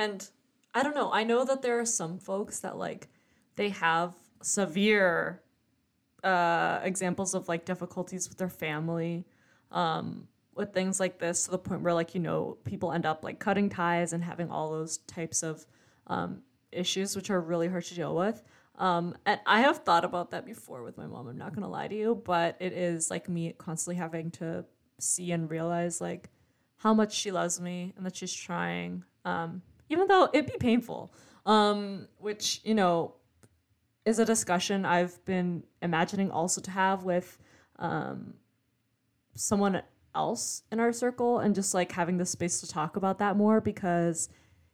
And 0.00 0.26
I 0.72 0.82
don't 0.82 0.94
know. 0.94 1.12
I 1.12 1.24
know 1.24 1.44
that 1.44 1.60
there 1.60 1.78
are 1.78 1.84
some 1.84 2.18
folks 2.18 2.60
that 2.60 2.78
like 2.78 3.08
they 3.56 3.68
have 3.68 4.14
severe 4.40 5.42
uh 6.24 6.80
examples 6.82 7.34
of 7.34 7.48
like 7.48 7.64
difficulties 7.64 8.28
with 8.28 8.36
their 8.36 8.48
family 8.48 9.24
um 9.72 10.28
with 10.54 10.74
things 10.74 11.00
like 11.00 11.18
this 11.18 11.44
to 11.44 11.50
the 11.50 11.58
point 11.58 11.80
where 11.80 11.94
like 11.94 12.14
you 12.14 12.20
know 12.20 12.58
people 12.64 12.92
end 12.92 13.06
up 13.06 13.24
like 13.24 13.38
cutting 13.38 13.70
ties 13.70 14.12
and 14.12 14.22
having 14.22 14.50
all 14.50 14.70
those 14.70 14.98
types 14.98 15.42
of 15.42 15.64
um 16.08 16.42
issues 16.72 17.16
which 17.16 17.30
are 17.30 17.40
really 17.40 17.68
hard 17.68 17.84
to 17.84 17.94
deal 17.94 18.14
with 18.14 18.42
um 18.78 19.16
and 19.24 19.40
i 19.46 19.60
have 19.62 19.78
thought 19.78 20.04
about 20.04 20.30
that 20.30 20.44
before 20.44 20.82
with 20.82 20.98
my 20.98 21.06
mom 21.06 21.26
i'm 21.26 21.38
not 21.38 21.54
gonna 21.54 21.68
lie 21.68 21.88
to 21.88 21.96
you 21.96 22.20
but 22.26 22.54
it 22.60 22.74
is 22.74 23.10
like 23.10 23.26
me 23.26 23.54
constantly 23.56 23.96
having 23.96 24.30
to 24.30 24.62
see 24.98 25.32
and 25.32 25.50
realize 25.50 26.02
like 26.02 26.28
how 26.76 26.92
much 26.92 27.14
she 27.14 27.30
loves 27.30 27.58
me 27.62 27.94
and 27.96 28.04
that 28.04 28.14
she's 28.14 28.34
trying 28.34 29.02
um 29.24 29.62
even 29.90 30.08
though 30.08 30.28
it'd 30.32 30.50
be 30.50 30.58
painful. 30.58 31.12
Um 31.44 32.08
which 32.18 32.60
you 32.64 32.74
know 32.74 33.14
is 34.04 34.18
a 34.18 34.24
discussion 34.24 34.84
i've 34.84 35.22
been 35.24 35.62
imagining 35.82 36.30
also 36.30 36.60
to 36.60 36.70
have 36.70 37.04
with 37.04 37.38
um 37.78 38.34
someone 39.34 39.82
else 40.14 40.62
in 40.72 40.80
our 40.80 40.92
circle 40.92 41.38
and 41.38 41.54
just 41.54 41.74
like 41.74 41.92
having 41.92 42.16
the 42.18 42.26
space 42.26 42.60
to 42.60 42.68
talk 42.68 42.96
about 42.96 43.18
that 43.18 43.36
more 43.36 43.60
because 43.60 44.28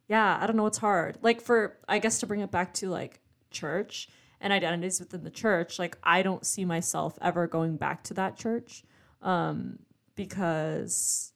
yeah 0.09 0.39
i 0.41 0.47
don't 0.47 0.57
know 0.57 0.67
it's 0.67 0.79
hard. 0.79 1.19
Like 1.23 1.41
for 1.41 1.77
i 1.89 1.99
guess 1.99 2.21
to 2.21 2.27
bring 2.27 2.41
it 2.41 2.51
back 2.51 2.73
to 2.75 2.89
like 2.89 3.21
church 3.51 4.09
and 4.41 4.53
identities 4.53 5.01
within 5.01 5.25
the 5.25 5.31
church 5.31 5.79
like 5.79 5.97
i 6.03 6.23
don't 6.23 6.45
see 6.47 6.65
myself 6.65 7.19
ever 7.21 7.47
going 7.47 7.77
back 7.77 8.03
to 8.05 8.15
that 8.15 8.37
church 8.37 8.85
um 9.23 9.79
because 10.15 11.33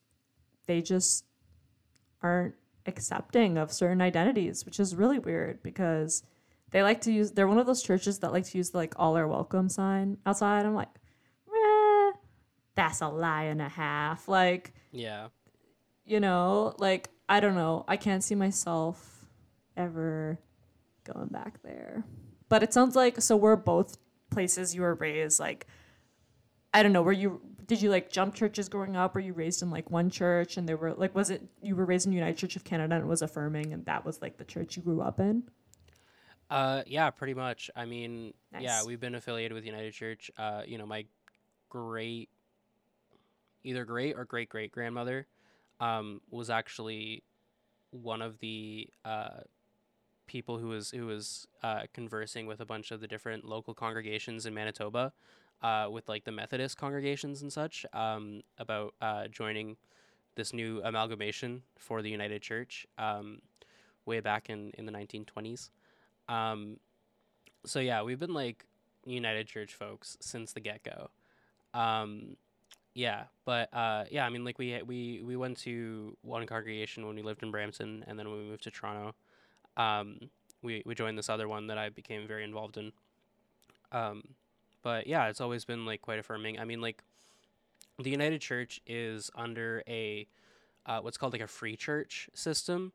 they 0.67 0.81
just 0.81 1.25
aren't 2.23 2.55
accepting 2.87 3.59
of 3.59 3.73
certain 3.73 4.01
identities, 4.01 4.65
which 4.65 4.81
is 4.81 4.95
really 4.95 5.19
weird 5.19 5.63
because 5.63 6.23
they 6.71 6.83
like 6.83 7.01
to 7.03 7.13
use 7.13 7.33
they're 7.33 7.49
one 7.49 7.59
of 7.59 7.67
those 7.67 7.83
churches 7.83 8.21
that 8.21 8.33
like 8.33 8.45
to 8.47 8.59
use 8.59 8.71
the 8.71 8.79
like 8.79 8.95
all 8.97 9.17
are 9.17 9.27
welcome 9.29 9.69
sign 9.69 10.17
outside. 10.27 10.65
I'm 10.67 10.75
like, 10.75 10.89
eh, 11.49 12.13
that's 12.75 13.01
a 13.01 13.09
lie 13.09 13.45
and 13.45 13.61
a 13.61 13.69
half. 13.69 14.29
Like, 14.29 14.73
Yeah. 14.93 15.29
you 16.05 16.21
know, 16.21 16.75
like 16.79 17.09
I 17.29 17.41
don't 17.41 17.55
know. 17.55 17.85
I 17.89 17.97
can't 17.97 18.25
see 18.25 18.35
myself 18.35 19.27
ever 19.77 20.39
going 21.05 21.29
back 21.29 21.63
there. 21.63 22.05
But 22.49 22.63
it 22.63 22.73
sounds 22.73 22.97
like 22.97 23.21
so 23.21 23.37
we're 23.37 23.57
both 23.57 23.99
places 24.31 24.75
you 24.75 24.83
were 24.83 24.95
raised 24.95 25.41
like 25.41 25.67
I 26.73 26.83
don't 26.85 26.93
know, 26.93 27.03
were 27.03 27.13
you 27.13 27.41
did 27.71 27.81
you 27.81 27.89
like 27.89 28.11
jump 28.11 28.35
churches 28.35 28.69
growing 28.69 28.97
up? 28.97 29.15
Were 29.15 29.21
you 29.21 29.33
raised 29.33 29.63
in 29.63 29.71
like 29.71 29.93
one 29.93 30.11
church 30.11 30.57
and 30.57 30.69
they 30.69 30.75
were 30.75 30.93
like 30.93 31.15
was 31.15 31.31
it 31.31 31.41
you 31.63 31.77
were 31.77 31.85
raised 31.85 32.05
in 32.05 32.13
United 32.13 32.37
Church 32.37 32.57
of 32.57 32.65
Canada 32.65 32.97
and 32.97 33.05
it 33.05 33.07
was 33.07 33.23
affirming 33.23 33.73
and 33.73 33.87
that 33.87 34.05
was 34.05 34.21
like 34.21 34.39
the 34.39 34.45
church 34.45 34.77
you 34.77 34.83
grew 34.83 35.01
up 35.01 35.21
in? 35.21 35.45
Uh, 36.51 36.83
yeah, 36.85 37.11
pretty 37.11 37.33
much. 37.33 37.71
I 37.77 37.85
mean, 37.85 38.35
yeah, 38.59 38.83
we've 38.85 38.99
been 38.99 39.15
affiliated 39.15 39.53
with 39.55 39.65
United 39.65 39.93
Church. 39.93 40.33
Uh, 40.37 40.63
you 40.67 40.79
know, 40.79 40.87
my 40.87 41.07
great, 41.69 42.29
either 43.63 43.85
great 43.85 44.17
or 44.17 44.25
great 44.25 44.49
great 44.49 44.73
grandmother, 44.73 45.29
um, 45.79 46.21
was 46.29 46.51
actually 46.51 47.23
one 47.93 48.21
of 48.21 48.41
the 48.41 48.89
uh, 49.05 49.43
people 50.27 50.59
who 50.59 50.67
was 50.67 50.91
who 50.91 51.07
was 51.07 51.47
uh, 51.63 51.83
conversing 51.95 52.47
with 52.47 52.59
a 52.59 52.67
bunch 52.67 52.91
of 52.91 53.01
the 53.01 53.07
different 53.07 53.45
local 53.45 53.75
congregations 53.75 54.45
in 54.45 54.55
Manitoba, 54.55 55.13
uh, 55.63 55.89
with 55.91 56.09
like 56.09 56.25
the 56.25 56.33
Methodist 56.33 56.77
congregations 56.77 57.43
and 57.43 57.53
such, 57.53 57.85
um, 57.93 58.43
about 58.59 58.95
uh, 59.01 59.29
joining 59.29 59.77
this 60.37 60.53
new 60.53 60.81
amalgamation 60.85 61.63
for 61.79 62.03
the 62.03 62.11
United 62.11 62.43
Church, 62.43 62.87
um, 62.99 63.41
way 64.07 64.21
back 64.21 64.49
in 64.51 64.71
in 64.79 64.87
the 64.87 64.93
1920s. 64.93 65.71
Um, 66.29 66.79
so 67.67 67.81
yeah, 67.81 68.03
we've 68.03 68.19
been 68.19 68.35
like 68.35 68.65
United 69.05 69.47
Church 69.47 69.75
folks 69.75 70.17
since 70.21 70.53
the 70.53 70.61
get 70.61 70.83
go. 70.83 71.11
Um, 71.75 72.37
yeah, 72.95 73.25
but 73.45 73.73
uh, 73.73 74.05
yeah, 74.11 74.27
I 74.27 74.31
mean, 74.31 74.45
like 74.45 74.59
we 74.59 74.81
we 74.85 75.23
we 75.25 75.37
went 75.37 75.59
to 75.59 76.17
one 76.23 76.47
congregation 76.47 77.07
when 77.07 77.17
we 77.17 77.23
lived 77.23 77.43
in 77.43 77.51
Brampton, 77.51 78.05
and 78.07 78.19
then 78.19 78.29
when 78.29 78.39
we 78.39 78.45
moved 78.45 78.65
to 78.65 78.71
Toronto, 78.71 79.15
um, 79.77 80.19
we 80.63 80.83
we 80.85 80.95
joined 80.95 81.17
this 81.17 81.29
other 81.29 81.49
one 81.49 81.69
that 81.69 81.79
I 81.79 81.89
became 81.89 82.27
very 82.27 82.45
involved 82.45 82.77
in. 82.77 82.93
Um, 83.93 84.23
but 84.83 85.07
yeah, 85.07 85.29
it's 85.29 85.41
always 85.41 85.65
been 85.65 85.87
like 85.87 86.03
quite 86.03 86.19
affirming. 86.19 86.59
I 86.59 86.65
mean, 86.65 86.81
like 86.81 87.03
the 87.99 88.11
United 88.11 88.41
Church 88.41 88.81
is 88.87 89.31
under 89.35 89.83
a 89.89 90.27
uh, 90.87 91.01
what's 91.01 91.17
called 91.17 91.33
like 91.33 91.43
a 91.43 91.47
free 91.47 91.77
church 91.77 92.29
system. 92.35 92.93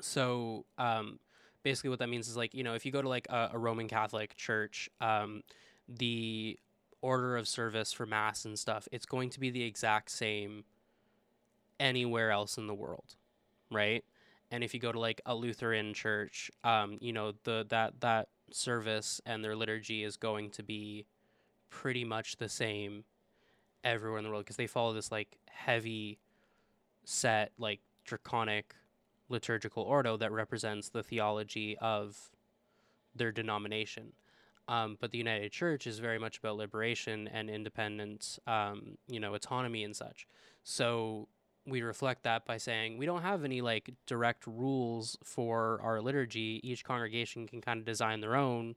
So 0.00 0.66
um, 0.76 1.20
basically 1.64 1.90
what 1.90 1.98
that 1.98 2.08
means 2.08 2.28
is 2.28 2.36
like 2.36 2.54
you 2.54 2.62
know 2.62 2.74
if 2.74 2.86
you 2.86 2.92
go 2.92 3.02
to 3.02 3.08
like 3.08 3.26
a, 3.28 3.50
a 3.54 3.58
roman 3.58 3.88
catholic 3.88 4.36
church 4.36 4.88
um, 5.00 5.42
the 5.88 6.56
order 7.02 7.36
of 7.36 7.48
service 7.48 7.92
for 7.92 8.06
mass 8.06 8.44
and 8.44 8.56
stuff 8.56 8.86
it's 8.92 9.06
going 9.06 9.30
to 9.30 9.40
be 9.40 9.50
the 9.50 9.64
exact 9.64 10.10
same 10.10 10.62
anywhere 11.80 12.30
else 12.30 12.56
in 12.56 12.68
the 12.68 12.74
world 12.74 13.16
right 13.72 14.04
and 14.52 14.62
if 14.62 14.72
you 14.72 14.78
go 14.78 14.92
to 14.92 15.00
like 15.00 15.20
a 15.26 15.34
lutheran 15.34 15.92
church 15.92 16.50
um, 16.62 16.98
you 17.00 17.12
know 17.12 17.32
the 17.42 17.66
that 17.68 18.00
that 18.00 18.28
service 18.50 19.20
and 19.26 19.44
their 19.44 19.56
liturgy 19.56 20.04
is 20.04 20.16
going 20.16 20.50
to 20.50 20.62
be 20.62 21.06
pretty 21.70 22.04
much 22.04 22.36
the 22.36 22.48
same 22.48 23.04
everywhere 23.82 24.18
in 24.18 24.24
the 24.24 24.30
world 24.30 24.44
because 24.44 24.56
they 24.56 24.66
follow 24.66 24.92
this 24.92 25.10
like 25.12 25.36
heavy 25.46 26.18
set 27.04 27.52
like 27.58 27.80
draconic 28.04 28.74
liturgical 29.28 29.82
ordo 29.82 30.16
that 30.16 30.32
represents 30.32 30.88
the 30.88 31.02
theology 31.02 31.76
of 31.78 32.30
their 33.14 33.32
denomination. 33.32 34.12
Um, 34.66 34.96
but 35.00 35.10
the 35.10 35.18
United 35.18 35.52
Church 35.52 35.86
is 35.86 35.98
very 35.98 36.18
much 36.18 36.38
about 36.38 36.56
liberation 36.56 37.28
and 37.28 37.50
independence, 37.50 38.38
um, 38.46 38.96
you 39.06 39.20
know, 39.20 39.34
autonomy 39.34 39.84
and 39.84 39.94
such. 39.94 40.26
So 40.62 41.28
we 41.66 41.82
reflect 41.82 42.24
that 42.24 42.44
by 42.44 42.58
saying 42.58 42.98
we 42.98 43.06
don't 43.06 43.22
have 43.22 43.44
any 43.44 43.60
like 43.60 43.94
direct 44.06 44.46
rules 44.46 45.16
for 45.24 45.80
our 45.82 46.00
liturgy. 46.00 46.60
Each 46.62 46.84
congregation 46.84 47.46
can 47.46 47.60
kind 47.60 47.78
of 47.80 47.86
design 47.86 48.20
their 48.20 48.36
own. 48.36 48.74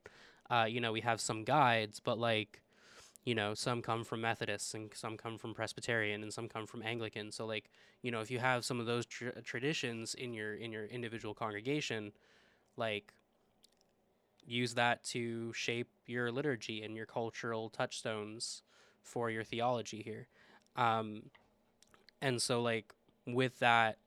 Uh, 0.49 0.65
you 0.69 0.79
know, 0.79 0.93
we 0.93 1.01
have 1.01 1.19
some 1.19 1.43
guides, 1.43 1.99
but 1.99 2.17
like, 2.17 2.61
you 3.25 3.35
know, 3.35 3.53
some 3.53 3.81
come 3.81 4.05
from 4.05 4.21
Methodists 4.21 4.73
and 4.73 4.89
some 4.93 5.17
come 5.17 5.37
from 5.37 5.53
Presbyterian 5.53 6.23
and 6.23 6.33
some 6.33 6.47
come 6.47 6.65
from 6.65 6.81
Anglican. 6.81 7.31
So 7.31 7.45
like, 7.45 7.69
you 8.01 8.11
know, 8.11 8.21
if 8.21 8.31
you 8.31 8.39
have 8.39 8.63
some 8.63 8.79
of 8.79 8.85
those 8.85 9.05
tr- 9.05 9.29
traditions 9.43 10.13
in 10.13 10.33
your 10.33 10.55
in 10.55 10.71
your 10.71 10.85
individual 10.85 11.33
congregation, 11.33 12.13
like 12.77 13.13
use 14.45 14.75
that 14.75 15.03
to 15.03 15.51
shape 15.51 15.89
your 16.05 16.31
liturgy 16.31 16.83
and 16.83 16.95
your 16.95 17.05
cultural 17.05 17.69
touchstones 17.69 18.63
for 19.01 19.29
your 19.29 19.43
theology 19.43 20.01
here. 20.01 20.27
Um, 20.77 21.23
and 22.21 22.41
so 22.41 22.61
like 22.61 22.93
with 23.25 23.59
that, 23.59 23.97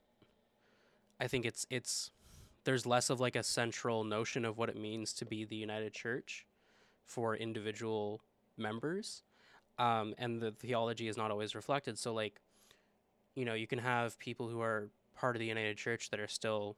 I 1.19 1.27
think 1.27 1.45
it's 1.45 1.65
it's 1.69 2.11
there's 2.63 2.85
less 2.85 3.09
of 3.09 3.19
like 3.19 3.35
a 3.35 3.43
central 3.43 4.03
notion 4.03 4.45
of 4.45 4.57
what 4.57 4.69
it 4.69 4.77
means 4.77 5.13
to 5.13 5.25
be 5.25 5.45
the 5.45 5.55
United 5.55 5.93
Church 5.93 6.45
for 7.05 7.35
individual 7.35 8.21
members, 8.57 9.23
um, 9.77 10.13
and 10.17 10.41
the 10.41 10.51
theology 10.51 11.07
is 11.07 11.17
not 11.17 11.31
always 11.31 11.55
reflected. 11.55 11.97
So 11.97 12.13
like, 12.13 12.39
you 13.35 13.45
know, 13.45 13.53
you 13.53 13.67
can 13.67 13.79
have 13.79 14.17
people 14.19 14.47
who 14.47 14.61
are 14.61 14.89
part 15.15 15.35
of 15.35 15.39
the 15.39 15.45
United 15.45 15.77
Church 15.77 16.09
that 16.09 16.19
are 16.19 16.27
still 16.27 16.75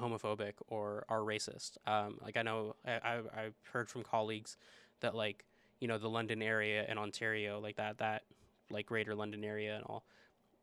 homophobic 0.00 0.54
or 0.68 1.04
are 1.08 1.20
racist. 1.20 1.76
Um, 1.86 2.18
like 2.22 2.36
I 2.36 2.42
know 2.42 2.76
I, 2.86 2.92
I 2.92 3.16
I've 3.36 3.54
heard 3.72 3.88
from 3.88 4.02
colleagues 4.02 4.56
that 5.00 5.14
like 5.14 5.44
you 5.80 5.88
know 5.88 5.98
the 5.98 6.08
London 6.08 6.42
area 6.42 6.84
and 6.88 6.98
Ontario 6.98 7.60
like 7.60 7.76
that 7.76 7.98
that 7.98 8.22
like 8.70 8.86
Greater 8.86 9.14
London 9.14 9.44
area 9.44 9.76
and 9.76 9.84
all 9.84 10.04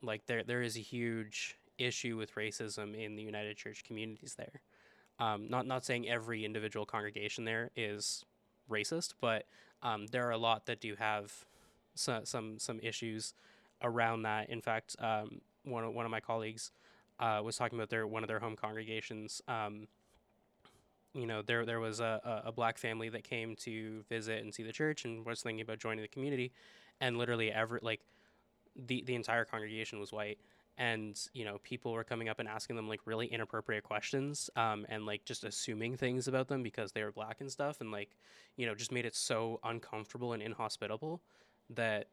like 0.02 0.26
there 0.26 0.44
there 0.44 0.62
is 0.62 0.78
a 0.78 0.82
huge 0.82 1.58
issue 1.78 2.18
with 2.18 2.36
racism 2.36 2.96
in 2.96 3.16
the 3.16 3.24
United 3.24 3.58
Church 3.58 3.84
communities 3.84 4.36
there. 4.36 4.62
Um, 5.20 5.48
not 5.50 5.66
not 5.66 5.86
saying 5.86 6.08
every 6.08 6.46
individual 6.46 6.86
congregation 6.86 7.46
there 7.46 7.72
is 7.76 8.24
racist, 8.70 9.14
but 9.20 9.46
um, 9.82 10.08
there 10.08 10.28
are 10.28 10.32
a 10.32 10.38
lot 10.38 10.66
that 10.66 10.80
do 10.80 10.96
have 10.96 11.46
some 11.96 12.26
some 12.26 12.60
some 12.60 12.80
issues 12.82 13.34
around 13.82 14.24
that. 14.24 14.50
In 14.50 14.62
fact, 14.62 14.96
um, 15.00 15.42
one 15.64 15.84
of, 15.84 15.94
one 15.94 16.06
of 16.06 16.12
my 16.12 16.20
colleagues 16.20 16.72
uh, 17.20 17.42
was 17.44 17.58
talking 17.58 17.78
about 17.78 17.90
their 17.90 18.06
one 18.08 18.24
of 18.24 18.28
their 18.28 18.40
home 18.40 18.56
congregations. 18.56 19.42
Um, 19.48 19.88
you 21.14 21.26
know, 21.26 21.42
there 21.42 21.66
there 21.66 21.80
was 21.80 22.00
a, 22.00 22.44
a 22.46 22.52
black 22.52 22.78
family 22.78 23.10
that 23.10 23.24
came 23.24 23.56
to 23.58 24.04
visit 24.10 24.44
and 24.44 24.54
see 24.54 24.64
the 24.64 24.72
church 24.72 25.06
and 25.06 25.26
was 25.26 25.42
thinking 25.42 25.62
about 25.62 25.80
joining 25.80 26.02
the 26.02 26.08
community, 26.08 26.52
and 27.02 27.18
literally 27.18 27.52
every 27.52 27.80
like 27.82 28.02
the 28.86 29.04
the 29.06 29.16
entire 29.16 29.46
congregation 29.46 30.00
was 30.00 30.12
white. 30.12 30.40
And 30.80 31.20
you 31.34 31.44
know 31.44 31.58
people 31.64 31.92
were 31.92 32.04
coming 32.04 32.30
up 32.30 32.40
and 32.40 32.48
asking 32.48 32.76
them 32.76 32.88
like 32.88 33.02
really 33.06 33.26
inappropriate 33.26 33.84
questions 33.84 34.50
um, 34.56 34.86
and 34.90 35.06
like 35.06 35.26
just 35.26 35.44
assuming 35.44 35.98
things 35.98 36.28
about 36.28 36.48
them 36.48 36.62
because 36.62 36.92
they 36.92 37.04
were 37.04 37.12
black 37.12 37.38
and 37.40 37.52
stuff 37.52 37.82
and 37.82 37.92
like 37.92 38.12
you 38.58 38.68
know 38.68 38.76
just 38.76 38.92
made 38.92 39.06
it 39.06 39.16
so 39.16 39.60
uncomfortable 39.64 40.34
and 40.34 40.44
inhospitable 40.44 41.20
that 41.72 42.10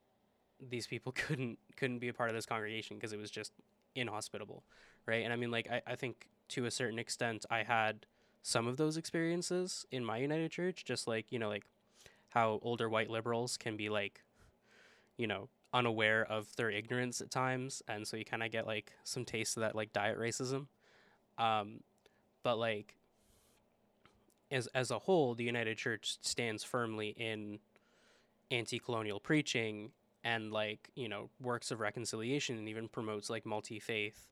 these 0.71 0.87
people 0.87 1.13
couldn't 1.15 1.59
couldn't 1.77 1.99
be 1.99 2.09
a 2.09 2.15
part 2.15 2.31
of 2.31 2.35
this 2.35 2.47
congregation 2.47 2.97
because 2.97 3.13
it 3.13 3.19
was 3.19 3.31
just 3.31 3.53
inhospitable 3.95 4.63
right? 5.07 5.25
And 5.25 5.33
i 5.33 5.37
mean 5.37 5.51
like 5.51 5.71
I, 5.71 5.83
I 5.87 5.97
think 5.97 6.29
to 6.49 6.65
a 6.65 6.71
certain 6.71 6.99
extent 6.99 7.45
i 7.51 7.63
had 7.63 8.07
some 8.43 8.67
of 8.67 8.77
those 8.77 8.97
experiences 8.97 9.87
in 9.91 10.05
my 10.05 10.19
united 10.19 10.51
church 10.51 10.85
just 10.85 11.07
like 11.07 11.31
you 11.31 11.39
know 11.39 11.49
like 11.49 11.65
how 12.31 12.59
older 12.63 12.89
white 12.89 13.09
liberals 13.09 13.57
can 13.57 13.77
be 13.77 13.89
like 13.89 14.23
you 15.17 15.27
know 15.27 15.49
unaware 15.75 16.25
of 16.25 16.55
their 16.57 16.71
ignorance 16.71 17.21
at 17.21 17.31
times 17.31 17.83
and 17.89 18.07
so 18.07 18.17
you 18.17 18.25
kind 18.25 18.43
of 18.43 18.51
get 18.51 18.67
like 18.67 18.93
some 19.03 19.25
taste 19.25 19.57
of 19.57 19.61
that 19.63 19.75
like 19.75 19.93
diet 19.93 20.19
racism. 20.19 20.67
Um 21.37 21.81
but 22.43 22.59
like 22.59 22.97
as 24.51 24.67
as 24.69 24.91
a 24.91 24.99
whole 25.01 25.35
the 25.35 25.45
united 25.45 25.77
church 25.77 26.17
stands 26.23 26.65
firmly 26.65 27.09
in 27.19 27.59
anti-colonial 28.51 29.19
preaching 29.21 29.91
and 30.23 30.53
like 30.53 30.91
you 30.95 31.09
know 31.09 31.29
works 31.41 31.71
of 31.71 31.81
reconciliation 31.81 32.57
and 32.57 32.69
even 32.69 32.89
promotes 32.89 33.29
like 33.29 33.45
multi-faith 33.45 34.29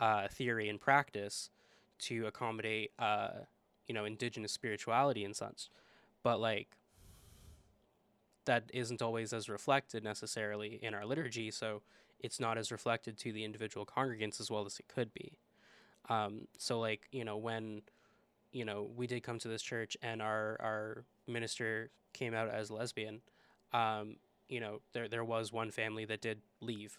uh, 0.00 0.28
theory 0.28 0.68
and 0.68 0.80
practice 0.80 1.50
to 1.98 2.26
accommodate 2.26 2.92
uh, 2.98 3.30
you 3.86 3.94
know 3.94 4.04
indigenous 4.04 4.52
spirituality 4.52 5.24
and 5.24 5.34
such. 5.34 5.70
But 6.22 6.40
like 6.40 6.76
that 8.48 8.70
isn't 8.72 9.02
always 9.02 9.34
as 9.34 9.50
reflected 9.50 10.02
necessarily 10.02 10.78
in 10.82 10.94
our 10.94 11.04
liturgy, 11.04 11.50
so 11.50 11.82
it's 12.18 12.40
not 12.40 12.56
as 12.56 12.72
reflected 12.72 13.18
to 13.18 13.30
the 13.30 13.44
individual 13.44 13.84
congregants 13.84 14.40
as 14.40 14.50
well 14.50 14.64
as 14.64 14.78
it 14.78 14.88
could 14.88 15.12
be. 15.12 15.36
Um, 16.08 16.48
so, 16.56 16.80
like 16.80 17.02
you 17.12 17.26
know, 17.26 17.36
when 17.36 17.82
you 18.50 18.64
know 18.64 18.90
we 18.96 19.06
did 19.06 19.22
come 19.22 19.38
to 19.40 19.48
this 19.48 19.60
church 19.60 19.98
and 20.00 20.22
our 20.22 20.56
our 20.60 21.04
minister 21.26 21.90
came 22.14 22.32
out 22.32 22.48
as 22.48 22.70
lesbian, 22.70 23.20
um, 23.74 24.16
you 24.48 24.60
know, 24.60 24.80
there 24.94 25.08
there 25.08 25.24
was 25.24 25.52
one 25.52 25.70
family 25.70 26.06
that 26.06 26.22
did 26.22 26.40
leave, 26.62 26.98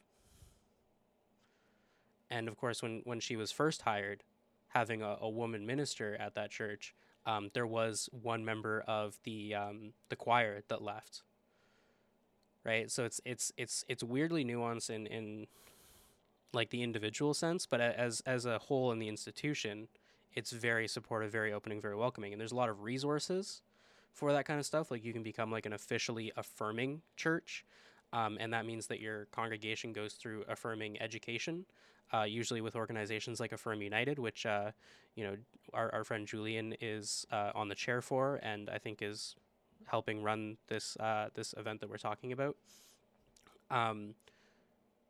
and 2.29 2.47
of 2.47 2.57
course, 2.57 2.83
when 2.83 3.01
when 3.05 3.19
she 3.19 3.35
was 3.35 3.51
first 3.51 3.81
hired, 3.81 4.23
having 4.67 5.01
a, 5.01 5.17
a 5.19 5.29
woman 5.29 5.65
minister 5.65 6.15
at 6.19 6.35
that 6.35 6.51
church, 6.51 6.93
um, 7.25 7.49
there 7.55 7.65
was 7.65 8.07
one 8.11 8.45
member 8.45 8.83
of 8.87 9.17
the 9.23 9.55
um, 9.55 9.93
the 10.09 10.15
choir 10.15 10.61
that 10.67 10.83
left. 10.83 11.23
Right, 12.65 12.91
so 12.91 13.05
it's 13.05 13.21
it's 13.25 13.53
it's 13.57 13.85
it's 13.87 14.03
weirdly 14.03 14.43
nuanced 14.43 14.89
in 14.89 15.07
in 15.07 15.47
like 16.53 16.69
the 16.71 16.83
individual 16.83 17.33
sense, 17.33 17.65
but 17.65 17.79
as 17.79 18.21
as 18.25 18.45
a 18.45 18.59
whole 18.59 18.91
in 18.91 18.99
the 18.99 19.07
institution, 19.07 19.87
it's 20.33 20.51
very 20.51 20.87
supportive, 20.87 21.31
very 21.31 21.53
opening, 21.53 21.79
very 21.81 21.95
welcoming, 21.95 22.33
and 22.33 22.39
there's 22.39 22.51
a 22.51 22.55
lot 22.55 22.69
of 22.69 22.83
resources 22.83 23.61
for 24.11 24.33
that 24.33 24.45
kind 24.45 24.59
of 24.59 24.65
stuff. 24.65 24.91
Like 24.91 25.05
you 25.05 25.13
can 25.13 25.23
become 25.23 25.51
like 25.51 25.65
an 25.65 25.73
officially 25.73 26.31
affirming 26.35 27.01
church, 27.15 27.65
um, 28.11 28.37
and 28.39 28.51
that 28.53 28.65
means 28.65 28.87
that 28.87 28.99
your 28.99 29.25
congregation 29.25 29.93
goes 29.93 30.13
through 30.13 30.43
affirming 30.47 31.01
education. 31.01 31.65
Uh, 32.11 32.23
usually 32.23 32.59
with 32.59 32.75
organizations 32.75 33.39
like 33.39 33.51
Affirm 33.51 33.83
United, 33.83 34.17
which 34.17 34.45
uh, 34.45 34.71
you 35.15 35.23
know 35.23 35.35
our, 35.73 35.93
our 35.93 36.03
friend 36.03 36.27
Julian 36.27 36.75
is 36.81 37.25
uh, 37.31 37.51
on 37.53 37.69
the 37.69 37.75
chair 37.75 38.01
for, 38.01 38.39
and 38.41 38.67
I 38.69 38.79
think 38.79 39.01
is 39.01 39.35
helping 39.89 40.23
run 40.23 40.57
this 40.67 40.95
uh, 40.97 41.29
this 41.33 41.53
event 41.57 41.81
that 41.81 41.89
we're 41.89 41.97
talking 41.97 42.31
about. 42.31 42.55
Um, 43.71 44.15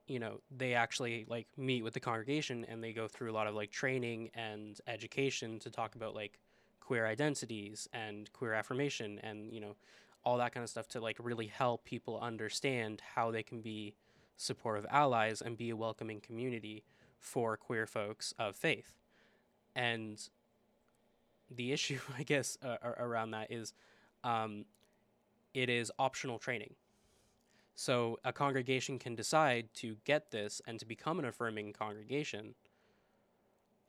you 0.09 0.19
know 0.19 0.41
they 0.57 0.73
actually 0.73 1.25
like 1.29 1.47
meet 1.55 1.83
with 1.83 1.93
the 1.93 1.99
congregation 1.99 2.65
and 2.67 2.83
they 2.83 2.91
go 2.91 3.07
through 3.07 3.31
a 3.31 3.35
lot 3.35 3.47
of 3.47 3.55
like 3.55 3.71
training 3.71 4.31
and 4.33 4.81
education 4.87 5.59
to 5.59 5.69
talk 5.69 5.95
about 5.95 6.15
like 6.15 6.39
queer 6.81 7.05
identities 7.05 7.87
and 7.93 8.33
queer 8.33 8.53
affirmation 8.53 9.19
and 9.23 9.53
you 9.53 9.61
know 9.61 9.75
all 10.25 10.37
that 10.37 10.51
kind 10.51 10.63
of 10.63 10.69
stuff 10.69 10.87
to 10.87 10.99
like 10.99 11.15
really 11.19 11.45
help 11.45 11.85
people 11.85 12.19
understand 12.19 13.01
how 13.15 13.31
they 13.31 13.43
can 13.43 13.61
be 13.61 13.93
supportive 14.35 14.85
allies 14.89 15.41
and 15.41 15.55
be 15.57 15.69
a 15.69 15.75
welcoming 15.75 16.19
community 16.19 16.83
for 17.19 17.55
queer 17.55 17.85
folks 17.85 18.33
of 18.39 18.55
faith 18.55 18.95
and 19.75 20.29
the 21.51 21.71
issue 21.71 21.99
i 22.17 22.23
guess 22.23 22.57
uh, 22.63 22.77
around 22.97 23.31
that 23.31 23.51
is 23.51 23.73
um, 24.23 24.65
it 25.53 25.69
is 25.69 25.91
optional 25.97 26.39
training 26.39 26.75
so 27.79 28.19
a 28.25 28.33
congregation 28.33 28.99
can 28.99 29.15
decide 29.15 29.69
to 29.75 29.95
get 30.03 30.31
this 30.31 30.61
and 30.67 30.77
to 30.79 30.85
become 30.85 31.17
an 31.17 31.23
affirming 31.23 31.71
congregation. 31.71 32.55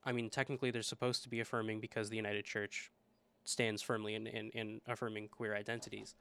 I 0.05 0.13
mean, 0.13 0.31
technically, 0.31 0.71
they're 0.71 0.83
supposed 0.83 1.25
to 1.25 1.29
be 1.29 1.41
affirming 1.41 1.81
because 1.81 2.09
the 2.09 2.15
United 2.15 2.45
Church 2.45 2.93
stands 3.43 3.83
firmly 3.83 4.15
in, 4.15 4.29
in, 4.29 4.51
in 4.51 4.81
affirming 4.87 5.27
queer 5.27 5.57
identities. 5.57 6.15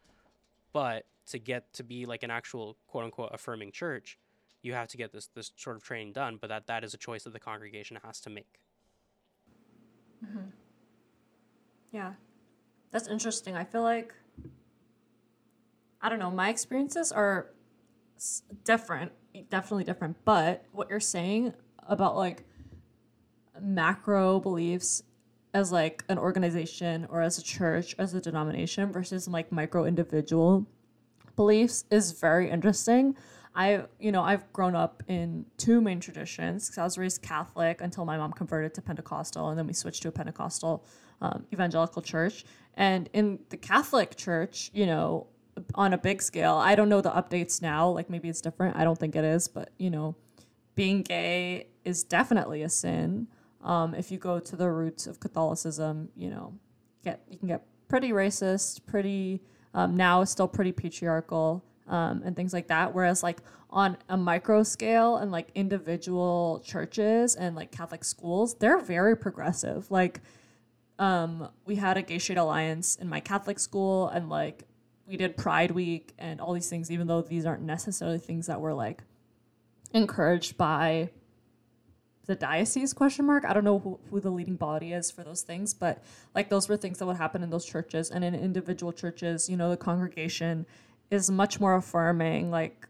But 0.74 1.06
to 1.28 1.38
get 1.38 1.72
to 1.74 1.84
be 1.84 2.08
like 2.08 2.24
an 2.24 2.32
actual 2.32 2.76
quote 2.88 3.04
unquote 3.04 3.30
affirming 3.36 3.72
church, 3.72 4.18
you 4.64 4.74
have 4.74 4.88
to 4.88 4.98
get 4.98 5.12
this 5.12 5.28
this 5.36 5.52
sort 5.56 5.76
of 5.76 5.84
training 5.84 6.14
done. 6.14 6.40
But 6.42 6.48
that 6.48 6.66
that 6.66 6.84
is 6.84 6.96
a 6.96 6.98
choice 6.98 7.26
that 7.26 7.34
the 7.34 7.40
congregation 7.40 8.00
has 8.04 8.20
to 8.22 8.32
make. 8.32 8.62
Mm-hmm. 10.26 10.50
Yeah, 11.92 12.14
that's 12.92 13.08
interesting. 13.08 13.56
I 13.56 13.64
feel 13.64 13.84
like 13.84 14.14
I 16.02 16.10
don't 16.10 16.20
know. 16.20 16.32
My 16.32 16.50
experiences 16.50 17.12
are 17.12 17.50
different, 18.64 19.12
definitely 19.50 19.84
different. 19.84 20.18
But 20.24 20.66
what 20.72 20.90
you're 20.90 21.00
saying 21.00 21.54
about 21.88 22.16
like 22.16 22.46
macro 23.62 24.40
beliefs 24.40 25.04
as 25.54 25.72
like 25.72 26.04
an 26.10 26.18
organization 26.18 27.08
or 27.10 27.22
as 27.22 27.38
a 27.38 27.44
church, 27.44 27.96
as 27.98 28.14
a 28.14 28.22
denomination 28.22 28.92
versus 28.92 29.28
like 29.28 29.52
micro 29.52 29.86
individual 29.86 30.66
beliefs 31.36 31.86
is 31.90 32.12
very 32.12 32.50
interesting. 32.50 33.16
I, 33.60 33.84
you 34.00 34.14
know, 34.14 34.24
I've 34.24 34.52
grown 34.54 34.74
up 34.74 35.04
in 35.10 35.46
two 35.58 35.82
main 35.82 36.00
traditions 36.00 36.68
because 36.68 36.78
I 36.78 36.84
was 36.86 36.98
raised 36.98 37.22
Catholic 37.22 37.82
until 37.82 38.06
my 38.06 38.18
mom 38.18 38.32
converted 38.32 38.74
to 38.76 38.82
Pentecostal, 38.82 39.50
and 39.50 39.60
then 39.60 39.68
we 39.68 39.74
switched 39.74 40.02
to 40.04 40.08
a 40.08 40.12
Pentecostal 40.14 40.86
um, 41.20 41.46
evangelical 41.52 42.02
church. 42.02 42.46
And 42.76 43.10
in 43.12 43.40
the 43.50 43.58
Catholic 43.58 44.16
church, 44.16 44.72
you 44.74 44.86
know, 44.86 45.28
on 45.76 45.92
a 45.92 45.98
big 45.98 46.22
scale. 46.22 46.56
I 46.56 46.74
don't 46.76 46.88
know 46.88 47.02
the 47.02 47.12
updates 47.12 47.62
now. 47.62 47.90
Like 47.90 48.10
maybe 48.10 48.30
it's 48.30 48.40
different. 48.40 48.78
I 48.78 48.86
don't 48.86 48.98
think 48.98 49.18
it 49.18 49.26
is, 49.26 49.50
but 49.50 49.72
you 49.78 49.90
know, 49.90 50.16
being 50.76 51.02
gay 51.02 51.68
is 51.84 52.06
definitely 52.06 52.64
a 52.64 52.70
sin. 52.70 53.28
Um, 53.62 53.94
if 53.94 54.10
you 54.10 54.18
go 54.18 54.40
to 54.40 54.56
the 54.56 54.70
roots 54.70 55.06
of 55.06 55.20
Catholicism, 55.20 56.08
you 56.16 56.30
know, 56.30 56.54
get 57.04 57.22
you 57.30 57.38
can 57.38 57.50
get 57.50 57.66
pretty 57.90 58.12
racist, 58.12 58.86
pretty 58.86 59.42
um, 59.74 59.98
now 59.98 60.24
still 60.24 60.48
pretty 60.48 60.72
patriarchal, 60.72 61.62
um, 61.90 62.22
and 62.24 62.36
things 62.36 62.54
like 62.54 62.68
that. 62.68 62.94
Whereas 62.94 63.24
like 63.24 63.40
on 63.70 63.98
a 64.08 64.18
micro 64.18 64.64
scale 64.64 65.18
and 65.18 65.32
like 65.32 65.50
individual 65.56 66.62
churches 66.66 67.36
and 67.36 67.56
like 67.56 67.72
Catholic 67.72 68.04
schools, 68.04 68.56
they're 68.56 68.80
very 68.80 69.18
progressive. 69.18 69.90
Like 69.92 70.22
um, 70.98 71.50
we 71.66 71.76
had 71.76 71.98
a 71.98 72.02
gay 72.02 72.20
straight 72.20 72.38
alliance 72.38 72.96
in 72.96 73.10
my 73.10 73.20
Catholic 73.20 73.60
school, 73.60 74.08
and 74.10 74.30
like 74.30 74.64
we 75.08 75.18
did 75.18 75.38
Pride 75.38 75.72
Week 75.72 76.14
and 76.18 76.40
all 76.40 76.54
these 76.54 76.70
things, 76.70 76.92
even 76.92 77.08
though 77.08 77.22
these 77.22 77.46
aren't 77.46 77.64
necessarily 77.64 78.20
things 78.20 78.48
that 78.48 78.62
were 78.62 78.74
like 78.74 79.04
encouraged 79.94 80.58
by 80.58 81.10
the 82.28 82.36
diocese 82.36 82.94
question 82.94 83.26
mark 83.26 83.44
i 83.44 83.54
don't 83.54 83.64
know 83.64 83.80
who, 83.80 84.00
who 84.12 84.20
the 84.20 84.30
leading 84.30 84.56
body 84.56 84.94
is 84.94 85.10
for 85.10 85.24
those 85.24 85.42
things 85.42 85.74
but 85.74 86.04
like 86.36 86.48
those 86.48 86.70
were 86.70 86.78
things 86.78 87.00
that 87.00 87.08
would 87.08 87.16
happen 87.16 87.42
in 87.42 87.50
those 87.50 87.66
churches 87.66 88.12
and 88.12 88.24
in 88.24 88.36
individual 88.36 88.94
churches 88.94 89.50
you 89.50 89.58
know 89.58 89.72
the 89.72 89.76
congregation 89.76 90.64
is 91.12 91.30
much 91.32 91.60
more 91.60 91.76
affirming 91.76 92.52
like 92.52 92.88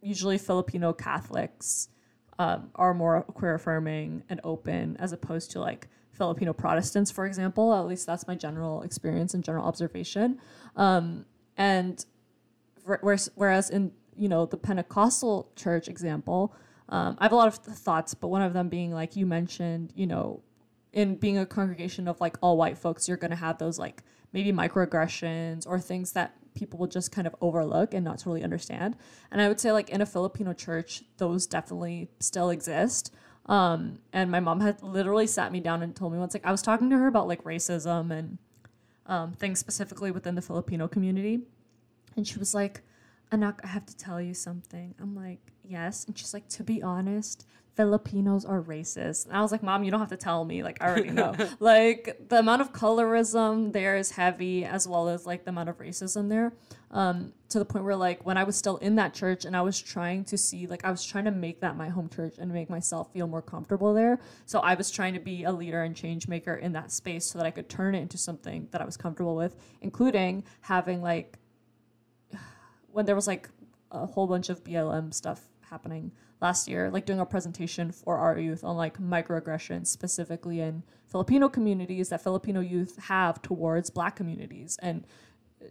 usually 0.00 0.38
filipino 0.38 0.92
catholics 0.92 1.88
um, 2.38 2.70
are 2.76 2.94
more 2.94 3.22
queer 3.22 3.54
affirming 3.54 4.22
and 4.28 4.40
open 4.44 4.96
as 4.98 5.12
opposed 5.12 5.50
to 5.50 5.60
like 5.60 5.88
filipino 6.18 6.52
protestants 6.52 7.10
for 7.10 7.24
example. 7.24 7.74
At 7.74 7.86
least 7.86 8.06
that's 8.06 8.26
my 8.26 8.34
general 8.34 8.82
experience 8.82 9.32
and 9.32 9.42
general 9.42 9.64
observation. 9.64 10.38
Um, 10.76 11.24
and 11.56 12.04
whereas 12.84 13.70
in 13.70 13.92
you 14.16 14.28
know 14.28 14.44
the 14.44 14.56
Pentecostal 14.56 15.50
church 15.56 15.88
example, 15.88 16.54
um, 16.88 17.16
I 17.18 17.24
have 17.24 17.32
a 17.32 17.36
lot 17.36 17.48
of 17.48 17.54
thoughts, 17.54 18.14
but 18.14 18.28
one 18.28 18.42
of 18.42 18.52
them 18.52 18.68
being 18.68 18.92
like 18.92 19.16
you 19.16 19.24
mentioned, 19.24 19.92
you 19.94 20.06
know, 20.06 20.42
in 20.92 21.14
being 21.14 21.38
a 21.38 21.46
congregation 21.46 22.08
of 22.08 22.20
like 22.20 22.36
all 22.42 22.56
white 22.56 22.76
folks, 22.76 23.08
you're 23.08 23.16
gonna 23.16 23.36
have 23.36 23.58
those 23.58 23.78
like 23.78 24.02
maybe 24.32 24.52
microaggressions 24.52 25.66
or 25.66 25.78
things 25.78 26.12
that 26.12 26.36
people 26.58 26.78
will 26.78 26.88
just 26.88 27.12
kind 27.12 27.26
of 27.26 27.36
overlook 27.40 27.94
and 27.94 28.04
not 28.04 28.18
totally 28.18 28.42
understand. 28.42 28.96
And 29.30 29.40
I 29.40 29.48
would 29.48 29.60
say 29.60 29.70
like 29.70 29.90
in 29.90 30.00
a 30.00 30.06
Filipino 30.06 30.52
church, 30.52 31.04
those 31.18 31.46
definitely 31.46 32.08
still 32.18 32.50
exist. 32.50 33.14
Um, 33.46 34.00
and 34.12 34.30
my 34.30 34.40
mom 34.40 34.60
had 34.60 34.82
literally 34.82 35.26
sat 35.26 35.52
me 35.52 35.60
down 35.60 35.82
and 35.82 35.94
told 35.94 36.12
me 36.12 36.18
once 36.18 36.34
like 36.34 36.44
I 36.44 36.50
was 36.50 36.60
talking 36.60 36.90
to 36.90 36.98
her 36.98 37.06
about 37.06 37.28
like 37.28 37.44
racism 37.44 38.10
and 38.10 38.38
um, 39.06 39.32
things 39.32 39.58
specifically 39.58 40.10
within 40.10 40.34
the 40.34 40.42
Filipino 40.42 40.88
community. 40.88 41.40
And 42.16 42.26
she 42.26 42.38
was 42.38 42.54
like, 42.54 42.82
Anak, 43.30 43.60
I 43.62 43.68
have 43.68 43.86
to 43.86 43.96
tell 43.96 44.20
you 44.20 44.34
something. 44.34 44.94
I'm 45.00 45.14
like, 45.14 45.52
yes. 45.64 46.04
And 46.04 46.18
she's 46.18 46.34
like, 46.34 46.48
to 46.48 46.64
be 46.64 46.82
honest, 46.82 47.46
Filipinos 47.78 48.44
are 48.44 48.60
racist. 48.60 49.26
And 49.26 49.36
I 49.36 49.40
was 49.40 49.52
like, 49.52 49.62
Mom, 49.62 49.84
you 49.84 49.92
don't 49.92 50.00
have 50.00 50.08
to 50.08 50.16
tell 50.16 50.44
me. 50.44 50.64
Like, 50.64 50.82
I 50.82 50.88
already 50.88 51.10
know. 51.10 51.32
like, 51.60 52.18
the 52.28 52.40
amount 52.40 52.60
of 52.60 52.72
colorism 52.72 53.72
there 53.72 53.96
is 53.96 54.10
heavy, 54.10 54.64
as 54.64 54.88
well 54.88 55.08
as 55.08 55.26
like 55.26 55.44
the 55.44 55.50
amount 55.50 55.68
of 55.68 55.78
racism 55.78 56.28
there. 56.28 56.52
Um, 56.90 57.32
to 57.50 57.60
the 57.60 57.64
point 57.64 57.84
where, 57.84 57.94
like, 57.94 58.26
when 58.26 58.36
I 58.36 58.42
was 58.42 58.56
still 58.56 58.78
in 58.78 58.96
that 58.96 59.14
church 59.14 59.44
and 59.44 59.56
I 59.56 59.62
was 59.62 59.80
trying 59.80 60.24
to 60.24 60.36
see, 60.36 60.66
like, 60.66 60.84
I 60.84 60.90
was 60.90 61.06
trying 61.06 61.26
to 61.26 61.30
make 61.30 61.60
that 61.60 61.76
my 61.76 61.88
home 61.88 62.08
church 62.08 62.34
and 62.36 62.52
make 62.52 62.68
myself 62.68 63.12
feel 63.12 63.28
more 63.28 63.42
comfortable 63.42 63.94
there. 63.94 64.18
So 64.44 64.58
I 64.58 64.74
was 64.74 64.90
trying 64.90 65.14
to 65.14 65.20
be 65.20 65.44
a 65.44 65.52
leader 65.52 65.84
and 65.84 65.94
change 65.94 66.26
maker 66.26 66.54
in 66.54 66.72
that 66.72 66.90
space 66.90 67.26
so 67.26 67.38
that 67.38 67.46
I 67.46 67.52
could 67.52 67.68
turn 67.68 67.94
it 67.94 68.00
into 68.00 68.18
something 68.18 68.66
that 68.72 68.82
I 68.82 68.86
was 68.86 68.96
comfortable 68.96 69.36
with, 69.36 69.54
including 69.82 70.42
having 70.62 71.00
like 71.00 71.38
when 72.90 73.06
there 73.06 73.14
was 73.14 73.28
like 73.28 73.48
a 73.92 74.04
whole 74.04 74.26
bunch 74.26 74.48
of 74.48 74.64
BLM 74.64 75.14
stuff 75.14 75.42
happening 75.70 76.10
last 76.40 76.68
year, 76.68 76.90
like 76.90 77.04
doing 77.04 77.20
a 77.20 77.26
presentation 77.26 77.90
for 77.90 78.16
our 78.16 78.38
youth 78.38 78.62
on 78.64 78.76
like 78.76 78.98
microaggressions 78.98 79.88
specifically 79.88 80.60
in 80.60 80.82
Filipino 81.06 81.48
communities 81.48 82.10
that 82.10 82.22
Filipino 82.22 82.60
youth 82.60 82.98
have 83.04 83.42
towards 83.42 83.90
black 83.90 84.14
communities 84.16 84.78
and 84.80 85.06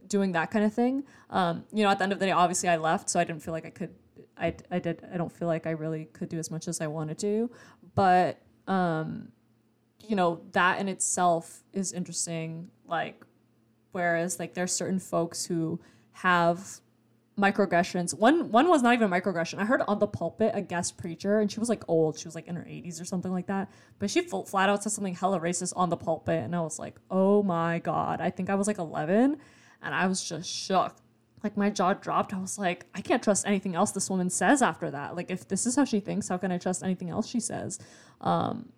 doing 0.07 0.33
that 0.33 0.51
kind 0.51 0.65
of 0.65 0.73
thing. 0.73 1.03
Um, 1.29 1.63
you 1.71 1.83
know, 1.83 1.89
at 1.89 1.99
the 1.99 2.03
end 2.03 2.13
of 2.13 2.19
the 2.19 2.25
day, 2.25 2.31
obviously 2.31 2.69
I 2.69 2.77
left, 2.77 3.09
so 3.09 3.19
I 3.19 3.23
didn't 3.23 3.43
feel 3.43 3.53
like 3.53 3.65
I 3.65 3.69
could, 3.69 3.95
I, 4.37 4.55
I 4.69 4.79
did, 4.79 5.05
I 5.13 5.17
don't 5.17 5.31
feel 5.31 5.47
like 5.47 5.65
I 5.65 5.71
really 5.71 6.05
could 6.05 6.29
do 6.29 6.39
as 6.39 6.51
much 6.51 6.67
as 6.67 6.81
I 6.81 6.87
wanted 6.87 7.17
to, 7.19 7.49
but, 7.95 8.41
um, 8.67 9.29
you 10.05 10.15
know, 10.15 10.41
that 10.51 10.79
in 10.79 10.89
itself 10.89 11.63
is 11.73 11.93
interesting. 11.93 12.69
Like, 12.85 13.23
whereas 13.91 14.39
like 14.39 14.53
there's 14.53 14.73
certain 14.73 14.99
folks 14.99 15.45
who 15.45 15.79
have 16.11 16.81
microaggressions. 17.37 18.13
One 18.17 18.51
one 18.51 18.67
was 18.67 18.81
not 18.81 18.93
even 18.93 19.11
a 19.11 19.15
microaggression. 19.21 19.59
I 19.59 19.65
heard 19.65 19.81
on 19.87 19.99
the 19.99 20.07
pulpit 20.07 20.51
a 20.55 20.61
guest 20.61 20.97
preacher, 20.97 21.39
and 21.39 21.51
she 21.51 21.59
was 21.59 21.69
like 21.69 21.83
old. 21.87 22.17
She 22.17 22.27
was 22.27 22.35
like 22.35 22.47
in 22.47 22.55
her 22.55 22.63
80s 22.63 23.01
or 23.01 23.05
something 23.05 23.31
like 23.31 23.47
that. 23.47 23.69
But 23.99 24.09
she 24.09 24.21
flat 24.21 24.69
out 24.69 24.83
said 24.83 24.91
something 24.91 25.15
hella 25.15 25.39
racist 25.39 25.73
on 25.75 25.89
the 25.89 25.97
pulpit, 25.97 26.43
and 26.43 26.55
I 26.55 26.61
was 26.61 26.79
like, 26.79 26.95
oh 27.11 27.43
my 27.43 27.79
god. 27.79 28.21
I 28.21 28.29
think 28.31 28.49
I 28.49 28.55
was 28.55 28.67
like 28.67 28.79
11, 28.79 29.37
and 29.81 29.95
I 29.95 30.07
was 30.07 30.27
just 30.27 30.49
shook. 30.49 30.95
like 31.43 31.55
my 31.55 31.69
jaw 31.69 31.93
dropped. 31.93 32.33
I 32.33 32.39
was 32.39 32.57
like, 32.57 32.85
I 32.95 33.01
can't 33.01 33.21
trust 33.23 33.45
anything 33.47 33.75
else 33.75 33.91
this 33.91 34.09
woman 34.09 34.29
says 34.29 34.61
after 34.61 34.89
that. 34.91 35.15
Like 35.15 35.29
if 35.29 35.47
this 35.47 35.65
is 35.65 35.75
how 35.75 35.85
she 35.85 35.99
thinks, 35.99 36.27
how 36.27 36.37
can 36.37 36.51
I 36.51 36.57
trust 36.57 36.83
anything 36.83 37.09
else 37.09 37.27
she 37.27 37.39
says? 37.39 37.79
Um, 38.21 38.69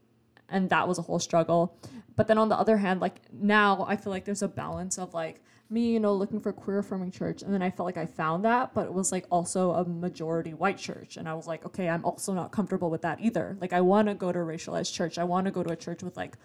and 0.50 0.70
that 0.70 0.88
was 0.88 0.98
a 1.00 1.02
whole 1.02 1.20
struggle. 1.20 1.78
But 2.16 2.28
then 2.28 2.38
on 2.38 2.50
the 2.50 2.58
other 2.58 2.78
hand, 2.78 3.00
like 3.00 3.22
now 3.32 3.86
I 3.88 3.96
feel 3.96 4.12
like 4.12 4.26
there's 4.26 4.42
a 4.42 4.48
balance 4.48 4.98
of 4.98 5.14
like 5.14 5.42
me, 5.70 5.92
you 5.92 6.00
know, 6.00 6.14
looking 6.14 6.40
for 6.40 6.52
queer 6.52 6.80
affirming 6.80 7.12
church, 7.12 7.42
and 7.42 7.54
then 7.54 7.62
I 7.62 7.70
felt 7.70 7.86
like 7.86 7.98
I 7.98 8.06
found 8.06 8.44
that, 8.46 8.74
but 8.74 8.86
it 8.86 8.94
was 8.94 9.12
like 9.12 9.26
also 9.30 9.72
a 9.72 9.86
majority 9.86 10.54
white 10.54 10.78
church, 10.78 11.18
and 11.18 11.30
I 11.30 11.34
was 11.34 11.48
like, 11.48 11.66
okay, 11.66 11.90
I'm 11.90 12.04
also 12.04 12.34
not 12.34 12.52
comfortable 12.52 12.90
with 12.90 13.02
that 13.04 13.20
either. 13.22 13.58
Like 13.62 13.74
I 13.74 13.82
want 13.82 14.08
to 14.08 14.16
go 14.16 14.32
to 14.32 14.40
a 14.40 14.44
racialized 14.44 14.94
church. 14.94 15.18
I 15.18 15.24
want 15.24 15.46
to 15.46 15.52
go 15.52 15.64
to 15.64 15.72
a 15.72 15.76
church 15.76 16.02
with 16.04 16.18
like 16.18 16.38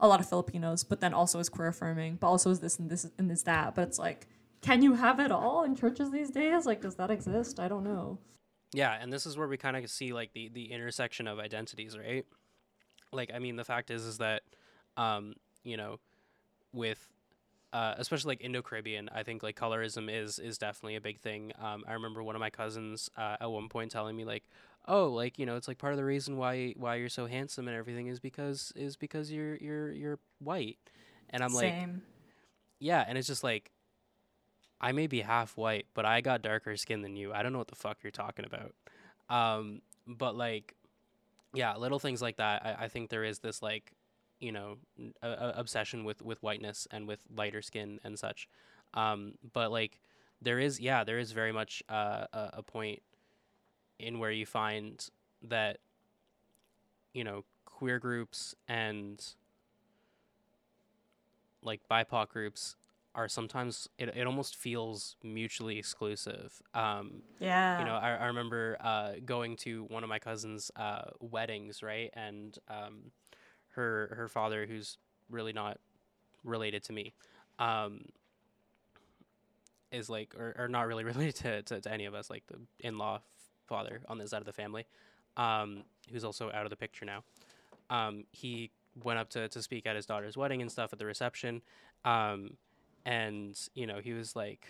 a 0.00 0.08
lot 0.08 0.20
of 0.20 0.28
Filipinos, 0.28 0.82
but 0.84 1.00
then 1.00 1.12
also 1.12 1.38
is 1.38 1.48
queer 1.48 1.68
affirming, 1.68 2.16
but 2.16 2.28
also 2.28 2.50
is 2.50 2.60
this 2.60 2.78
and 2.78 2.90
this 2.90 3.06
and 3.18 3.30
this 3.30 3.42
that. 3.42 3.74
But 3.74 3.88
it's 3.88 3.98
like, 3.98 4.26
can 4.62 4.82
you 4.82 4.94
have 4.94 5.20
it 5.20 5.30
all 5.30 5.64
in 5.64 5.76
churches 5.76 6.10
these 6.10 6.30
days? 6.30 6.66
Like, 6.66 6.80
does 6.80 6.96
that 6.96 7.10
exist? 7.10 7.60
I 7.60 7.68
don't 7.68 7.84
know. 7.84 8.18
Yeah, 8.72 8.96
and 9.00 9.12
this 9.12 9.26
is 9.26 9.36
where 9.36 9.48
we 9.48 9.56
kind 9.56 9.76
of 9.76 9.90
see 9.90 10.12
like 10.12 10.32
the 10.32 10.48
the 10.48 10.72
intersection 10.72 11.26
of 11.26 11.38
identities, 11.38 11.98
right? 11.98 12.24
Like, 13.12 13.30
I 13.34 13.40
mean, 13.40 13.56
the 13.56 13.64
fact 13.64 13.90
is, 13.90 14.04
is 14.04 14.18
that, 14.18 14.42
um, 14.96 15.34
you 15.64 15.76
know, 15.76 15.98
with 16.72 17.08
uh, 17.72 17.94
especially 17.98 18.30
like 18.30 18.42
Indo 18.42 18.62
Caribbean, 18.62 19.08
I 19.14 19.22
think 19.22 19.42
like 19.42 19.56
colorism 19.56 20.08
is 20.10 20.38
is 20.38 20.58
definitely 20.58 20.96
a 20.96 21.00
big 21.00 21.20
thing. 21.20 21.52
Um, 21.60 21.84
I 21.86 21.92
remember 21.92 22.22
one 22.22 22.34
of 22.34 22.40
my 22.40 22.50
cousins 22.50 23.08
uh, 23.16 23.36
at 23.40 23.50
one 23.50 23.68
point 23.68 23.90
telling 23.90 24.16
me 24.16 24.24
like, 24.24 24.44
oh, 24.88 25.08
like 25.08 25.38
you 25.38 25.46
know, 25.46 25.56
it's 25.56 25.68
like 25.68 25.78
part 25.78 25.92
of 25.92 25.96
the 25.96 26.04
reason 26.04 26.36
why 26.36 26.74
why 26.76 26.96
you're 26.96 27.08
so 27.08 27.26
handsome 27.26 27.68
and 27.68 27.76
everything 27.76 28.08
is 28.08 28.18
because 28.18 28.72
is 28.74 28.96
because 28.96 29.30
you're 29.30 29.56
you're 29.56 29.92
you're 29.92 30.18
white, 30.40 30.78
and 31.30 31.42
I'm 31.44 31.52
like, 31.54 31.72
Same. 31.72 32.02
yeah, 32.80 33.04
and 33.06 33.16
it's 33.16 33.28
just 33.28 33.44
like, 33.44 33.70
I 34.80 34.92
may 34.92 35.06
be 35.06 35.20
half 35.20 35.56
white, 35.56 35.86
but 35.94 36.04
I 36.04 36.20
got 36.22 36.42
darker 36.42 36.76
skin 36.76 37.02
than 37.02 37.14
you. 37.16 37.32
I 37.32 37.42
don't 37.42 37.52
know 37.52 37.58
what 37.58 37.68
the 37.68 37.76
fuck 37.76 37.98
you're 38.02 38.10
talking 38.10 38.44
about. 38.44 38.74
Um, 39.28 39.82
but 40.06 40.34
like, 40.36 40.74
yeah, 41.54 41.76
little 41.76 41.98
things 42.00 42.20
like 42.20 42.38
that. 42.38 42.64
I, 42.64 42.84
I 42.84 42.88
think 42.88 43.10
there 43.10 43.22
is 43.22 43.38
this 43.38 43.62
like, 43.62 43.92
you 44.40 44.52
know, 44.52 44.78
a, 45.22 45.28
a 45.28 45.54
obsession 45.56 46.04
with 46.04 46.22
with 46.22 46.42
whiteness 46.42 46.88
and 46.90 47.06
with 47.06 47.20
lighter 47.34 47.62
skin 47.62 48.00
and 48.04 48.18
such. 48.18 48.48
Um, 48.94 49.34
but 49.52 49.70
like, 49.70 50.00
there 50.42 50.58
is 50.58 50.80
yeah, 50.80 51.04
there 51.04 51.18
is 51.18 51.32
very 51.32 51.52
much 51.52 51.82
uh, 51.88 52.26
a, 52.32 52.50
a 52.54 52.62
point 52.62 53.02
in 53.98 54.18
where 54.18 54.32
you 54.32 54.46
find 54.46 55.08
that, 55.42 55.78
you 57.12 57.24
know, 57.24 57.44
queer 57.66 57.98
groups 57.98 58.54
and 58.68 59.24
like 61.62 61.80
BIPOC 61.90 62.28
groups 62.28 62.76
are 63.14 63.28
sometimes 63.28 63.88
it, 63.98 64.08
it 64.16 64.26
almost 64.26 64.56
feels 64.56 65.16
mutually 65.22 65.78
exclusive. 65.78 66.62
Um, 66.74 67.22
Yeah. 67.40 67.78
you 67.78 67.84
know, 67.84 67.94
I, 67.94 68.16
I 68.16 68.26
remember 68.26 68.76
uh, 68.80 69.12
going 69.24 69.56
to 69.58 69.84
one 69.84 70.02
of 70.02 70.08
my 70.08 70.18
cousin's 70.18 70.70
uh, 70.76 71.02
weddings, 71.20 71.82
right? 71.82 72.10
And 72.14 72.56
um, 72.68 73.12
her 73.70 74.14
her 74.16 74.28
father, 74.28 74.66
who's 74.66 74.98
really 75.28 75.52
not 75.52 75.78
related 76.44 76.82
to 76.84 76.92
me, 76.92 77.12
um, 77.58 78.04
is 79.92 80.08
like, 80.08 80.34
or, 80.34 80.54
or 80.58 80.68
not 80.68 80.86
really 80.86 81.04
related 81.12 81.34
to, 81.36 81.62
to, 81.62 81.80
to 81.80 81.92
any 81.92 82.04
of 82.06 82.14
us, 82.14 82.30
like 82.30 82.44
the 82.46 82.58
in 82.80 82.98
law 82.98 83.20
father 83.66 84.00
on 84.08 84.18
this 84.18 84.30
side 84.30 84.40
of 84.40 84.46
the 84.46 84.52
family, 84.52 84.86
um, 85.36 85.84
who's 86.10 86.24
also 86.24 86.50
out 86.52 86.64
of 86.64 86.70
the 86.70 86.76
picture 86.76 87.04
now. 87.04 87.22
Um, 87.88 88.24
he 88.30 88.70
went 89.02 89.18
up 89.18 89.30
to, 89.30 89.48
to 89.48 89.62
speak 89.62 89.86
at 89.86 89.96
his 89.96 90.06
daughter's 90.06 90.36
wedding 90.36 90.60
and 90.60 90.70
stuff 90.70 90.92
at 90.92 90.98
the 90.98 91.06
reception. 91.06 91.62
Um, 92.04 92.56
and, 93.04 93.58
you 93.74 93.86
know, 93.86 93.98
he 93.98 94.12
was 94.12 94.36
like, 94.36 94.66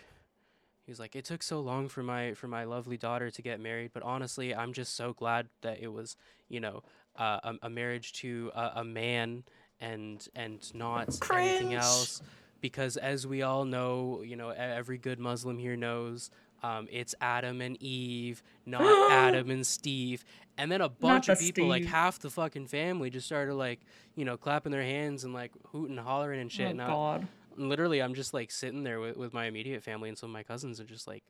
he 0.85 0.91
was 0.91 0.99
like, 0.99 1.15
it 1.15 1.25
took 1.25 1.43
so 1.43 1.59
long 1.59 1.87
for 1.87 2.01
my 2.01 2.33
for 2.33 2.47
my 2.47 2.63
lovely 2.63 2.97
daughter 2.97 3.29
to 3.29 3.41
get 3.41 3.59
married, 3.59 3.91
but 3.93 4.03
honestly, 4.03 4.53
I'm 4.53 4.73
just 4.73 4.95
so 4.95 5.13
glad 5.13 5.47
that 5.61 5.79
it 5.79 5.89
was, 5.89 6.15
you 6.49 6.59
know, 6.59 6.83
uh, 7.17 7.39
a, 7.43 7.55
a 7.63 7.69
marriage 7.69 8.13
to 8.13 8.51
a, 8.55 8.71
a 8.77 8.83
man 8.83 9.43
and 9.79 10.27
and 10.35 10.71
not 10.73 11.19
anything 11.31 11.73
else. 11.73 12.21
Because 12.61 12.95
as 12.97 13.25
we 13.25 13.41
all 13.41 13.65
know, 13.65 14.21
you 14.23 14.35
know, 14.35 14.49
every 14.49 14.99
good 14.99 15.19
Muslim 15.19 15.57
here 15.57 15.75
knows, 15.75 16.29
um, 16.61 16.87
it's 16.91 17.15
Adam 17.19 17.59
and 17.59 17.81
Eve, 17.81 18.43
not 18.67 18.83
Adam 19.11 19.49
and 19.49 19.65
Steve. 19.65 20.23
And 20.59 20.71
then 20.71 20.81
a 20.81 20.89
bunch 20.89 21.27
of 21.27 21.39
people, 21.39 21.65
like 21.65 21.85
half 21.85 22.19
the 22.19 22.29
fucking 22.29 22.67
family, 22.67 23.09
just 23.09 23.25
started 23.25 23.55
like, 23.55 23.79
you 24.15 24.25
know, 24.25 24.37
clapping 24.37 24.71
their 24.71 24.83
hands 24.83 25.23
and 25.23 25.33
like 25.33 25.51
hooting 25.71 25.97
hollering 25.97 26.39
and 26.39 26.51
shit. 26.51 26.67
oh 26.67 26.69
and 26.69 26.81
I- 26.83 26.87
God. 26.87 27.27
literally 27.57 28.01
i'm 28.01 28.13
just 28.13 28.33
like 28.33 28.49
sitting 28.51 28.83
there 28.83 28.99
with, 28.99 29.17
with 29.17 29.33
my 29.33 29.45
immediate 29.45 29.83
family 29.83 30.07
and 30.09 30.17
some 30.17 30.29
of 30.29 30.33
my 30.33 30.43
cousins 30.43 30.79
are 30.79 30.85
just 30.85 31.07
like 31.07 31.23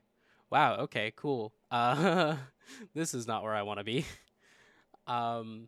wow 0.52 0.76
okay 0.76 1.12
cool 1.16 1.52
uh 1.72 2.36
this 2.94 3.14
is 3.14 3.26
not 3.28 3.42
where 3.44 3.54
i 3.56 3.62
want 3.64 3.80
to 3.80 3.84
be 3.84 4.06
um 5.08 5.68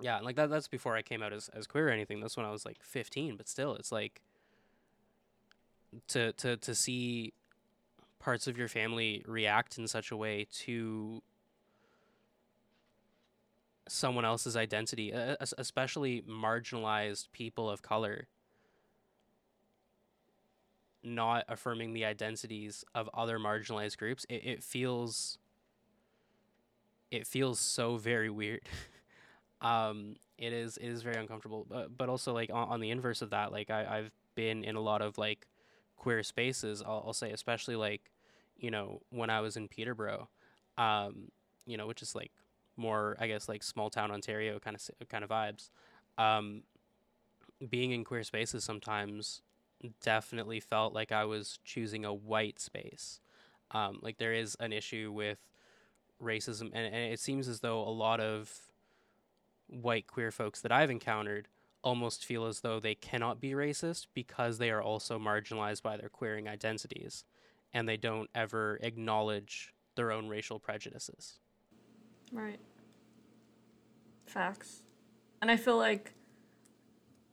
yeah 0.00 0.20
like 0.20 0.36
that 0.36 0.50
that's 0.50 0.68
before 0.68 0.96
i 0.96 1.02
came 1.02 1.22
out 1.22 1.32
as, 1.32 1.48
as 1.50 1.66
queer 1.66 1.88
or 1.88 1.90
anything. 1.90 2.20
That's 2.20 2.36
when 2.36 2.46
i 2.46 2.50
was 2.50 2.64
like 2.64 2.82
15 2.82 3.36
but 3.36 3.48
still 3.48 3.74
it's 3.74 3.92
like 3.92 4.22
to 6.08 6.32
to 6.32 6.56
to 6.56 6.74
see 6.74 7.32
parts 8.18 8.46
of 8.46 8.58
your 8.58 8.68
family 8.68 9.24
react 9.26 9.78
in 9.78 9.86
such 9.86 10.10
a 10.10 10.16
way 10.16 10.46
to 10.50 11.22
someone 13.88 14.24
else's 14.24 14.56
identity 14.56 15.12
especially 15.56 16.22
marginalized 16.28 17.28
people 17.32 17.70
of 17.70 17.80
color 17.80 18.26
not 21.02 21.44
affirming 21.48 21.94
the 21.94 22.04
identities 22.04 22.84
of 22.94 23.08
other 23.14 23.38
marginalized 23.38 23.96
groups 23.96 24.26
it, 24.28 24.44
it 24.44 24.62
feels 24.62 25.38
it 27.10 27.26
feels 27.26 27.58
so 27.58 27.96
very 27.96 28.30
weird 28.30 28.60
um 29.60 30.16
it 30.36 30.52
is 30.52 30.76
it 30.76 30.88
is 30.88 31.02
very 31.02 31.16
uncomfortable 31.16 31.66
but, 31.68 31.96
but 31.96 32.08
also 32.08 32.32
like 32.32 32.50
on, 32.52 32.68
on 32.68 32.80
the 32.80 32.90
inverse 32.90 33.22
of 33.22 33.30
that 33.30 33.52
like 33.52 33.70
I, 33.70 33.98
i've 33.98 34.10
been 34.34 34.64
in 34.64 34.76
a 34.76 34.80
lot 34.80 35.02
of 35.02 35.18
like 35.18 35.46
queer 35.96 36.22
spaces 36.22 36.82
I'll, 36.86 37.04
I'll 37.06 37.12
say 37.12 37.32
especially 37.32 37.76
like 37.76 38.12
you 38.56 38.70
know 38.70 39.00
when 39.10 39.30
i 39.30 39.40
was 39.40 39.56
in 39.56 39.68
peterborough 39.68 40.28
um 40.76 41.30
you 41.66 41.76
know 41.76 41.86
which 41.86 42.02
is 42.02 42.14
like 42.14 42.30
more 42.76 43.16
i 43.18 43.26
guess 43.26 43.48
like 43.48 43.62
small 43.62 43.90
town 43.90 44.10
ontario 44.12 44.60
kind 44.60 44.76
of 44.76 45.08
kind 45.08 45.24
of 45.24 45.30
vibes 45.30 45.70
um 46.18 46.62
being 47.68 47.92
in 47.92 48.04
queer 48.04 48.22
spaces 48.22 48.64
sometimes 48.64 49.42
definitely 50.02 50.60
felt 50.60 50.92
like 50.92 51.12
I 51.12 51.24
was 51.24 51.58
choosing 51.64 52.04
a 52.04 52.12
white 52.12 52.58
space. 52.60 53.20
Um, 53.70 53.98
like 54.02 54.18
there 54.18 54.32
is 54.32 54.56
an 54.60 54.72
issue 54.72 55.12
with 55.12 55.38
racism, 56.22 56.70
and, 56.72 56.94
and 56.94 57.12
it 57.12 57.20
seems 57.20 57.48
as 57.48 57.60
though 57.60 57.80
a 57.80 57.90
lot 57.90 58.20
of 58.20 58.52
white 59.68 60.06
queer 60.06 60.30
folks 60.30 60.60
that 60.62 60.72
I've 60.72 60.90
encountered 60.90 61.48
almost 61.82 62.24
feel 62.24 62.46
as 62.46 62.60
though 62.60 62.80
they 62.80 62.94
cannot 62.94 63.40
be 63.40 63.50
racist 63.50 64.06
because 64.14 64.58
they 64.58 64.70
are 64.70 64.82
also 64.82 65.18
marginalized 65.18 65.82
by 65.82 65.96
their 65.96 66.08
queering 66.08 66.48
identities, 66.48 67.24
and 67.72 67.88
they 67.88 67.96
don't 67.96 68.28
ever 68.34 68.78
acknowledge 68.82 69.74
their 69.94 70.10
own 70.10 70.28
racial 70.28 70.58
prejudices. 70.58 71.38
Right. 72.32 72.60
Facts. 74.26 74.82
And 75.40 75.50
I 75.50 75.56
feel 75.56 75.76
like 75.76 76.12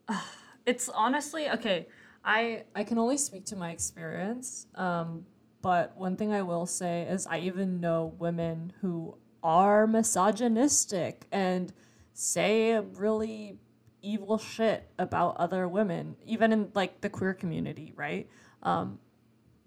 it's 0.65 0.89
honestly 0.89 1.49
okay. 1.49 1.87
I 2.23 2.63
I 2.75 2.83
can 2.83 2.97
only 2.97 3.17
speak 3.17 3.45
to 3.45 3.55
my 3.55 3.71
experience. 3.71 4.67
Um, 4.75 5.25
but 5.65 5.97
one 5.97 6.15
thing 6.15 6.31
I 6.31 6.43
will 6.43 6.67
say 6.67 7.07
is 7.09 7.25
I 7.25 7.39
even 7.39 7.79
know 7.79 8.13
women 8.19 8.71
who 8.81 9.17
are 9.41 9.87
misogynistic 9.87 11.25
and 11.31 11.73
say 12.13 12.77
really 12.77 13.57
evil 14.03 14.37
shit 14.37 14.87
about 14.99 15.37
other 15.37 15.67
women, 15.67 16.17
even 16.23 16.53
in 16.53 16.69
like 16.75 17.01
the 17.01 17.09
queer 17.09 17.33
community, 17.33 17.93
right? 17.95 18.29
Um, 18.61 18.99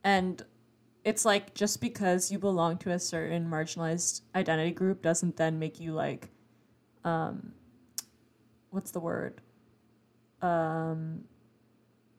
and 0.04 0.40
it's 1.02 1.24
like 1.24 1.52
just 1.54 1.80
because 1.80 2.30
you 2.30 2.38
belong 2.38 2.78
to 2.78 2.92
a 2.92 3.00
certain 3.00 3.50
marginalized 3.50 4.20
identity 4.36 4.70
group 4.70 5.02
doesn't 5.02 5.36
then 5.36 5.58
make 5.58 5.80
you 5.80 5.94
like 5.94 6.30
um 7.02 7.54
what's 8.70 8.92
the 8.92 9.00
word 9.00 9.40
um 10.42 11.24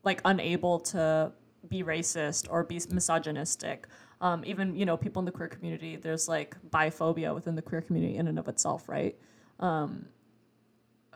like 0.04 0.20
unable 0.26 0.80
to 0.80 1.32
be 1.68 1.84
racist 1.84 2.48
or 2.50 2.64
be 2.64 2.80
misogynistic 2.90 3.88
um 4.22 4.44
even 4.46 4.76
you 4.76 4.86
know 4.86 4.96
people 4.96 5.20
in 5.20 5.26
the 5.26 5.32
queer 5.32 5.48
community 5.48 5.96
there's 5.96 6.28
like 6.28 6.56
biphobia 6.70 7.34
within 7.34 7.56
the 7.56 7.62
queer 7.62 7.82
community 7.82 8.16
in 8.16 8.28
and 8.28 8.40
of 8.40 8.48
itself 8.48 8.88
right 8.88 9.18
um 9.60 10.06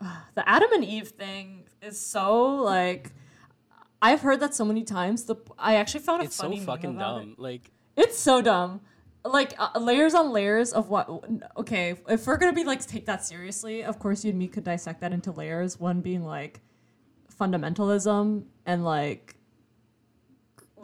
the 0.34 0.48
adam 0.48 0.72
and 0.72 0.84
eve 0.84 1.08
thing 1.08 1.64
is 1.80 1.98
so 1.98 2.56
like 2.56 3.12
I've 4.04 4.20
heard 4.20 4.40
that 4.40 4.54
so 4.54 4.66
many 4.66 4.84
times. 4.84 5.24
The 5.24 5.36
I 5.58 5.76
actually 5.76 6.00
found 6.00 6.20
a 6.20 6.26
It's 6.26 6.36
so 6.36 6.42
funny 6.42 6.56
meme 6.56 6.66
fucking 6.66 6.96
about 6.96 7.22
it. 7.22 7.24
dumb. 7.24 7.34
Like 7.38 7.70
It's 7.96 8.18
so 8.18 8.42
dumb. 8.42 8.82
Like 9.24 9.54
uh, 9.58 9.78
layers 9.80 10.12
on 10.12 10.30
layers 10.30 10.74
of 10.74 10.90
what? 10.90 11.08
Okay, 11.56 11.94
if 12.10 12.26
we're 12.26 12.36
gonna 12.36 12.52
be 12.52 12.64
like 12.64 12.84
take 12.86 13.06
that 13.06 13.24
seriously, 13.24 13.82
of 13.82 13.98
course 13.98 14.22
you 14.22 14.28
and 14.28 14.38
me 14.38 14.46
could 14.46 14.62
dissect 14.62 15.00
that 15.00 15.14
into 15.14 15.32
layers. 15.32 15.80
One 15.80 16.02
being 16.02 16.22
like 16.22 16.60
fundamentalism 17.40 18.44
and 18.66 18.84
like 18.84 19.36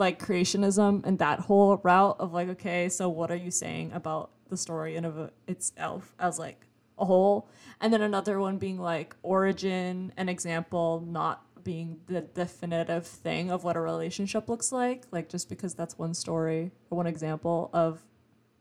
like 0.01 0.19
creationism 0.19 1.05
and 1.05 1.19
that 1.19 1.41
whole 1.41 1.77
route 1.77 2.17
of 2.19 2.33
like, 2.33 2.49
okay, 2.49 2.89
so 2.89 3.09
what 3.09 3.31
are 3.31 3.37
you 3.37 3.51
saying 3.51 3.93
about 3.93 4.31
the 4.49 4.57
story 4.57 4.97
and 4.97 5.05
of 5.05 5.31
itself 5.47 6.15
as 6.19 6.39
like 6.39 6.67
a 6.99 7.05
whole? 7.05 7.49
And 7.81 7.93
then 7.93 8.01
another 8.01 8.41
one 8.41 8.57
being 8.57 8.79
like 8.81 9.15
origin, 9.23 10.13
an 10.17 10.29
example, 10.29 11.05
not 11.07 11.45
being 11.63 12.01
the 12.07 12.23
definitive 12.23 13.07
thing 13.07 13.51
of 13.51 13.63
what 13.63 13.77
a 13.77 13.81
relationship 13.81 14.49
looks 14.49 14.73
like. 14.73 15.05
Like 15.13 15.29
just 15.29 15.51
because 15.51 15.75
that's 15.75 15.99
one 15.99 16.15
story 16.15 16.73
or 16.89 16.97
one 16.97 17.07
example 17.07 17.69
of 17.75 18.03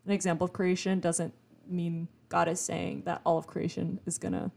an 0.06 0.12
example 0.12 0.46
of 0.46 0.52
creation 0.52 1.00
doesn't 1.00 1.34
mean 1.68 2.10
God 2.28 2.50
is 2.50 2.60
saying 2.60 3.04
that 3.06 3.22
all 3.26 3.38
of 3.38 3.48
creation 3.48 4.02
is 4.06 4.18
gonna, 4.18 4.52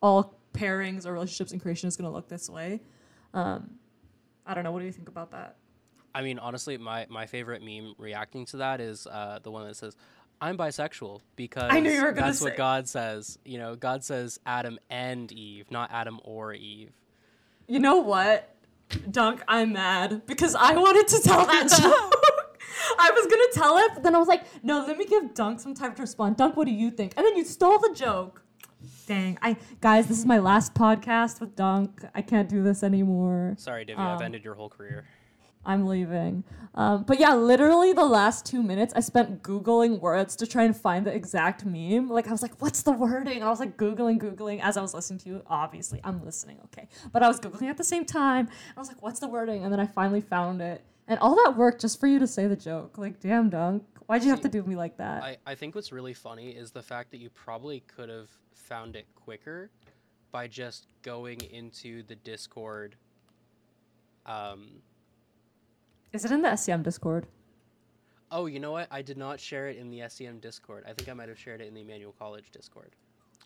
all 0.00 0.38
pairings 0.54 1.06
or 1.06 1.12
relationships 1.12 1.52
in 1.52 1.58
creation 1.58 1.88
is 1.88 1.96
gonna 1.96 2.12
look 2.12 2.28
this 2.28 2.48
way. 2.48 2.80
Um, 3.34 3.70
I 4.46 4.54
don't 4.54 4.62
know. 4.62 4.70
What 4.70 4.80
do 4.80 4.86
you 4.86 4.92
think 4.92 5.08
about 5.08 5.32
that? 5.32 5.56
I 6.14 6.22
mean, 6.22 6.38
honestly, 6.38 6.76
my, 6.78 7.06
my 7.08 7.26
favorite 7.26 7.62
meme 7.62 7.94
reacting 7.98 8.46
to 8.46 8.58
that 8.58 8.80
is 8.80 9.06
uh, 9.06 9.38
the 9.42 9.50
one 9.50 9.66
that 9.66 9.76
says, 9.76 9.96
I'm 10.40 10.56
bisexual 10.56 11.20
because 11.36 11.70
knew 11.80 11.90
you 11.90 12.02
were 12.02 12.12
that's 12.12 12.38
say- 12.38 12.44
what 12.46 12.56
God 12.56 12.88
says. 12.88 13.38
You 13.44 13.58
know, 13.58 13.76
God 13.76 14.02
says 14.04 14.40
Adam 14.46 14.78
and 14.88 15.30
Eve, 15.30 15.70
not 15.70 15.90
Adam 15.92 16.18
or 16.24 16.52
Eve. 16.54 16.90
You 17.68 17.78
know 17.78 17.96
what, 17.98 18.54
Dunk? 19.10 19.42
I'm 19.46 19.74
mad 19.74 20.22
because 20.26 20.54
I 20.54 20.74
wanted 20.74 21.06
to 21.08 21.20
tell 21.22 21.44
that 21.46 21.68
joke. 21.82 22.56
I 22.98 23.10
was 23.10 23.26
gonna 23.26 23.44
tell 23.52 23.76
it, 23.78 23.90
but 23.94 24.02
then 24.02 24.14
I 24.14 24.18
was 24.18 24.28
like, 24.28 24.44
no, 24.64 24.84
let 24.86 24.96
me 24.96 25.04
give 25.04 25.34
Dunk 25.34 25.60
some 25.60 25.74
time 25.74 25.94
to 25.94 26.02
respond. 26.02 26.36
Dunk, 26.38 26.56
what 26.56 26.66
do 26.66 26.72
you 26.72 26.90
think? 26.90 27.12
And 27.16 27.24
then 27.24 27.36
you 27.36 27.44
stole 27.44 27.78
the 27.78 27.92
joke. 27.94 28.42
Dang, 29.06 29.38
I 29.42 29.56
guys, 29.80 30.06
this 30.06 30.18
is 30.18 30.26
my 30.26 30.38
last 30.38 30.74
podcast 30.74 31.38
with 31.40 31.54
Dunk. 31.54 32.02
I 32.14 32.22
can't 32.22 32.48
do 32.48 32.62
this 32.62 32.82
anymore. 32.82 33.54
Sorry, 33.58 33.84
Divya, 33.84 33.98
I've 33.98 34.16
Um, 34.18 34.22
ended 34.22 34.42
your 34.42 34.54
whole 34.54 34.70
career. 34.70 35.04
I'm 35.64 35.86
leaving. 35.86 36.44
Um, 36.74 37.02
but 37.02 37.18
yeah, 37.18 37.34
literally 37.34 37.92
the 37.92 38.04
last 38.04 38.46
two 38.46 38.62
minutes 38.62 38.94
I 38.96 39.00
spent 39.00 39.42
Googling 39.42 40.00
words 40.00 40.36
to 40.36 40.46
try 40.46 40.64
and 40.64 40.76
find 40.76 41.04
the 41.04 41.12
exact 41.12 41.64
meme. 41.64 42.08
Like, 42.08 42.28
I 42.28 42.30
was 42.30 42.42
like, 42.42 42.60
what's 42.62 42.82
the 42.82 42.92
wording? 42.92 43.42
I 43.42 43.48
was 43.48 43.60
like, 43.60 43.76
Googling, 43.76 44.18
Googling 44.18 44.60
as 44.62 44.76
I 44.76 44.82
was 44.82 44.94
listening 44.94 45.18
to 45.20 45.28
you. 45.28 45.42
Obviously, 45.48 46.00
I'm 46.04 46.24
listening, 46.24 46.58
okay. 46.66 46.88
But 47.12 47.22
I 47.22 47.28
was 47.28 47.40
Googling 47.40 47.68
at 47.68 47.76
the 47.76 47.84
same 47.84 48.04
time. 48.04 48.48
I 48.76 48.80
was 48.80 48.88
like, 48.88 49.02
what's 49.02 49.20
the 49.20 49.28
wording? 49.28 49.64
And 49.64 49.72
then 49.72 49.80
I 49.80 49.86
finally 49.86 50.20
found 50.20 50.62
it. 50.62 50.82
And 51.08 51.18
all 51.18 51.34
that 51.44 51.56
work 51.56 51.80
just 51.80 51.98
for 51.98 52.06
you 52.06 52.20
to 52.20 52.26
say 52.26 52.46
the 52.46 52.56
joke. 52.56 52.96
Like, 52.96 53.20
damn, 53.20 53.50
Dunk. 53.50 53.82
Why'd 54.06 54.22
you 54.22 54.30
have 54.30 54.40
to 54.42 54.48
do 54.48 54.62
me 54.62 54.76
like 54.76 54.96
that? 54.96 55.22
I, 55.22 55.36
I 55.46 55.54
think 55.54 55.74
what's 55.74 55.92
really 55.92 56.14
funny 56.14 56.50
is 56.50 56.70
the 56.70 56.82
fact 56.82 57.10
that 57.10 57.18
you 57.18 57.30
probably 57.30 57.80
could 57.80 58.08
have 58.08 58.28
found 58.54 58.96
it 58.96 59.06
quicker 59.14 59.70
by 60.30 60.46
just 60.46 60.86
going 61.02 61.40
into 61.40 62.04
the 62.04 62.14
Discord. 62.14 62.96
Um, 64.26 64.82
Is 66.12 66.24
it 66.24 66.30
in 66.32 66.42
the 66.42 66.48
SCM 66.48 66.82
Discord? 66.82 67.26
oh, 68.32 68.46
you 68.46 68.60
know 68.60 68.70
what? 68.70 68.86
I 68.92 69.02
did 69.02 69.16
not 69.18 69.40
share 69.40 69.68
it 69.68 69.76
in 69.76 69.90
the 69.90 69.98
SCM 70.00 70.40
Discord. 70.40 70.84
I 70.86 70.92
think 70.92 71.08
I 71.08 71.14
might 71.14 71.28
have 71.28 71.38
shared 71.38 71.60
it 71.60 71.66
in 71.66 71.74
the 71.74 71.80
Emmanuel 71.80 72.14
College 72.16 72.52
Discord. 72.52 72.94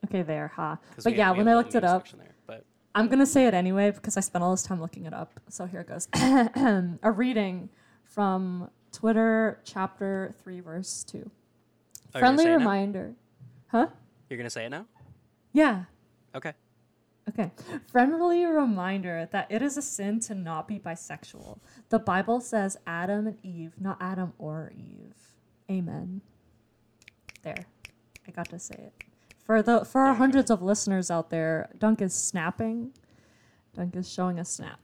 Okay, 0.04 0.20
there, 0.20 0.48
ha. 0.48 0.76
'cause 0.94 1.04
But 1.04 1.16
yeah, 1.16 1.30
when 1.30 1.48
I 1.48 1.54
looked 1.54 1.74
it 1.74 1.84
up, 1.84 2.06
There. 2.10 2.34
But 2.46 2.66
I'm 2.94 3.08
gonna 3.08 3.24
say 3.24 3.46
it 3.46 3.54
anyway 3.54 3.92
because 3.92 4.18
I 4.18 4.20
spent 4.20 4.44
all 4.44 4.50
this 4.50 4.62
time 4.62 4.82
looking 4.82 5.06
it 5.06 5.14
up. 5.14 5.40
So 5.48 5.64
here 5.64 5.80
it 5.80 5.88
goes. 5.88 6.06
a 7.02 7.10
reading 7.10 7.70
from 8.04 8.70
Twitter, 8.92 9.58
chapter 9.64 10.34
three, 10.42 10.60
verse 10.60 11.02
two. 11.02 11.30
Oh, 12.14 12.18
Friendly 12.18 12.44
say 12.44 12.50
it 12.50 12.52
now? 12.52 12.58
reminder, 12.58 13.14
huh? 13.68 13.86
you're 14.28 14.36
going 14.36 14.44
to 14.46 14.50
say 14.50 14.66
it 14.66 14.70
now? 14.70 14.86
Yeah. 15.52 15.84
Okay. 16.34 16.52
Okay. 17.28 17.50
Friendly 17.90 18.44
reminder 18.44 19.28
that 19.32 19.46
it 19.50 19.62
is 19.62 19.76
a 19.76 19.82
sin 19.82 20.20
to 20.20 20.34
not 20.34 20.68
be 20.68 20.78
bisexual. 20.78 21.58
The 21.88 21.98
Bible 21.98 22.40
says 22.40 22.76
Adam 22.86 23.26
and 23.26 23.38
Eve, 23.42 23.72
not 23.80 23.96
Adam 24.00 24.34
or 24.38 24.72
Eve. 24.76 25.14
Amen. 25.70 26.20
There. 27.42 27.66
I 28.26 28.30
got 28.30 28.48
to 28.50 28.58
say 28.58 28.74
it. 28.74 29.04
For 29.44 29.62
the 29.62 29.84
for 29.84 30.02
our 30.02 30.14
hundreds 30.14 30.50
of 30.50 30.62
listeners 30.62 31.10
out 31.10 31.30
there, 31.30 31.68
Dunk 31.78 32.00
is 32.00 32.14
snapping. 32.14 32.92
Dunk 33.74 33.96
is 33.96 34.10
showing 34.10 34.38
a 34.38 34.44
snap. 34.44 34.80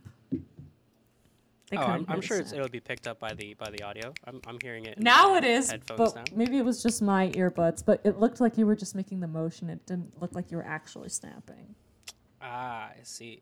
They 1.70 1.76
oh, 1.76 1.82
I'm, 1.82 2.04
I'm 2.08 2.20
sure 2.20 2.38
it's, 2.40 2.52
it'll 2.52 2.68
be 2.68 2.80
picked 2.80 3.06
up 3.06 3.20
by 3.20 3.32
the 3.32 3.54
by 3.54 3.70
the 3.70 3.82
audio. 3.82 4.12
I'm, 4.26 4.40
I'm 4.46 4.58
hearing 4.60 4.86
it. 4.86 4.98
now 4.98 5.36
it 5.36 5.44
is, 5.44 5.72
but 5.96 6.14
now. 6.16 6.24
maybe 6.34 6.58
it 6.58 6.64
was 6.64 6.82
just 6.82 7.00
my 7.00 7.28
earbuds. 7.30 7.84
But 7.84 8.00
it 8.04 8.18
looked 8.18 8.40
like 8.40 8.58
you 8.58 8.66
were 8.66 8.74
just 8.74 8.94
making 8.94 9.20
the 9.20 9.28
motion. 9.28 9.70
It 9.70 9.86
didn't 9.86 10.20
look 10.20 10.34
like 10.34 10.50
you 10.50 10.56
were 10.56 10.66
actually 10.66 11.10
snapping. 11.10 11.76
Ah, 12.42 12.90
I 12.90 13.02
see. 13.02 13.40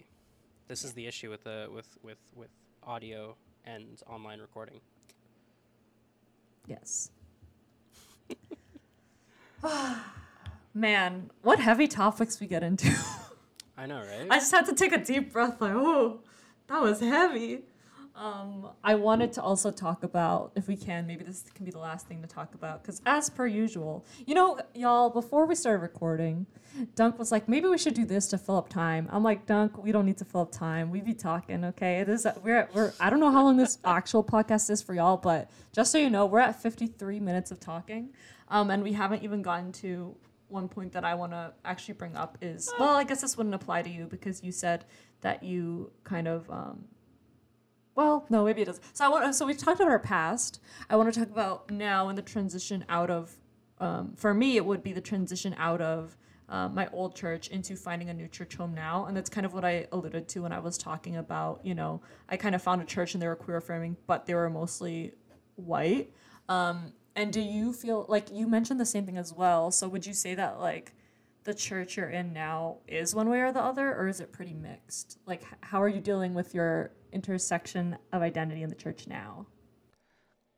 This 0.66 0.84
is 0.84 0.92
the 0.92 1.06
issue 1.06 1.30
with 1.30 1.44
the 1.44 1.68
with 1.74 1.96
with 2.02 2.18
with 2.34 2.50
audio 2.82 3.36
and 3.64 4.02
online 4.06 4.40
recording. 4.40 4.80
Yes. 6.66 7.10
Man, 10.74 11.30
what 11.42 11.58
heavy 11.58 11.88
topics 11.88 12.40
we 12.40 12.46
get 12.46 12.62
into. 12.62 12.94
I 13.76 13.86
know, 13.86 13.98
right? 13.98 14.26
I 14.30 14.38
just 14.38 14.50
had 14.50 14.66
to 14.66 14.74
take 14.74 14.92
a 14.92 14.98
deep 14.98 15.32
breath, 15.32 15.60
like, 15.60 15.72
oh, 15.72 16.20
that 16.66 16.82
was 16.82 17.00
heavy. 17.00 17.62
Um, 18.18 18.70
I 18.82 18.96
wanted 18.96 19.32
to 19.34 19.42
also 19.42 19.70
talk 19.70 20.02
about, 20.02 20.50
if 20.56 20.66
we 20.66 20.76
can, 20.76 21.06
maybe 21.06 21.22
this 21.22 21.44
can 21.54 21.64
be 21.64 21.70
the 21.70 21.78
last 21.78 22.08
thing 22.08 22.20
to 22.20 22.26
talk 22.26 22.52
about, 22.52 22.82
because 22.82 23.00
as 23.06 23.30
per 23.30 23.46
usual, 23.46 24.04
you 24.26 24.34
know, 24.34 24.58
y'all, 24.74 25.08
before 25.08 25.46
we 25.46 25.54
started 25.54 25.82
recording, 25.82 26.44
Dunk 26.96 27.16
was 27.16 27.30
like, 27.30 27.48
maybe 27.48 27.68
we 27.68 27.78
should 27.78 27.94
do 27.94 28.04
this 28.04 28.26
to 28.28 28.38
fill 28.38 28.56
up 28.56 28.68
time. 28.68 29.08
I'm 29.12 29.22
like, 29.22 29.46
Dunk, 29.46 29.78
we 29.78 29.92
don't 29.92 30.04
need 30.04 30.18
to 30.18 30.24
fill 30.24 30.40
up 30.40 30.50
time. 30.50 30.90
We 30.90 31.00
be 31.00 31.14
talking, 31.14 31.64
okay? 31.66 32.00
It 32.00 32.08
is 32.08 32.26
we're 32.42 32.68
we're 32.74 32.92
I 32.98 33.08
don't 33.08 33.20
know 33.20 33.30
how 33.30 33.44
long 33.44 33.56
this 33.56 33.78
actual 33.84 34.24
podcast 34.24 34.68
is 34.68 34.82
for 34.82 34.94
y'all, 34.94 35.16
but 35.16 35.48
just 35.72 35.92
so 35.92 35.98
you 35.98 36.10
know, 36.10 36.26
we're 36.26 36.40
at 36.40 36.60
53 36.60 37.20
minutes 37.20 37.52
of 37.52 37.60
talking, 37.60 38.10
um, 38.48 38.70
and 38.70 38.82
we 38.82 38.94
haven't 38.94 39.22
even 39.22 39.42
gotten 39.42 39.70
to 39.72 40.16
one 40.48 40.68
point 40.68 40.92
that 40.92 41.04
I 41.04 41.14
want 41.14 41.32
to 41.32 41.52
actually 41.64 41.94
bring 41.94 42.16
up 42.16 42.36
is 42.40 42.68
well, 42.80 42.96
I 42.96 43.04
guess 43.04 43.20
this 43.20 43.36
wouldn't 43.36 43.54
apply 43.54 43.82
to 43.82 43.90
you 43.90 44.06
because 44.06 44.42
you 44.42 44.50
said 44.50 44.84
that 45.20 45.44
you 45.44 45.92
kind 46.02 46.26
of 46.26 46.50
um, 46.50 46.84
well, 47.98 48.24
no, 48.30 48.44
maybe 48.44 48.62
it 48.62 48.66
does. 48.66 48.80
So 48.92 49.04
I 49.04 49.08
want. 49.08 49.34
So 49.34 49.44
we 49.44 49.54
talked 49.54 49.80
about 49.80 49.90
our 49.90 49.98
past. 49.98 50.60
I 50.88 50.94
want 50.94 51.12
to 51.12 51.18
talk 51.18 51.28
about 51.30 51.68
now 51.68 52.08
and 52.08 52.16
the 52.16 52.22
transition 52.22 52.84
out 52.88 53.10
of. 53.10 53.36
Um, 53.80 54.12
for 54.14 54.32
me, 54.32 54.56
it 54.56 54.64
would 54.64 54.84
be 54.84 54.92
the 54.92 55.00
transition 55.00 55.52
out 55.58 55.80
of 55.80 56.16
uh, 56.48 56.68
my 56.68 56.88
old 56.92 57.16
church 57.16 57.48
into 57.48 57.74
finding 57.74 58.08
a 58.08 58.14
new 58.14 58.28
church 58.28 58.54
home 58.54 58.72
now, 58.72 59.06
and 59.06 59.16
that's 59.16 59.28
kind 59.28 59.44
of 59.44 59.52
what 59.52 59.64
I 59.64 59.88
alluded 59.90 60.28
to 60.28 60.42
when 60.42 60.52
I 60.52 60.60
was 60.60 60.78
talking 60.78 61.16
about. 61.16 61.60
You 61.64 61.74
know, 61.74 62.00
I 62.28 62.36
kind 62.36 62.54
of 62.54 62.62
found 62.62 62.80
a 62.80 62.84
church 62.84 63.14
and 63.14 63.22
they 63.22 63.26
were 63.26 63.34
queer 63.34 63.56
affirming, 63.56 63.96
but 64.06 64.26
they 64.26 64.34
were 64.34 64.48
mostly 64.48 65.14
white. 65.56 66.12
Um, 66.48 66.92
and 67.16 67.32
do 67.32 67.40
you 67.40 67.72
feel 67.72 68.06
like 68.08 68.30
you 68.32 68.46
mentioned 68.46 68.78
the 68.78 68.86
same 68.86 69.06
thing 69.06 69.18
as 69.18 69.32
well? 69.32 69.72
So 69.72 69.88
would 69.88 70.06
you 70.06 70.14
say 70.14 70.36
that 70.36 70.60
like 70.60 70.94
the 71.48 71.54
church 71.54 71.96
you're 71.96 72.10
in 72.10 72.34
now 72.34 72.76
is 72.86 73.14
one 73.14 73.30
way 73.30 73.40
or 73.40 73.50
the 73.52 73.62
other, 73.62 73.94
or 73.94 74.06
is 74.06 74.20
it 74.20 74.32
pretty 74.32 74.52
mixed? 74.52 75.18
Like, 75.24 75.42
how 75.62 75.82
are 75.82 75.88
you 75.88 75.98
dealing 75.98 76.34
with 76.34 76.54
your 76.54 76.90
intersection 77.10 77.96
of 78.12 78.20
identity 78.20 78.62
in 78.62 78.68
the 78.68 78.74
church 78.74 79.06
now? 79.06 79.46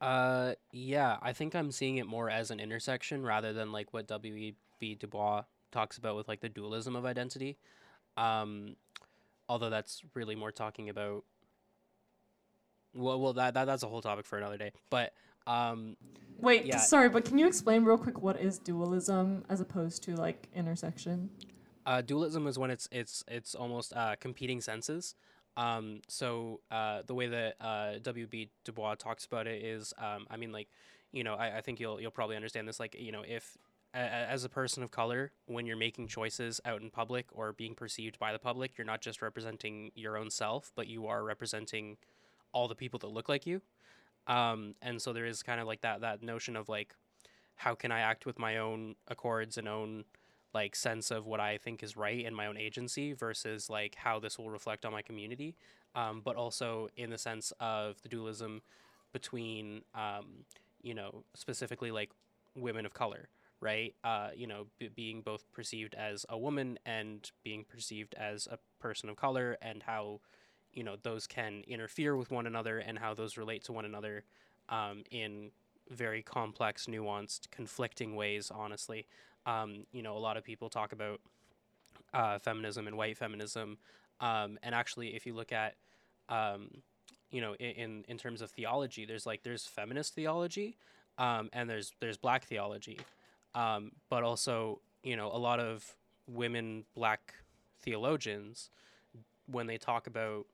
Uh, 0.00 0.54
yeah, 0.72 1.16
I 1.22 1.32
think 1.32 1.54
I'm 1.54 1.70
seeing 1.70 1.98
it 1.98 2.08
more 2.08 2.28
as 2.28 2.50
an 2.50 2.58
intersection 2.58 3.24
rather 3.24 3.52
than 3.52 3.70
like 3.70 3.92
what 3.92 4.08
W.E.B. 4.08 4.96
Du 4.96 5.06
Bois 5.06 5.44
talks 5.70 5.96
about 5.96 6.16
with 6.16 6.26
like 6.26 6.40
the 6.40 6.48
dualism 6.48 6.96
of 6.96 7.06
identity. 7.06 7.56
Um, 8.16 8.74
although 9.48 9.70
that's 9.70 10.02
really 10.14 10.34
more 10.34 10.50
talking 10.50 10.88
about. 10.88 11.22
Well, 12.94 13.20
well, 13.20 13.34
that, 13.34 13.54
that 13.54 13.66
that's 13.66 13.84
a 13.84 13.88
whole 13.88 14.02
topic 14.02 14.26
for 14.26 14.38
another 14.38 14.58
day. 14.58 14.72
But 14.90 15.12
um, 15.46 15.96
Wait, 16.40 16.64
Yeah. 16.64 16.78
sorry, 16.78 17.10
but 17.10 17.24
can 17.24 17.36
you 17.38 17.46
explain 17.46 17.84
real 17.84 17.98
quick 17.98 18.22
what 18.22 18.40
is 18.40 18.58
dualism 18.58 19.44
as 19.50 19.60
opposed 19.60 20.02
to 20.04 20.16
like 20.16 20.48
intersection? 20.54 21.28
Uh, 21.84 22.00
dualism 22.00 22.46
is 22.46 22.58
when 22.58 22.70
it's 22.70 22.88
it's 22.92 23.24
it's 23.28 23.54
almost 23.54 23.92
uh, 23.94 24.16
competing 24.20 24.60
senses. 24.60 25.14
Um, 25.56 26.00
so 26.08 26.60
uh, 26.70 27.02
the 27.06 27.14
way 27.14 27.26
that 27.26 27.56
uh, 27.60 27.98
W.B. 28.02 28.50
Du 28.64 28.72
Bois 28.72 28.94
talks 28.94 29.24
about 29.24 29.46
it 29.46 29.62
is, 29.62 29.92
um, 29.98 30.26
I 30.30 30.36
mean, 30.36 30.52
like, 30.52 30.68
you 31.12 31.24
know, 31.24 31.34
I, 31.34 31.58
I 31.58 31.60
think 31.60 31.80
you'll 31.80 32.00
you'll 32.00 32.10
probably 32.10 32.36
understand 32.36 32.68
this. 32.68 32.80
Like, 32.80 32.96
you 32.98 33.12
know, 33.12 33.22
if 33.26 33.58
as 33.92 34.44
a 34.44 34.48
person 34.48 34.84
of 34.84 34.92
color, 34.92 35.32
when 35.46 35.66
you're 35.66 35.76
making 35.76 36.06
choices 36.06 36.60
out 36.64 36.80
in 36.80 36.90
public 36.90 37.26
or 37.32 37.52
being 37.52 37.74
perceived 37.74 38.18
by 38.20 38.32
the 38.32 38.38
public, 38.38 38.78
you're 38.78 38.86
not 38.86 39.00
just 39.00 39.20
representing 39.20 39.90
your 39.96 40.16
own 40.16 40.30
self, 40.30 40.70
but 40.76 40.86
you 40.86 41.08
are 41.08 41.24
representing 41.24 41.96
all 42.52 42.68
the 42.68 42.76
people 42.76 42.98
that 43.00 43.08
look 43.08 43.28
like 43.28 43.46
you. 43.46 43.60
Um, 44.26 44.74
and 44.82 45.00
so 45.00 45.12
there 45.12 45.26
is 45.26 45.42
kind 45.42 45.60
of 45.60 45.66
like 45.66 45.80
that 45.82 46.00
that 46.02 46.22
notion 46.22 46.56
of 46.56 46.68
like, 46.68 46.94
how 47.56 47.74
can 47.74 47.92
I 47.92 48.00
act 48.00 48.26
with 48.26 48.38
my 48.38 48.58
own 48.58 48.96
accords 49.08 49.58
and 49.58 49.68
own 49.68 50.04
like 50.54 50.74
sense 50.76 51.10
of 51.10 51.26
what 51.26 51.40
I 51.40 51.58
think 51.58 51.82
is 51.82 51.96
right 51.96 52.24
and 52.26 52.34
my 52.34 52.46
own 52.46 52.56
agency 52.56 53.12
versus 53.12 53.70
like 53.70 53.94
how 53.96 54.18
this 54.18 54.38
will 54.38 54.50
reflect 54.50 54.84
on 54.84 54.92
my 54.92 55.02
community, 55.02 55.56
um, 55.94 56.22
but 56.24 56.36
also 56.36 56.88
in 56.96 57.10
the 57.10 57.18
sense 57.18 57.52
of 57.60 58.00
the 58.02 58.08
dualism 58.08 58.62
between 59.12 59.82
um, 59.94 60.44
you 60.82 60.94
know 60.94 61.24
specifically 61.34 61.90
like 61.90 62.10
women 62.56 62.86
of 62.86 62.94
color, 62.94 63.28
right? 63.60 63.94
Uh, 64.04 64.28
you 64.34 64.46
know, 64.46 64.66
b- 64.78 64.90
being 64.94 65.20
both 65.22 65.44
perceived 65.52 65.94
as 65.94 66.26
a 66.28 66.38
woman 66.38 66.78
and 66.86 67.30
being 67.44 67.64
perceived 67.64 68.14
as 68.14 68.48
a 68.50 68.58
person 68.80 69.08
of 69.08 69.16
color, 69.16 69.56
and 69.62 69.82
how 69.84 70.20
you 70.74 70.84
know 70.84 70.96
those 71.02 71.26
can 71.26 71.62
interfere 71.66 72.16
with 72.16 72.30
one 72.30 72.46
another 72.46 72.78
and 72.78 72.98
how 72.98 73.14
those 73.14 73.36
relate 73.36 73.64
to 73.64 73.72
one 73.72 73.84
another 73.84 74.24
um, 74.68 75.02
in 75.10 75.50
very 75.90 76.22
complex, 76.22 76.86
nuanced, 76.86 77.50
conflicting 77.50 78.14
ways. 78.14 78.50
Honestly, 78.54 79.06
um, 79.46 79.86
you 79.92 80.02
know, 80.02 80.16
a 80.16 80.18
lot 80.18 80.36
of 80.36 80.44
people 80.44 80.68
talk 80.68 80.92
about 80.92 81.20
uh, 82.14 82.38
feminism 82.38 82.86
and 82.86 82.96
white 82.96 83.16
feminism, 83.16 83.78
um, 84.20 84.58
and 84.62 84.74
actually, 84.74 85.14
if 85.14 85.26
you 85.26 85.34
look 85.34 85.52
at 85.52 85.74
um, 86.28 86.70
you 87.30 87.40
know, 87.40 87.54
in, 87.54 88.04
in, 88.08 88.18
terms 88.18 88.42
of 88.42 88.50
theology, 88.50 89.04
there's 89.04 89.26
like 89.26 89.42
there's 89.42 89.66
feminist 89.66 90.14
theology, 90.14 90.76
um, 91.18 91.48
and 91.52 91.68
there's 91.68 91.92
there's 92.00 92.16
black 92.16 92.44
theology, 92.44 92.98
um, 93.54 93.92
but 94.08 94.22
also 94.22 94.80
you 95.02 95.16
know 95.16 95.30
a 95.32 95.38
lot 95.38 95.60
of 95.60 95.94
women 96.28 96.84
black 96.94 97.34
theologians 97.80 98.70
when 99.46 99.66
they 99.66 99.78
talk 99.78 100.06
about 100.06 100.46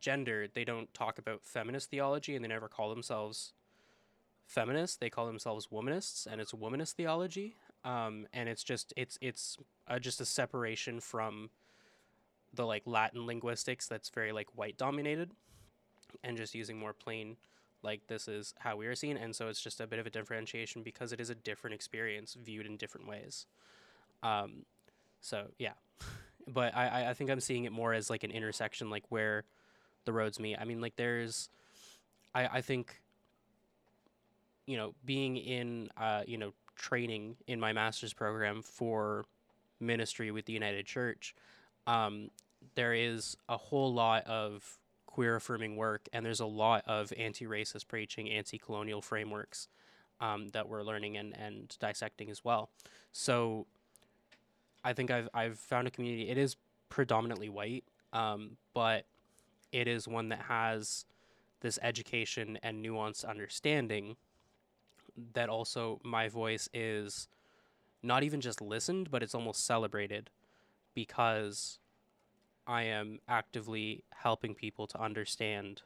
gender, 0.00 0.46
they 0.52 0.64
don't 0.64 0.92
talk 0.94 1.18
about 1.18 1.42
feminist 1.42 1.90
theology, 1.90 2.34
and 2.34 2.44
they 2.44 2.48
never 2.48 2.68
call 2.68 2.90
themselves 2.90 3.52
feminists. 4.46 4.96
They 4.96 5.10
call 5.10 5.26
themselves 5.26 5.68
womanists, 5.72 6.26
and 6.26 6.40
it's 6.40 6.52
womanist 6.52 6.92
theology. 6.92 7.56
Um, 7.84 8.26
and 8.32 8.48
it's 8.48 8.64
just 8.64 8.92
it's 8.96 9.18
it's 9.20 9.56
uh, 9.86 9.98
just 9.98 10.20
a 10.20 10.24
separation 10.24 11.00
from 11.00 11.50
the 12.54 12.66
like 12.66 12.82
Latin 12.86 13.26
linguistics 13.26 13.86
that's 13.86 14.08
very 14.10 14.32
like 14.32 14.48
white 14.54 14.76
dominated, 14.76 15.30
and 16.24 16.36
just 16.36 16.54
using 16.54 16.78
more 16.78 16.92
plain 16.92 17.36
like 17.82 18.06
this 18.08 18.26
is 18.26 18.54
how 18.58 18.76
we 18.76 18.86
are 18.86 18.94
seen, 18.94 19.16
and 19.16 19.34
so 19.34 19.48
it's 19.48 19.60
just 19.60 19.80
a 19.80 19.86
bit 19.86 19.98
of 19.98 20.06
a 20.06 20.10
differentiation 20.10 20.82
because 20.82 21.12
it 21.12 21.20
is 21.20 21.30
a 21.30 21.34
different 21.34 21.74
experience 21.74 22.36
viewed 22.42 22.66
in 22.66 22.76
different 22.76 23.06
ways. 23.06 23.46
Um, 24.22 24.64
so 25.20 25.46
yeah, 25.58 25.74
but 26.48 26.76
I 26.76 27.10
I 27.10 27.14
think 27.14 27.30
I'm 27.30 27.40
seeing 27.40 27.64
it 27.64 27.72
more 27.72 27.92
as 27.94 28.10
like 28.10 28.24
an 28.24 28.32
intersection, 28.32 28.90
like 28.90 29.04
where 29.10 29.44
the 30.08 30.12
roads 30.12 30.40
meet. 30.40 30.56
I 30.58 30.64
mean, 30.64 30.80
like 30.80 30.96
there's, 30.96 31.50
I 32.34 32.46
I 32.46 32.60
think 32.62 33.02
you 34.68 34.76
know, 34.76 34.94
being 35.06 35.38
in, 35.38 35.88
uh, 35.96 36.22
you 36.26 36.36
know, 36.36 36.52
training 36.76 37.36
in 37.46 37.58
my 37.58 37.72
master's 37.72 38.12
program 38.12 38.60
for 38.60 39.24
ministry 39.80 40.30
with 40.30 40.44
the 40.44 40.52
United 40.52 40.84
Church, 40.84 41.34
um, 41.86 42.30
there 42.74 42.92
is 42.92 43.34
a 43.48 43.56
whole 43.56 43.94
lot 43.94 44.26
of 44.26 44.78
queer 45.06 45.36
affirming 45.36 45.76
work, 45.76 46.06
and 46.12 46.24
there's 46.24 46.40
a 46.40 46.46
lot 46.46 46.84
of 46.86 47.10
anti 47.16 47.46
racist 47.46 47.88
preaching, 47.88 48.28
anti 48.28 48.58
colonial 48.58 49.00
frameworks 49.00 49.68
um, 50.20 50.48
that 50.48 50.68
we're 50.68 50.82
learning 50.82 51.16
and, 51.16 51.34
and 51.38 51.74
dissecting 51.80 52.28
as 52.28 52.44
well. 52.44 52.68
So 53.10 53.66
I 54.84 54.92
think 54.92 55.10
I've, 55.10 55.30
I've 55.32 55.58
found 55.58 55.88
a 55.88 55.90
community, 55.90 56.28
it 56.28 56.36
is 56.36 56.56
predominantly 56.90 57.48
white, 57.48 57.84
um, 58.12 58.58
but 58.74 59.06
it 59.72 59.88
is 59.88 60.08
one 60.08 60.28
that 60.30 60.42
has 60.42 61.04
this 61.60 61.78
education 61.82 62.58
and 62.62 62.84
nuanced 62.84 63.24
understanding 63.24 64.16
that 65.34 65.48
also 65.48 66.00
my 66.04 66.28
voice 66.28 66.68
is 66.72 67.28
not 68.02 68.22
even 68.22 68.40
just 68.40 68.60
listened, 68.60 69.10
but 69.10 69.22
it's 69.22 69.34
almost 69.34 69.66
celebrated 69.66 70.30
because 70.94 71.78
I 72.66 72.82
am 72.84 73.18
actively 73.28 74.04
helping 74.10 74.54
people 74.54 74.86
to 74.88 75.00
understand 75.00 75.82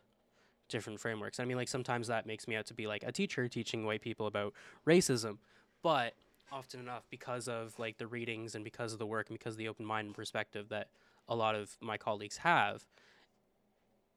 different 0.68 1.00
frameworks. 1.00 1.38
I 1.40 1.44
mean, 1.44 1.56
like 1.56 1.68
sometimes 1.68 2.08
that 2.08 2.26
makes 2.26 2.48
me 2.48 2.56
out 2.56 2.66
to 2.66 2.74
be 2.74 2.86
like 2.86 3.04
a 3.04 3.12
teacher 3.12 3.48
teaching 3.48 3.86
white 3.86 4.00
people 4.00 4.26
about 4.26 4.52
racism, 4.86 5.38
but 5.82 6.14
often 6.50 6.80
enough 6.80 7.04
because 7.08 7.48
of 7.48 7.78
like 7.78 7.98
the 7.98 8.06
readings 8.06 8.54
and 8.54 8.64
because 8.64 8.92
of 8.92 8.98
the 8.98 9.06
work 9.06 9.28
and 9.28 9.38
because 9.38 9.54
of 9.54 9.58
the 9.58 9.68
open 9.68 9.86
mind 9.86 10.06
and 10.06 10.14
perspective 10.14 10.68
that 10.68 10.88
a 11.28 11.34
lot 11.34 11.54
of 11.54 11.76
my 11.80 11.96
colleagues 11.96 12.38
have, 12.38 12.84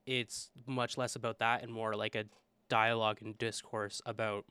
it's 0.05 0.51
much 0.65 0.97
less 0.97 1.15
about 1.15 1.39
that 1.39 1.63
and 1.63 1.71
more 1.71 1.95
like 1.95 2.15
a 2.15 2.25
dialogue 2.69 3.19
and 3.21 3.37
discourse 3.37 4.01
about 4.05 4.45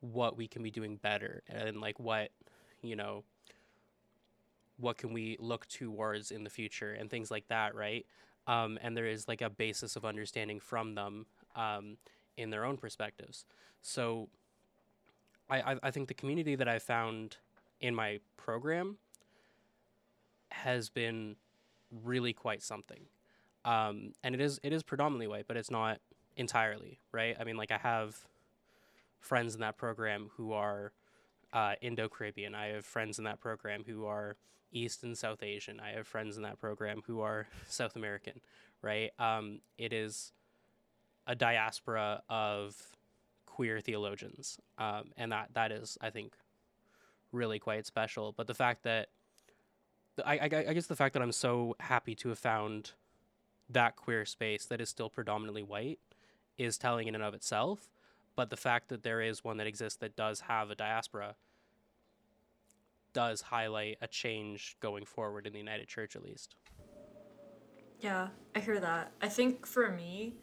what 0.00 0.36
we 0.36 0.48
can 0.48 0.62
be 0.62 0.70
doing 0.70 0.96
better 0.96 1.42
and 1.48 1.80
like 1.80 1.98
what 2.00 2.30
you 2.82 2.96
know 2.96 3.22
what 4.78 4.98
can 4.98 5.12
we 5.12 5.36
look 5.38 5.66
towards 5.68 6.30
in 6.30 6.42
the 6.42 6.50
future 6.50 6.92
and 6.92 7.08
things 7.08 7.30
like 7.30 7.46
that 7.48 7.74
right? 7.74 8.04
Um, 8.48 8.78
and 8.82 8.96
there 8.96 9.06
is 9.06 9.28
like 9.28 9.40
a 9.40 9.48
basis 9.48 9.94
of 9.94 10.04
understanding 10.04 10.58
from 10.58 10.96
them 10.96 11.26
um, 11.54 11.96
in 12.36 12.50
their 12.50 12.64
own 12.64 12.76
perspectives. 12.76 13.44
So 13.82 14.28
I, 15.48 15.72
I, 15.72 15.76
I 15.84 15.90
think 15.92 16.08
the 16.08 16.14
community 16.14 16.56
that 16.56 16.66
i 16.66 16.78
found 16.78 17.36
in 17.80 17.94
my 17.94 18.18
program 18.36 18.96
has 20.50 20.88
been 20.88 21.36
really 22.04 22.32
quite 22.32 22.62
something 22.62 23.02
um, 23.64 24.12
and 24.22 24.34
it 24.34 24.40
is 24.40 24.60
it 24.62 24.72
is 24.72 24.82
predominantly 24.82 25.26
white 25.26 25.46
but 25.46 25.56
it's 25.56 25.70
not 25.70 25.98
entirely 26.36 26.98
right 27.12 27.36
i 27.38 27.44
mean 27.44 27.56
like 27.56 27.70
i 27.70 27.76
have 27.76 28.16
friends 29.20 29.54
in 29.54 29.60
that 29.60 29.76
program 29.76 30.30
who 30.36 30.52
are 30.52 30.92
uh, 31.52 31.74
Indo 31.80 32.08
Caribbean. 32.08 32.54
I 32.54 32.68
have 32.68 32.84
friends 32.84 33.18
in 33.18 33.24
that 33.24 33.40
program 33.40 33.84
who 33.86 34.06
are 34.06 34.36
East 34.72 35.02
and 35.02 35.16
South 35.16 35.42
Asian. 35.42 35.80
I 35.80 35.90
have 35.90 36.06
friends 36.06 36.36
in 36.36 36.42
that 36.42 36.58
program 36.58 37.02
who 37.06 37.20
are 37.20 37.46
South 37.68 37.96
American, 37.96 38.40
right? 38.80 39.10
Um, 39.18 39.60
it 39.78 39.92
is 39.92 40.32
a 41.26 41.34
diaspora 41.34 42.22
of 42.28 42.76
queer 43.46 43.80
theologians, 43.80 44.58
um, 44.78 45.12
and 45.16 45.30
that 45.30 45.50
that 45.54 45.70
is, 45.72 45.98
I 46.00 46.10
think, 46.10 46.34
really 47.32 47.58
quite 47.58 47.86
special. 47.86 48.32
But 48.32 48.46
the 48.46 48.54
fact 48.54 48.82
that 48.84 49.08
I, 50.24 50.38
I, 50.38 50.64
I 50.68 50.74
guess 50.74 50.86
the 50.86 50.96
fact 50.96 51.12
that 51.14 51.22
I'm 51.22 51.32
so 51.32 51.76
happy 51.80 52.14
to 52.16 52.30
have 52.30 52.38
found 52.38 52.92
that 53.68 53.96
queer 53.96 54.24
space 54.24 54.64
that 54.66 54.80
is 54.80 54.88
still 54.88 55.08
predominantly 55.08 55.62
white 55.62 55.98
is 56.58 56.76
telling 56.76 57.08
in 57.08 57.14
and 57.14 57.24
of 57.24 57.34
itself 57.34 57.88
but 58.34 58.50
the 58.50 58.56
fact 58.56 58.88
that 58.88 59.02
there 59.02 59.20
is 59.20 59.44
one 59.44 59.58
that 59.58 59.66
exists 59.66 59.98
that 59.98 60.16
does 60.16 60.40
have 60.40 60.70
a 60.70 60.74
diaspora 60.74 61.34
does 63.12 63.42
highlight 63.42 63.98
a 64.00 64.08
change 64.08 64.76
going 64.80 65.04
forward 65.04 65.46
in 65.46 65.52
the 65.52 65.58
United 65.58 65.86
Church, 65.86 66.16
at 66.16 66.22
least. 66.22 66.54
Yeah, 68.00 68.28
I 68.54 68.60
hear 68.60 68.80
that. 68.80 69.12
I 69.20 69.28
think 69.28 69.66
for 69.66 69.90
me, 69.90 70.34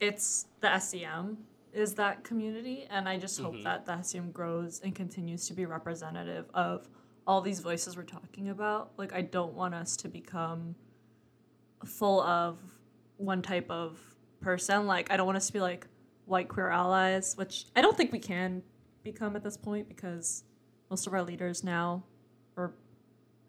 it's 0.00 0.46
the 0.60 0.68
SCM 0.68 1.36
is 1.72 1.94
that 1.94 2.24
community, 2.24 2.86
and 2.90 3.08
I 3.08 3.18
just 3.18 3.40
hope 3.40 3.54
mm-hmm. 3.54 3.64
that 3.64 3.86
the 3.86 3.92
SCM 3.92 4.32
grows 4.32 4.80
and 4.84 4.94
continues 4.94 5.46
to 5.48 5.54
be 5.54 5.66
representative 5.66 6.46
of 6.54 6.88
all 7.26 7.40
these 7.40 7.60
voices 7.60 7.96
we're 7.96 8.04
talking 8.04 8.50
about. 8.50 8.92
Like, 8.96 9.12
I 9.12 9.22
don't 9.22 9.54
want 9.54 9.74
us 9.74 9.96
to 9.98 10.08
become 10.08 10.74
full 11.84 12.20
of 12.22 12.58
one 13.16 13.42
type 13.42 13.70
of 13.70 13.98
person. 14.40 14.86
Like, 14.86 15.10
I 15.10 15.16
don't 15.16 15.26
want 15.26 15.36
us 15.36 15.46
to 15.48 15.52
be 15.52 15.60
like, 15.60 15.86
white 16.28 16.48
queer 16.48 16.68
allies, 16.68 17.36
which 17.36 17.66
I 17.74 17.80
don't 17.80 17.96
think 17.96 18.12
we 18.12 18.18
can 18.18 18.62
become 19.02 19.34
at 19.34 19.42
this 19.42 19.56
point 19.56 19.88
because 19.88 20.44
most 20.90 21.06
of 21.06 21.14
our 21.14 21.22
leaders 21.22 21.64
now, 21.64 22.04
or 22.56 22.74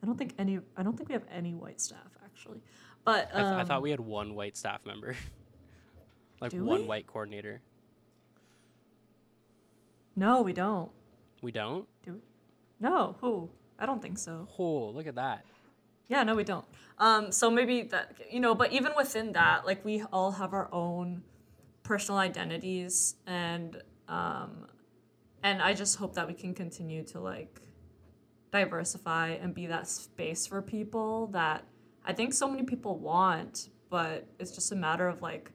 I 0.02 0.06
don't 0.06 0.18
think 0.18 0.34
any, 0.38 0.60
I 0.78 0.84
don't 0.84 0.96
think 0.96 1.10
we 1.10 1.14
have 1.14 1.26
any 1.32 1.54
white 1.54 1.82
staff 1.82 2.18
actually. 2.24 2.62
But 3.04 3.30
um, 3.34 3.46
I, 3.46 3.50
th- 3.50 3.54
I, 3.54 3.64
thought 3.66 3.78
um, 3.78 3.84
we 3.84 3.92
had 3.92 4.00
one 4.00 4.34
white 4.34 4.58
staff 4.58 4.86
member, 4.86 5.16
like 6.42 6.54
one 6.54 6.82
we? 6.82 6.88
white 6.88 7.08
coordinator. 7.08 7.62
No, 10.16 10.42
we 10.42 10.54
don't. 10.54 10.92
We 11.42 11.52
don't. 11.52 11.88
Do 12.04 12.14
we? 12.14 12.20
No, 12.80 13.16
who? 13.22 13.50
I 13.78 13.86
don't 13.86 14.02
think 14.02 14.18
so. 14.18 14.48
Oh, 14.58 14.90
look 14.90 15.08
at 15.08 15.16
that. 15.16 15.46
Yeah, 16.10 16.24
no, 16.24 16.36
we 16.36 16.44
don't. 16.44 16.66
Um, 16.98 17.32
so 17.32 17.50
maybe 17.50 17.84
that 17.84 18.16
you 18.30 18.42
know, 18.42 18.54
but 18.54 18.74
even 18.74 18.92
within 18.98 19.32
that, 19.34 19.66
like 19.66 19.86
we 19.86 20.04
all 20.12 20.32
have 20.32 20.54
our 20.54 20.68
own 20.74 21.24
personal 21.84 22.20
identities 22.20 23.16
and 23.26 23.82
um, 24.10 24.68
and 25.44 25.62
I 25.62 25.74
just 25.74 25.96
hope 25.98 26.16
that 26.16 26.28
we 26.28 26.34
can 26.34 26.54
continue 26.54 27.04
to 27.06 27.20
like 27.20 27.62
diversify 28.52 29.30
and 29.30 29.54
be 29.54 29.68
that 29.68 29.88
space 29.88 30.48
for 30.48 30.62
people 30.62 31.28
that 31.28 31.64
I 32.04 32.14
think 32.14 32.34
so 32.34 32.50
many 32.50 32.64
people 32.64 32.98
want, 32.98 33.70
but 33.92 34.28
it's 34.40 34.52
just 34.52 34.72
a 34.72 34.76
matter 34.76 35.08
of 35.08 35.22
like 35.22 35.52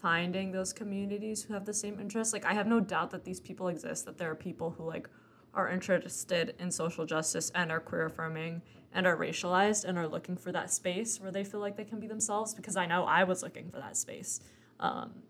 finding 0.00 0.50
those 0.50 0.72
communities 0.72 1.42
who 1.42 1.52
have 1.52 1.66
the 1.66 1.74
same 1.74 2.00
interests. 2.00 2.32
Like 2.32 2.46
I 2.46 2.54
have 2.54 2.66
no 2.66 2.80
doubt 2.80 3.10
that 3.10 3.24
these 3.24 3.38
people 3.38 3.68
exist, 3.68 4.06
that 4.06 4.16
there 4.16 4.30
are 4.30 4.34
people 4.34 4.70
who 4.70 4.84
like 4.84 5.10
are 5.52 5.68
interested 5.68 6.54
in 6.58 6.70
social 6.70 7.04
justice 7.04 7.50
and 7.54 7.70
are 7.70 7.80
queer 7.80 8.06
affirming 8.06 8.62
and 8.92 9.06
are 9.06 9.16
racialized 9.16 9.84
and 9.84 9.98
are 9.98 10.08
looking 10.08 10.36
for 10.36 10.52
that 10.52 10.72
space 10.72 11.20
where 11.20 11.30
they 11.30 11.44
feel 11.44 11.60
like 11.60 11.76
they 11.76 11.84
can 11.84 12.00
be 12.00 12.06
themselves 12.06 12.54
because 12.54 12.76
I 12.76 12.86
know 12.86 13.04
I 13.04 13.24
was 13.24 13.42
looking 13.42 13.70
for 13.70 13.78
that 13.78 13.96
space. 13.96 14.40
Um, 14.80 15.22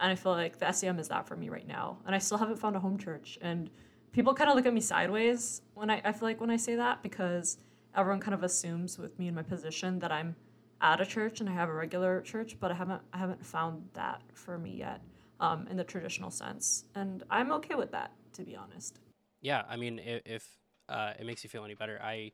and 0.00 0.12
I 0.12 0.14
feel 0.14 0.32
like 0.32 0.58
the 0.58 0.66
SCM 0.66 0.98
is 0.98 1.08
that 1.08 1.26
for 1.26 1.36
me 1.36 1.48
right 1.48 1.66
now. 1.66 1.98
And 2.06 2.14
I 2.14 2.18
still 2.18 2.38
haven't 2.38 2.58
found 2.58 2.76
a 2.76 2.80
home 2.80 2.98
church. 2.98 3.38
And 3.40 3.70
people 4.12 4.34
kind 4.34 4.50
of 4.50 4.56
look 4.56 4.66
at 4.66 4.74
me 4.74 4.80
sideways 4.80 5.62
when 5.74 5.90
I, 5.90 6.02
I 6.04 6.12
feel 6.12 6.28
like 6.28 6.40
when 6.40 6.50
I 6.50 6.56
say 6.56 6.76
that 6.76 7.02
because 7.02 7.58
everyone 7.94 8.20
kind 8.20 8.34
of 8.34 8.42
assumes 8.42 8.98
with 8.98 9.18
me 9.18 9.28
in 9.28 9.34
my 9.34 9.42
position 9.42 9.98
that 10.00 10.12
I'm 10.12 10.36
at 10.82 11.00
a 11.00 11.06
church 11.06 11.40
and 11.40 11.48
I 11.48 11.52
have 11.52 11.70
a 11.70 11.72
regular 11.72 12.20
church, 12.20 12.56
but 12.60 12.70
I 12.70 12.74
haven't 12.74 13.00
I 13.12 13.18
haven't 13.18 13.44
found 13.44 13.88
that 13.94 14.20
for 14.34 14.58
me 14.58 14.76
yet 14.76 15.00
um, 15.40 15.66
in 15.70 15.76
the 15.76 15.84
traditional 15.84 16.30
sense. 16.30 16.84
And 16.94 17.22
I'm 17.30 17.50
okay 17.52 17.74
with 17.74 17.90
that, 17.92 18.12
to 18.34 18.42
be 18.42 18.54
honest. 18.54 18.98
Yeah, 19.40 19.62
I 19.68 19.76
mean, 19.76 19.98
if, 20.00 20.22
if 20.26 20.48
uh, 20.88 21.12
it 21.18 21.26
makes 21.26 21.44
you 21.44 21.50
feel 21.50 21.64
any 21.64 21.74
better, 21.74 21.98
I 22.02 22.32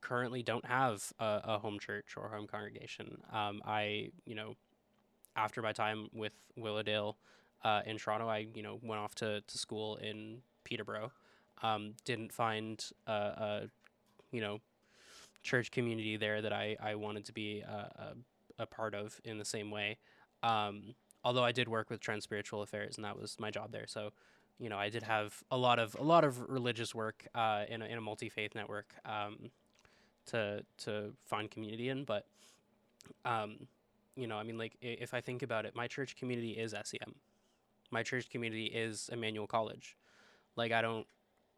currently 0.00 0.42
don't 0.42 0.64
have 0.66 1.12
a, 1.18 1.40
a 1.44 1.58
home 1.58 1.78
church 1.78 2.14
or 2.16 2.28
home 2.28 2.46
congregation. 2.46 3.18
Um, 3.32 3.62
I, 3.64 4.10
you 4.24 4.34
know, 4.34 4.54
after 5.36 5.62
my 5.62 5.72
time 5.72 6.08
with 6.12 6.32
Willowdale 6.56 7.16
uh, 7.64 7.82
in 7.86 7.98
Toronto, 7.98 8.28
I, 8.28 8.46
you 8.54 8.62
know, 8.62 8.78
went 8.82 9.00
off 9.00 9.14
to, 9.16 9.40
to 9.40 9.58
school 9.58 9.96
in 9.96 10.38
Peterborough. 10.64 11.12
Um, 11.62 11.94
didn't 12.04 12.32
find 12.32 12.82
a, 13.06 13.12
a, 13.12 13.62
you 14.32 14.40
know, 14.40 14.60
church 15.42 15.70
community 15.70 16.16
there 16.16 16.42
that 16.42 16.52
I, 16.52 16.76
I 16.82 16.94
wanted 16.94 17.24
to 17.26 17.32
be 17.32 17.60
a, 17.60 18.14
a, 18.58 18.62
a 18.62 18.66
part 18.66 18.94
of 18.94 19.20
in 19.24 19.38
the 19.38 19.44
same 19.44 19.70
way. 19.70 19.98
Um, 20.42 20.94
although 21.24 21.44
I 21.44 21.52
did 21.52 21.68
work 21.68 21.90
with 21.90 22.00
Trent 22.00 22.22
Spiritual 22.22 22.62
Affairs, 22.62 22.96
and 22.96 23.04
that 23.04 23.18
was 23.18 23.36
my 23.38 23.50
job 23.50 23.72
there. 23.72 23.86
So, 23.86 24.10
you 24.58 24.68
know, 24.68 24.78
I 24.78 24.88
did 24.88 25.02
have 25.02 25.42
a 25.50 25.56
lot 25.56 25.78
of 25.78 25.96
a 25.98 26.02
lot 26.02 26.24
of 26.24 26.48
religious 26.48 26.94
work 26.94 27.26
uh, 27.34 27.64
in 27.68 27.82
a, 27.82 27.86
in 27.86 27.98
a 27.98 28.00
multi 28.00 28.28
faith 28.28 28.54
network 28.54 28.94
um, 29.04 29.50
to 30.30 30.64
to 30.78 31.12
find 31.24 31.50
community 31.50 31.88
in. 31.88 32.04
But, 32.04 32.26
um, 33.24 33.66
you 34.16 34.26
know, 34.26 34.36
I 34.36 34.42
mean, 34.42 34.58
like 34.58 34.76
if 34.80 35.14
I 35.14 35.20
think 35.20 35.42
about 35.42 35.64
it, 35.64 35.74
my 35.74 35.86
church 35.86 36.16
community 36.16 36.52
is 36.52 36.74
SCM. 36.74 37.14
My 37.90 38.02
church 38.02 38.30
community 38.30 38.66
is 38.66 39.10
Emmanuel 39.12 39.46
College. 39.46 39.96
Like 40.56 40.72
I 40.72 40.82
don't 40.82 41.06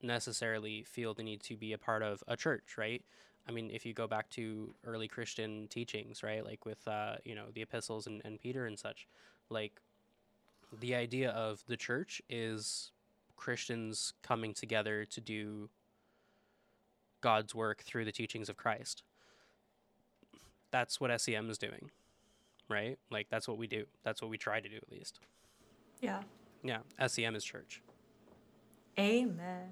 necessarily 0.03 0.83
feel 0.83 1.15
the 1.15 1.23
need 1.23 1.43
to 1.43 1.57
be 1.57 1.73
a 1.73 1.79
part 1.79 2.03
of 2.03 2.23
a 2.29 2.37
church, 2.37 2.77
right? 2.77 3.03
I 3.49 3.53
mean, 3.53 3.71
if 3.73 3.85
you 3.85 3.93
go 3.93 4.07
back 4.07 4.31
to 4.31 4.75
early 4.85 5.09
Christian 5.09 5.67
teachings, 5.69 6.23
right, 6.23 6.45
like 6.45 6.65
with 6.65 6.87
uh, 6.87 7.17
you 7.25 7.35
know 7.35 7.47
the 7.55 7.63
epistles 7.63 8.07
and, 8.07 8.23
and 8.25 8.41
Peter 8.41 8.67
and 8.67 8.79
such, 8.79 9.09
like 9.51 9.81
the 10.81 10.95
idea 10.95 11.31
of 11.31 11.63
the 11.67 11.77
church 11.77 12.23
is 12.31 12.93
Christians 13.37 14.15
coming 14.23 14.55
together 14.55 15.05
to 15.07 15.21
do 15.21 15.69
God's 17.23 17.55
work 17.55 17.83
through 17.83 18.05
the 18.05 18.13
teachings 18.13 18.51
of 18.51 18.57
Christ. 18.59 19.03
That's 20.71 21.01
what 21.01 21.11
SCM 21.11 21.49
is 21.51 21.57
doing, 21.59 21.91
right? 22.69 22.99
Like 23.11 23.29
that's 23.31 23.49
what 23.49 23.57
we 23.57 23.67
do. 23.67 23.85
That's 24.05 24.21
what 24.21 24.31
we 24.31 24.37
try 24.37 24.61
to 24.61 24.69
do 24.69 24.77
at 24.77 24.91
least. 24.91 25.21
Yeah. 26.01 26.21
Yeah, 26.63 26.79
SCM 27.01 27.35
is 27.37 27.45
church. 27.45 27.83
Amen. 28.99 29.69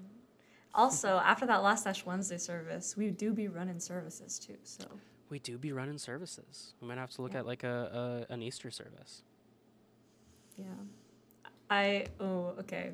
Also, 0.73 1.17
after 1.23 1.45
that 1.45 1.63
last 1.63 1.85
Ash 1.85 2.05
Wednesday 2.05 2.37
service, 2.37 2.95
we 2.97 3.11
do 3.11 3.33
be 3.33 3.47
running 3.47 3.79
services 3.79 4.39
too. 4.39 4.57
So 4.63 4.85
We 5.29 5.39
do 5.39 5.57
be 5.57 5.71
running 5.73 5.97
services. 5.97 6.73
We 6.81 6.87
might 6.87 6.97
have 6.97 7.11
to 7.11 7.21
look 7.21 7.33
Yeah. 7.33 7.39
at 7.39 7.45
like 7.45 7.63
a, 7.63 8.25
a 8.29 8.33
an 8.33 8.41
Easter 8.41 8.71
service. 8.71 9.23
yeah, 10.57 10.65
I 11.69 12.05
oh 12.19 12.53
okay. 12.59 12.91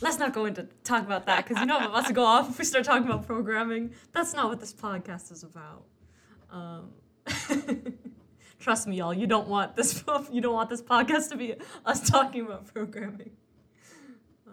Let's 0.00 0.18
not 0.18 0.32
go 0.32 0.44
into 0.44 0.68
talk 0.84 1.04
about 1.04 1.26
that 1.26 1.44
because 1.44 1.60
you 1.60 1.66
know 1.66 1.78
I'm 1.78 1.90
about 1.90 2.06
to 2.06 2.12
go 2.12 2.24
off 2.24 2.48
if 2.50 2.58
we 2.58 2.64
start 2.64 2.84
talking 2.84 3.06
about 3.06 3.26
programming. 3.26 3.92
That's 4.12 4.32
not 4.32 4.48
what 4.48 4.60
this 4.60 4.72
podcast 4.72 5.32
is 5.32 5.42
about. 5.42 5.84
Um, 6.50 6.90
trust 8.60 8.86
me, 8.86 8.96
y'all. 8.96 9.12
You 9.12 9.26
don't 9.26 9.48
want 9.48 9.76
this. 9.76 10.04
You 10.30 10.40
don't 10.40 10.54
want 10.54 10.70
this 10.70 10.82
podcast 10.82 11.30
to 11.30 11.36
be 11.36 11.54
us 11.84 12.08
talking 12.08 12.46
about 12.46 12.72
programming. 12.72 13.30
Uh, 14.46 14.50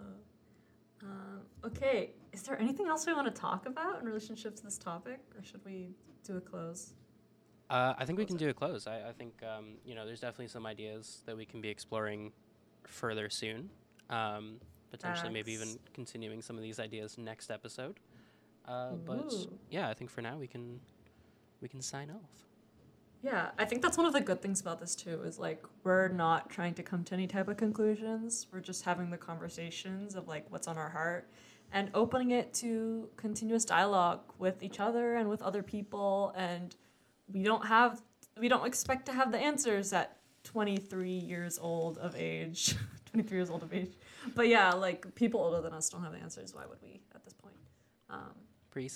um, 1.02 1.40
okay. 1.64 2.10
Is 2.32 2.42
there 2.42 2.58
anything 2.60 2.88
else 2.88 3.06
we 3.06 3.14
want 3.14 3.32
to 3.32 3.40
talk 3.40 3.66
about 3.66 4.00
in 4.00 4.06
relationship 4.06 4.56
to 4.56 4.62
this 4.62 4.78
topic, 4.78 5.20
or 5.36 5.42
should 5.42 5.64
we 5.64 5.90
do 6.24 6.36
a 6.36 6.40
close? 6.40 6.92
Uh, 7.68 7.94
I 7.98 8.04
think 8.04 8.18
we 8.18 8.24
can 8.24 8.36
Close 8.36 8.46
do 8.46 8.50
a 8.50 8.54
close. 8.54 8.86
I, 8.86 9.08
I 9.08 9.12
think 9.12 9.42
um, 9.42 9.74
you 9.84 9.94
know 9.94 10.06
there's 10.06 10.20
definitely 10.20 10.48
some 10.48 10.66
ideas 10.66 11.22
that 11.26 11.36
we 11.36 11.44
can 11.44 11.60
be 11.60 11.68
exploring 11.68 12.32
further 12.84 13.28
soon. 13.28 13.70
Um, 14.10 14.60
potentially, 14.96 15.32
maybe 15.32 15.52
even 15.52 15.78
continuing 15.94 16.42
some 16.42 16.56
of 16.56 16.62
these 16.62 16.78
ideas 16.78 17.18
next 17.18 17.50
episode. 17.50 17.98
Uh, 18.66 18.92
but 19.04 19.32
yeah, 19.70 19.88
I 19.88 19.94
think 19.94 20.10
for 20.10 20.22
now 20.22 20.36
we 20.36 20.46
can 20.46 20.80
we 21.60 21.68
can 21.68 21.80
sign 21.82 22.10
off. 22.10 22.46
Yeah, 23.22 23.50
I 23.58 23.64
think 23.64 23.82
that's 23.82 23.96
one 23.96 24.06
of 24.06 24.12
the 24.12 24.20
good 24.20 24.42
things 24.42 24.60
about 24.60 24.78
this 24.80 24.94
too 24.94 25.22
is 25.22 25.38
like 25.38 25.64
we're 25.84 26.08
not 26.08 26.50
trying 26.50 26.74
to 26.74 26.82
come 26.82 27.02
to 27.04 27.14
any 27.14 27.26
type 27.26 27.48
of 27.48 27.56
conclusions. 27.56 28.46
We're 28.52 28.60
just 28.60 28.84
having 28.84 29.10
the 29.10 29.16
conversations 29.16 30.14
of 30.14 30.28
like 30.28 30.44
what's 30.50 30.68
on 30.68 30.76
our 30.76 30.90
heart 30.90 31.28
and 31.72 31.90
opening 31.94 32.30
it 32.30 32.54
to 32.54 33.08
continuous 33.16 33.64
dialogue 33.64 34.20
with 34.38 34.62
each 34.62 34.78
other 34.78 35.16
and 35.16 35.28
with 35.28 35.42
other 35.42 35.62
people 35.62 36.32
and 36.36 36.76
we 37.32 37.42
don't 37.42 37.66
have 37.66 38.02
we 38.38 38.48
don't 38.48 38.66
expect 38.66 39.06
to 39.06 39.12
have 39.12 39.32
the 39.32 39.38
answers 39.38 39.92
at 39.92 40.18
23 40.44 41.10
years 41.10 41.58
old 41.60 41.98
of 41.98 42.14
age. 42.16 42.76
23 43.10 43.38
years 43.38 43.50
old 43.50 43.62
of 43.62 43.72
age. 43.72 43.92
But 44.34 44.48
yeah, 44.48 44.72
like 44.72 45.14
people 45.14 45.40
older 45.40 45.60
than 45.60 45.72
us 45.72 45.88
don't 45.88 46.02
have 46.02 46.14
answers. 46.14 46.54
Why 46.54 46.66
would 46.66 46.78
we 46.82 47.00
at 47.14 47.24
this 47.24 47.34
point? 47.34 47.56
Um, 48.10 48.34
Pretty. 48.70 48.90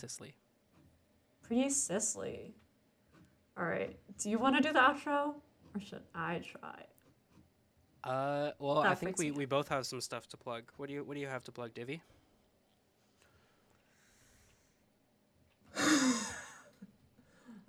Pretty 1.43 1.70
Sicily. 1.70 2.55
All 3.57 3.64
right. 3.64 3.97
Do 4.18 4.31
you 4.31 4.39
want 4.39 4.57
to 4.57 4.62
do 4.62 4.72
the 4.72 4.78
outro 4.78 5.35
or 5.74 5.81
should 5.81 6.03
I 6.14 6.41
try? 6.41 6.85
Uh, 8.03 8.53
well, 8.59 8.78
I 8.78 8.95
think 8.95 9.18
we, 9.18 9.31
we 9.31 9.45
both 9.45 9.68
have 9.68 9.85
some 9.87 10.01
stuff 10.01 10.26
to 10.28 10.37
plug. 10.37 10.64
What 10.76 10.89
do 10.89 10.95
you 10.95 11.05
what 11.05 11.14
do 11.14 11.20
you 11.20 11.26
have 11.26 11.45
to 11.45 11.53
plug, 11.53 11.74
Divvy? 11.74 12.03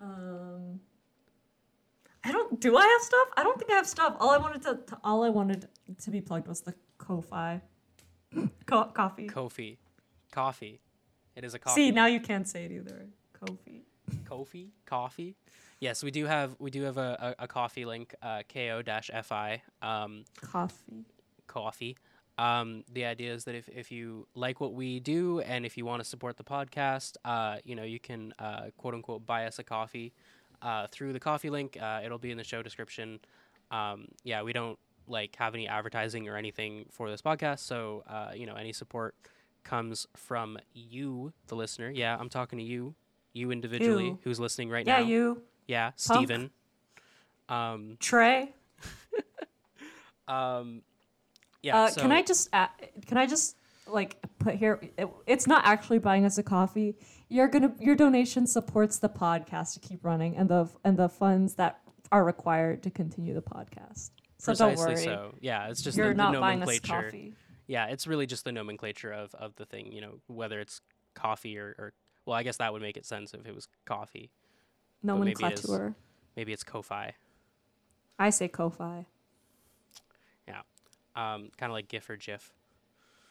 Um, 0.04 0.80
I 2.24 2.32
don't. 2.32 2.60
Do 2.60 2.76
I 2.76 2.82
have 2.82 3.02
stuff? 3.02 3.28
I 3.38 3.44
don't 3.44 3.58
think 3.60 3.72
I 3.72 3.76
have 3.76 3.88
stuff. 3.88 4.16
All 4.20 4.32
I 4.32 4.38
wanted 4.38 4.64
to, 4.64 4.80
to 4.88 4.98
all 5.04 5.24
I 5.24 5.30
wanted 5.30 5.68
to 6.02 6.12
be 6.12 6.22
plugged 6.22 6.48
was 6.48 6.62
the 6.62 6.74
Ko-fi, 7.02 7.62
Co- 8.66 8.86
coffee. 8.86 9.28
Kofi, 9.28 9.78
coffee. 10.32 10.80
It 11.36 11.44
is 11.44 11.54
a 11.54 11.60
coffee. 11.60 11.88
See, 11.88 11.92
now 11.92 12.06
you 12.06 12.20
can't 12.20 12.48
say 12.48 12.66
it 12.66 12.72
either. 12.72 13.08
Kofi. 13.42 13.82
Kofi 14.26 14.68
coffee. 14.86 15.36
Yes, 15.80 16.04
we 16.04 16.12
do 16.12 16.26
have 16.26 16.56
we 16.60 16.70
do 16.70 16.84
have 16.84 16.98
a, 16.98 17.36
a, 17.40 17.44
a 17.44 17.48
coffee 17.48 17.86
link. 17.86 18.14
Uh, 18.22 18.44
ko-fi. 18.48 19.62
Um, 19.82 20.26
Coffee. 20.42 21.06
coffee. 21.48 21.98
Um, 22.38 22.84
the 22.92 23.06
idea 23.06 23.34
is 23.34 23.44
that 23.46 23.56
if, 23.56 23.68
if 23.70 23.92
you 23.92 24.28
like 24.36 24.60
what 24.62 24.74
we 24.74 25.00
do 25.00 25.42
and 25.42 25.66
if 25.66 25.78
you 25.78 25.86
want 25.86 26.02
to 26.04 26.08
support 26.10 26.38
the 26.38 26.44
podcast, 26.44 27.18
uh, 27.26 27.58
you 27.66 27.76
know, 27.76 27.84
you 27.84 28.00
can 28.00 28.34
uh, 28.40 28.68
quote 28.78 28.94
unquote 28.94 29.26
buy 29.26 29.46
us 29.46 29.60
a 29.60 29.64
coffee 29.64 30.14
uh, 30.62 30.88
through 30.92 31.14
the 31.14 31.20
coffee 31.20 31.50
link. 31.50 31.78
Uh, 31.82 32.02
it'll 32.04 32.18
be 32.18 32.32
in 32.32 32.38
the 32.38 32.44
show 32.44 32.62
description. 32.62 33.20
Um, 33.70 34.08
yeah, 34.24 34.42
we 34.44 34.54
don't 34.54 34.78
like 35.08 35.36
have 35.38 35.54
any 35.54 35.68
advertising 35.68 36.28
or 36.28 36.38
anything 36.38 36.86
for 36.90 37.10
this 37.10 37.22
podcast, 37.22 37.60
so 37.60 38.04
uh, 38.08 38.32
you 38.36 38.46
know, 38.46 38.56
any 38.56 38.74
support 38.74 39.16
comes 39.64 40.08
from 40.16 40.58
you, 40.74 41.34
the 41.48 41.56
listener. 41.56 41.90
Yeah, 41.90 42.18
I'm 42.20 42.30
talking 42.30 42.60
to 42.60 42.66
you, 42.66 42.96
you 43.34 43.52
individually, 43.52 44.06
You. 44.06 44.20
who's 44.24 44.40
listening 44.40 44.70
right 44.70 44.86
Yeah, 44.86 44.98
now. 44.98 45.02
Yeah, 45.02 45.08
you. 45.08 45.42
Yeah. 45.68 45.92
Steven. 45.96 46.52
Um, 47.50 47.98
Trey. 48.00 48.54
um, 50.28 50.82
yeah. 51.62 51.78
uh, 51.78 51.88
so, 51.90 52.02
can 52.02 52.12
I 52.12 52.22
just 52.22 52.50
add, 52.54 52.70
can 53.06 53.18
I 53.18 53.28
just 53.28 53.56
like 53.88 54.18
put 54.40 54.56
here? 54.56 54.80
It, 54.98 55.10
it's 55.28 55.48
not 55.48 55.66
actually 55.66 56.00
buying 56.00 56.26
us 56.26 56.38
a 56.38 56.44
coffee. 56.44 56.96
You're 57.30 57.48
gonna 57.48 57.74
your 57.80 57.96
donation 57.96 58.48
supports 58.48 59.00
the 59.00 59.10
podcast 59.10 59.74
to 59.74 59.80
keep 59.80 60.04
running 60.04 60.36
and 60.36 60.50
the 60.50 60.70
and 60.84 60.98
the 60.98 61.10
funds 61.10 61.56
that 61.56 61.80
are 62.12 62.26
required 62.26 62.84
to 62.84 62.90
continue 62.90 63.34
the 63.34 63.42
podcast. 63.42 64.12
So 64.42 64.56
don't 64.56 64.76
Precisely 64.76 64.96
worry, 64.96 65.04
so. 65.04 65.36
Yeah, 65.40 65.68
it's 65.68 65.84
just 65.84 65.96
you're 65.96 66.10
the, 66.10 66.14
not 66.16 66.34
the 66.34 66.40
buying 66.40 66.62
us 66.64 66.68
nomenclature. 66.68 67.04
coffee. 67.04 67.34
Yeah, 67.68 67.86
it's 67.88 68.08
really 68.08 68.26
just 68.26 68.44
the 68.44 68.52
nomenclature 68.52 69.12
of, 69.12 69.36
of 69.36 69.56
the 69.56 69.66
thing. 69.66 69.92
You 69.92 70.02
know, 70.02 70.14
whether 70.26 70.60
it's 70.60 70.82
coffee 71.14 71.60
or, 71.60 71.76
or 71.78 71.94
well, 72.26 72.36
I 72.36 72.42
guess 72.42 72.58
that 72.58 72.74
would 72.74 72.82
make 72.82 72.98
it 72.98 73.06
sense 73.06 73.36
if 73.36 73.46
it 73.46 73.54
was 73.54 73.68
coffee. 73.86 74.32
But 75.04 75.18
maybe 75.18 75.32
it 75.32 75.36
is- 75.36 75.40
Nomenclature. 75.70 75.96
Maybe 76.36 76.54
it's 76.54 76.64
Ko-fi. 76.64 77.14
I 78.18 78.30
say 78.30 78.48
Ko-fi. 78.48 79.06
Um, 81.16 81.50
kind 81.58 81.70
of 81.70 81.72
like 81.72 81.88
GIF 81.88 82.10
or 82.10 82.16
GIF. 82.16 82.54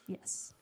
Yes. 0.07 0.55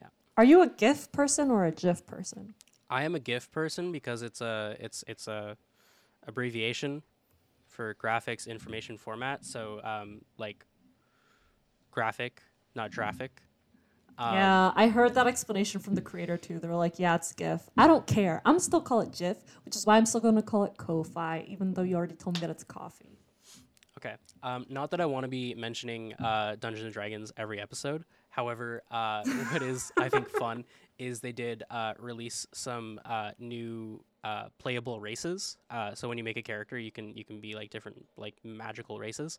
Yeah. 0.00 0.08
Are 0.36 0.44
you 0.44 0.62
a 0.62 0.68
GIF 0.68 1.12
person 1.12 1.50
or 1.50 1.66
a 1.66 1.70
GIF 1.72 2.06
person? 2.06 2.54
I 2.88 3.04
am 3.04 3.14
a 3.14 3.20
GIF 3.20 3.50
person 3.50 3.92
because 3.92 4.22
it's 4.22 4.40
a 4.40 4.76
it's 4.80 5.04
it's 5.06 5.26
a 5.26 5.56
abbreviation 6.26 7.02
for 7.74 7.94
graphics 7.94 8.46
information 8.46 8.96
format. 8.96 9.44
So 9.44 9.80
um, 9.82 10.22
like 10.38 10.64
graphic, 11.90 12.40
not 12.74 12.92
traffic. 12.92 13.42
Um, 14.16 14.34
yeah, 14.34 14.72
I 14.76 14.86
heard 14.86 15.14
that 15.14 15.26
explanation 15.26 15.80
from 15.80 15.96
the 15.96 16.00
creator 16.00 16.36
too. 16.36 16.60
They 16.60 16.68
were 16.68 16.76
like, 16.76 17.00
"Yeah, 17.00 17.16
it's 17.16 17.32
GIF." 17.32 17.68
I 17.76 17.88
don't 17.88 18.06
care. 18.06 18.40
I'm 18.44 18.60
still 18.60 18.80
call 18.80 19.00
it 19.00 19.12
GIF, 19.12 19.38
which 19.64 19.74
is 19.74 19.84
why 19.84 19.96
I'm 19.96 20.06
still 20.06 20.20
going 20.20 20.36
to 20.36 20.42
call 20.42 20.64
it 20.64 20.76
Ko-fi, 20.76 21.44
even 21.48 21.74
though 21.74 21.82
you 21.82 21.96
already 21.96 22.14
told 22.14 22.36
me 22.36 22.40
that 22.42 22.50
it's 22.50 22.62
coffee. 22.62 23.18
Okay. 23.98 24.14
Um, 24.42 24.66
not 24.68 24.90
that 24.92 25.00
I 25.00 25.06
want 25.06 25.24
to 25.24 25.28
be 25.28 25.54
mentioning 25.54 26.12
uh, 26.14 26.56
Dungeons 26.60 26.84
and 26.84 26.92
Dragons 26.92 27.32
every 27.36 27.60
episode. 27.60 28.04
However, 28.28 28.82
uh, 28.90 29.24
what 29.50 29.62
is 29.62 29.90
I 29.96 30.08
think 30.08 30.28
fun 30.28 30.64
is 30.98 31.20
they 31.20 31.32
did 31.32 31.64
uh, 31.70 31.94
release 31.98 32.46
some 32.52 33.00
uh, 33.04 33.32
new 33.38 34.04
uh, 34.24 34.46
playable 34.58 35.00
races. 35.00 35.58
Uh, 35.70 35.94
so 35.94 36.08
when 36.08 36.18
you 36.18 36.24
make 36.24 36.38
a 36.38 36.42
character, 36.42 36.78
you 36.78 36.90
can 36.90 37.14
you 37.16 37.24
can 37.24 37.40
be 37.40 37.54
like 37.54 37.70
different 37.70 38.04
like 38.16 38.34
magical 38.42 38.98
races, 38.98 39.38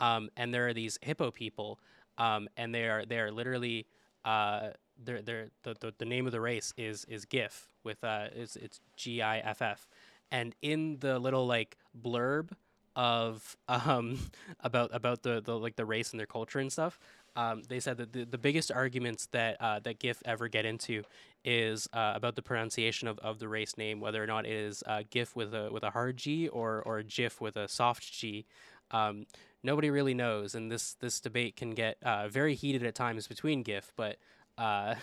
um, 0.00 0.30
and 0.36 0.52
there 0.52 0.66
are 0.66 0.74
these 0.74 0.98
hippo 1.02 1.30
people, 1.30 1.78
um, 2.18 2.48
and 2.56 2.74
they 2.74 2.88
are 2.88 3.04
they 3.04 3.18
are 3.18 3.30
literally 3.30 3.86
uh, 4.24 4.70
they're, 5.04 5.22
they're, 5.22 5.48
the, 5.62 5.74
the 5.80 5.94
the 5.98 6.04
name 6.04 6.26
of 6.26 6.32
the 6.32 6.40
race 6.40 6.72
is 6.76 7.04
is 7.06 7.24
Giff 7.24 7.68
with 7.84 8.02
uh 8.04 8.28
it's 8.34 8.56
it's 8.56 8.80
G 8.96 9.20
I 9.22 9.38
F 9.38 9.62
F, 9.62 9.86
and 10.30 10.54
in 10.62 10.98
the 11.00 11.18
little 11.18 11.46
like 11.46 11.76
blurb 12.00 12.50
of 12.96 13.56
um 13.68 14.18
about 14.60 14.90
about 14.94 15.22
the, 15.22 15.40
the 15.40 15.58
like 15.58 15.76
the 15.76 15.84
race 15.86 16.10
and 16.10 16.20
their 16.20 16.26
culture 16.26 16.58
and 16.58 16.72
stuff, 16.72 16.98
um, 17.34 17.62
they 17.68 17.80
said 17.80 17.96
that 17.96 18.12
the, 18.12 18.24
the 18.24 18.38
biggest 18.38 18.70
arguments 18.70 19.26
that 19.32 19.56
uh, 19.60 19.80
that 19.80 19.98
Giff 19.98 20.22
ever 20.24 20.48
get 20.48 20.64
into 20.64 21.02
is 21.44 21.88
uh, 21.92 22.12
about 22.14 22.36
the 22.36 22.42
pronunciation 22.42 23.08
of, 23.08 23.18
of 23.20 23.38
the 23.38 23.48
race 23.48 23.76
name, 23.76 24.00
whether 24.00 24.22
or 24.22 24.26
not 24.26 24.46
it 24.46 24.52
is 24.52 24.82
uh, 24.86 25.02
GIF 25.10 25.34
with 25.34 25.54
a 25.54 25.70
with 25.72 25.82
a 25.82 25.90
hard 25.90 26.16
G 26.16 26.48
or 26.48 26.82
or 26.82 27.02
GIF 27.02 27.40
with 27.40 27.56
a 27.56 27.68
soft 27.68 28.12
G. 28.12 28.44
Um, 28.90 29.26
nobody 29.62 29.90
really 29.90 30.14
knows, 30.14 30.54
and 30.54 30.70
this 30.70 30.94
this 30.94 31.20
debate 31.20 31.56
can 31.56 31.70
get 31.70 31.96
uh, 32.02 32.28
very 32.28 32.54
heated 32.54 32.84
at 32.84 32.94
times 32.94 33.26
between 33.26 33.62
Giff, 33.62 33.92
but 33.96 34.18
uh, 34.58 34.94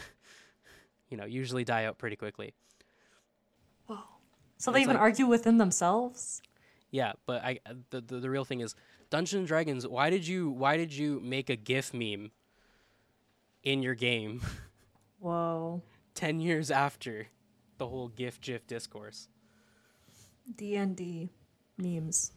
you 1.09 1.17
know 1.17 1.25
usually 1.25 1.63
die 1.63 1.85
out 1.85 1.97
pretty 1.97 2.15
quickly. 2.15 2.53
Whoa. 3.87 3.97
So 4.57 4.71
they 4.71 4.81
even 4.81 4.95
like- 4.95 5.01
argue 5.01 5.25
within 5.25 5.57
themselves? 5.57 6.43
Yeah, 6.91 7.13
but 7.25 7.43
I 7.43 7.59
the, 7.89 8.01
the 8.01 8.19
the 8.19 8.29
real 8.29 8.45
thing 8.45 8.61
is 8.61 8.75
Dungeons 9.09 9.39
and 9.39 9.47
Dragons. 9.47 9.87
Why 9.87 10.09
did 10.09 10.27
you 10.27 10.49
why 10.49 10.77
did 10.77 10.93
you 10.93 11.19
make 11.21 11.49
a 11.49 11.55
GIF 11.55 11.93
meme 11.93 12.31
in 13.63 13.81
your 13.81 13.95
game 13.95 14.41
Whoa. 15.19 15.81
ten 16.15 16.39
years 16.39 16.69
after 16.71 17.27
the 17.77 17.87
whole 17.87 18.09
GIF 18.09 18.39
GIF 18.41 18.67
discourse? 18.67 19.27
D&D 20.55 21.29
memes. 21.77 22.31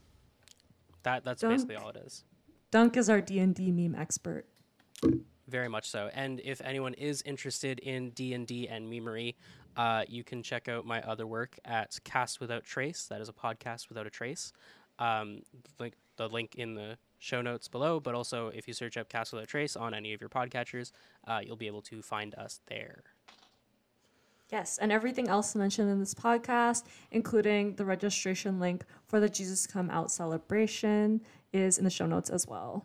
That 1.02 1.24
that's 1.24 1.40
Dunk. 1.40 1.54
basically 1.54 1.76
all 1.76 1.88
it 1.90 1.96
is. 1.96 2.24
Dunk 2.70 2.96
is 2.96 3.08
our 3.08 3.20
D&D 3.20 3.70
meme 3.72 3.94
expert. 3.94 4.44
Very 5.48 5.68
much 5.68 5.88
so. 5.90 6.10
And 6.14 6.40
if 6.44 6.60
anyone 6.62 6.94
is 6.94 7.22
interested 7.22 7.78
in 7.80 8.10
D 8.10 8.32
and 8.34 8.46
D 8.46 8.68
and 8.68 8.88
memery, 8.90 9.34
uh, 9.76 10.04
you 10.08 10.24
can 10.24 10.42
check 10.42 10.68
out 10.68 10.86
my 10.86 11.02
other 11.02 11.26
work 11.26 11.58
at 11.64 11.98
Cast 12.04 12.40
Without 12.40 12.64
Trace. 12.64 13.06
That 13.06 13.20
is 13.20 13.28
a 13.28 13.32
podcast 13.32 13.88
without 13.88 14.06
a 14.06 14.10
trace. 14.10 14.52
Um, 14.98 15.42
link 15.78 15.94
the 16.28 16.34
link 16.34 16.54
in 16.56 16.74
the 16.74 16.96
show 17.18 17.42
notes 17.42 17.68
below, 17.68 18.00
but 18.00 18.14
also 18.14 18.48
if 18.48 18.66
you 18.68 18.74
search 18.74 18.96
up 18.96 19.08
Castle 19.08 19.36
Without 19.36 19.48
Trace 19.48 19.76
on 19.76 19.94
any 19.94 20.12
of 20.12 20.20
your 20.20 20.30
podcatchers, 20.30 20.92
uh, 21.26 21.40
you'll 21.42 21.56
be 21.56 21.66
able 21.66 21.82
to 21.82 22.02
find 22.02 22.34
us 22.36 22.60
there. 22.66 23.02
Yes, 24.50 24.78
and 24.78 24.92
everything 24.92 25.28
else 25.28 25.54
mentioned 25.54 25.90
in 25.90 25.98
this 25.98 26.14
podcast, 26.14 26.84
including 27.10 27.74
the 27.76 27.84
registration 27.84 28.60
link 28.60 28.84
for 29.06 29.18
the 29.18 29.28
Jesus 29.28 29.66
Come 29.66 29.88
Out 29.88 30.10
celebration, 30.10 31.22
is 31.52 31.78
in 31.78 31.84
the 31.84 31.90
show 31.90 32.06
notes 32.06 32.28
as 32.28 32.46
well. 32.46 32.84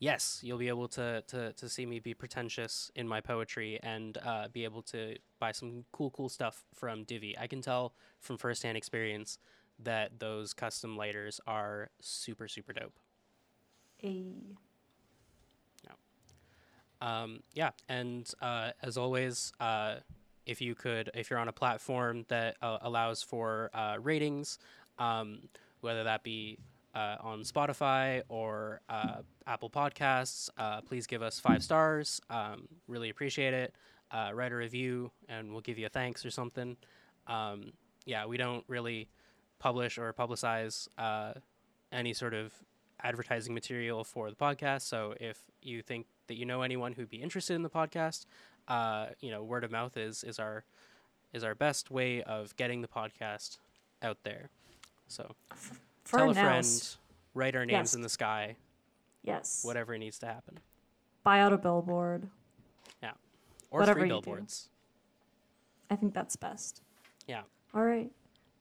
Yes, 0.00 0.40
you'll 0.44 0.58
be 0.58 0.68
able 0.68 0.88
to, 0.88 1.22
to, 1.26 1.52
to 1.52 1.68
see 1.68 1.84
me 1.84 1.98
be 1.98 2.14
pretentious 2.14 2.90
in 2.94 3.06
my 3.06 3.20
poetry 3.20 3.80
and 3.82 4.16
uh, 4.24 4.46
be 4.48 4.64
able 4.64 4.82
to 4.82 5.16
buy 5.40 5.50
some 5.50 5.84
cool, 5.92 6.10
cool 6.10 6.28
stuff 6.28 6.64
from 6.74 7.04
Divi. 7.04 7.36
I 7.38 7.48
can 7.48 7.60
tell 7.62 7.94
from 8.20 8.36
firsthand 8.36 8.76
experience 8.76 9.38
that 9.82 10.18
those 10.18 10.52
custom 10.52 10.96
lighters 10.96 11.40
are 11.46 11.90
super, 12.00 12.48
super 12.48 12.72
dope. 12.72 12.98
A 14.02 14.24
Yeah. 15.84 15.92
Um, 17.00 17.40
yeah, 17.54 17.70
and 17.88 18.28
uh, 18.40 18.70
as 18.82 18.96
always, 18.96 19.52
uh, 19.60 19.96
if 20.46 20.60
you 20.60 20.74
could, 20.74 21.10
if 21.14 21.30
you're 21.30 21.38
on 21.38 21.48
a 21.48 21.52
platform 21.52 22.24
that 22.28 22.56
uh, 22.62 22.78
allows 22.80 23.22
for 23.22 23.70
uh, 23.74 23.96
ratings, 24.00 24.58
um, 24.98 25.40
whether 25.80 26.04
that 26.04 26.22
be 26.22 26.58
uh, 26.94 27.16
on 27.20 27.40
Spotify 27.42 28.22
or 28.28 28.80
uh, 28.88 29.18
Apple 29.46 29.70
Podcasts, 29.70 30.48
uh, 30.58 30.80
please 30.80 31.06
give 31.06 31.22
us 31.22 31.38
five 31.38 31.62
stars. 31.62 32.20
Um, 32.30 32.66
really 32.88 33.10
appreciate 33.10 33.54
it. 33.54 33.74
Uh, 34.10 34.30
write 34.32 34.52
a 34.52 34.56
review, 34.56 35.10
and 35.28 35.52
we'll 35.52 35.60
give 35.60 35.78
you 35.78 35.86
a 35.86 35.90
thanks 35.90 36.24
or 36.24 36.30
something. 36.30 36.76
Um, 37.26 37.72
yeah, 38.06 38.24
we 38.24 38.38
don't 38.38 38.64
really 38.68 39.08
publish 39.58 39.98
or 39.98 40.12
publicize 40.12 40.88
uh, 40.98 41.32
any 41.92 42.12
sort 42.12 42.34
of 42.34 42.52
advertising 43.02 43.54
material 43.54 44.04
for 44.04 44.28
the 44.30 44.36
podcast. 44.36 44.82
So 44.82 45.14
if 45.20 45.42
you 45.62 45.82
think 45.82 46.06
that 46.26 46.36
you 46.36 46.44
know 46.44 46.62
anyone 46.62 46.92
who'd 46.92 47.08
be 47.10 47.22
interested 47.22 47.54
in 47.54 47.62
the 47.62 47.70
podcast, 47.70 48.26
uh, 48.68 49.06
you 49.20 49.30
know, 49.30 49.42
word 49.42 49.64
of 49.64 49.70
mouth 49.70 49.96
is 49.96 50.22
is 50.24 50.38
our 50.38 50.64
is 51.32 51.44
our 51.44 51.54
best 51.54 51.90
way 51.90 52.22
of 52.22 52.56
getting 52.56 52.80
the 52.82 52.88
podcast 52.88 53.58
out 54.02 54.18
there. 54.24 54.50
So 55.08 55.34
for 56.04 56.18
tell 56.18 56.30
a 56.30 56.34
friend, 56.34 56.96
write 57.34 57.54
our 57.56 57.66
names 57.66 57.90
Yes. 57.90 57.94
in 57.94 58.02
the 58.02 58.08
sky, 58.08 58.56
Yes. 59.22 59.64
whatever 59.64 59.96
needs 59.98 60.18
to 60.20 60.26
happen. 60.26 60.58
Buy 61.24 61.40
out 61.40 61.52
a 61.52 61.58
billboard. 61.58 62.28
Yeah. 63.02 63.12
Or 63.70 63.80
Whatever 63.80 64.00
do. 64.00 64.06
billboards. 64.08 64.68
I 65.90 65.96
think 65.96 66.14
that's 66.14 66.36
best. 66.36 66.82
Yeah. 67.26 67.42
All 67.74 67.82
right. 67.84 68.10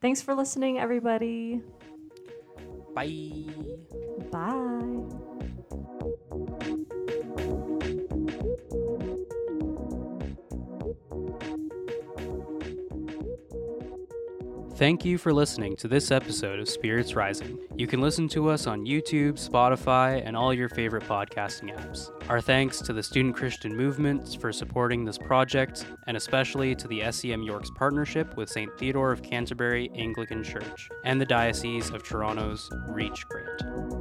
Thanks 0.02 0.22
for 0.22 0.36
listening, 0.36 0.80
everybody. 0.80 1.62
Bye. 2.93 3.45
Bye. 4.32 5.26
Thank 14.78 15.03
you 15.03 15.17
for 15.17 15.34
listening 15.34 15.75
to 15.78 15.88
this 15.88 16.11
episode 16.11 16.59
of 16.59 16.69
Spirits 16.69 17.15
Rising. 17.15 17.57
You 17.75 17.88
can 17.88 17.99
listen 17.99 18.28
to 18.30 18.47
us 18.51 18.67
on 18.67 18.86
YouTube, 18.86 19.34
Spotify, 19.34 20.21
and 20.23 20.38
all 20.38 20.53
your 20.53 20.69
favorite 20.69 21.03
podcasting 21.05 21.75
apps. 21.75 22.11
Our 22.30 22.39
thanks 22.39 22.80
to 22.82 22.93
the 22.93 23.01
Student 23.01 23.36
Christian 23.36 23.75
Movement 23.75 24.39
for 24.39 24.53
supporting 24.53 25.03
this 25.03 25.17
project, 25.17 25.88
and 26.05 26.15
especially 26.15 26.75
to 26.75 26.88
the 26.88 26.99
SCM 26.99 27.43
York's 27.43 27.71
partnership 27.71 28.38
with 28.38 28.51
St. 28.51 28.69
Theodore 28.78 29.11
of 29.11 29.23
Canterbury 29.23 29.89
Anglican 29.95 30.43
Church 30.43 30.89
and 31.03 31.19
the 31.19 31.25
Diocese 31.25 31.89
of 31.89 32.03
Toronto's 32.03 32.69
REACH 32.88 33.28
grant. 33.30 33.97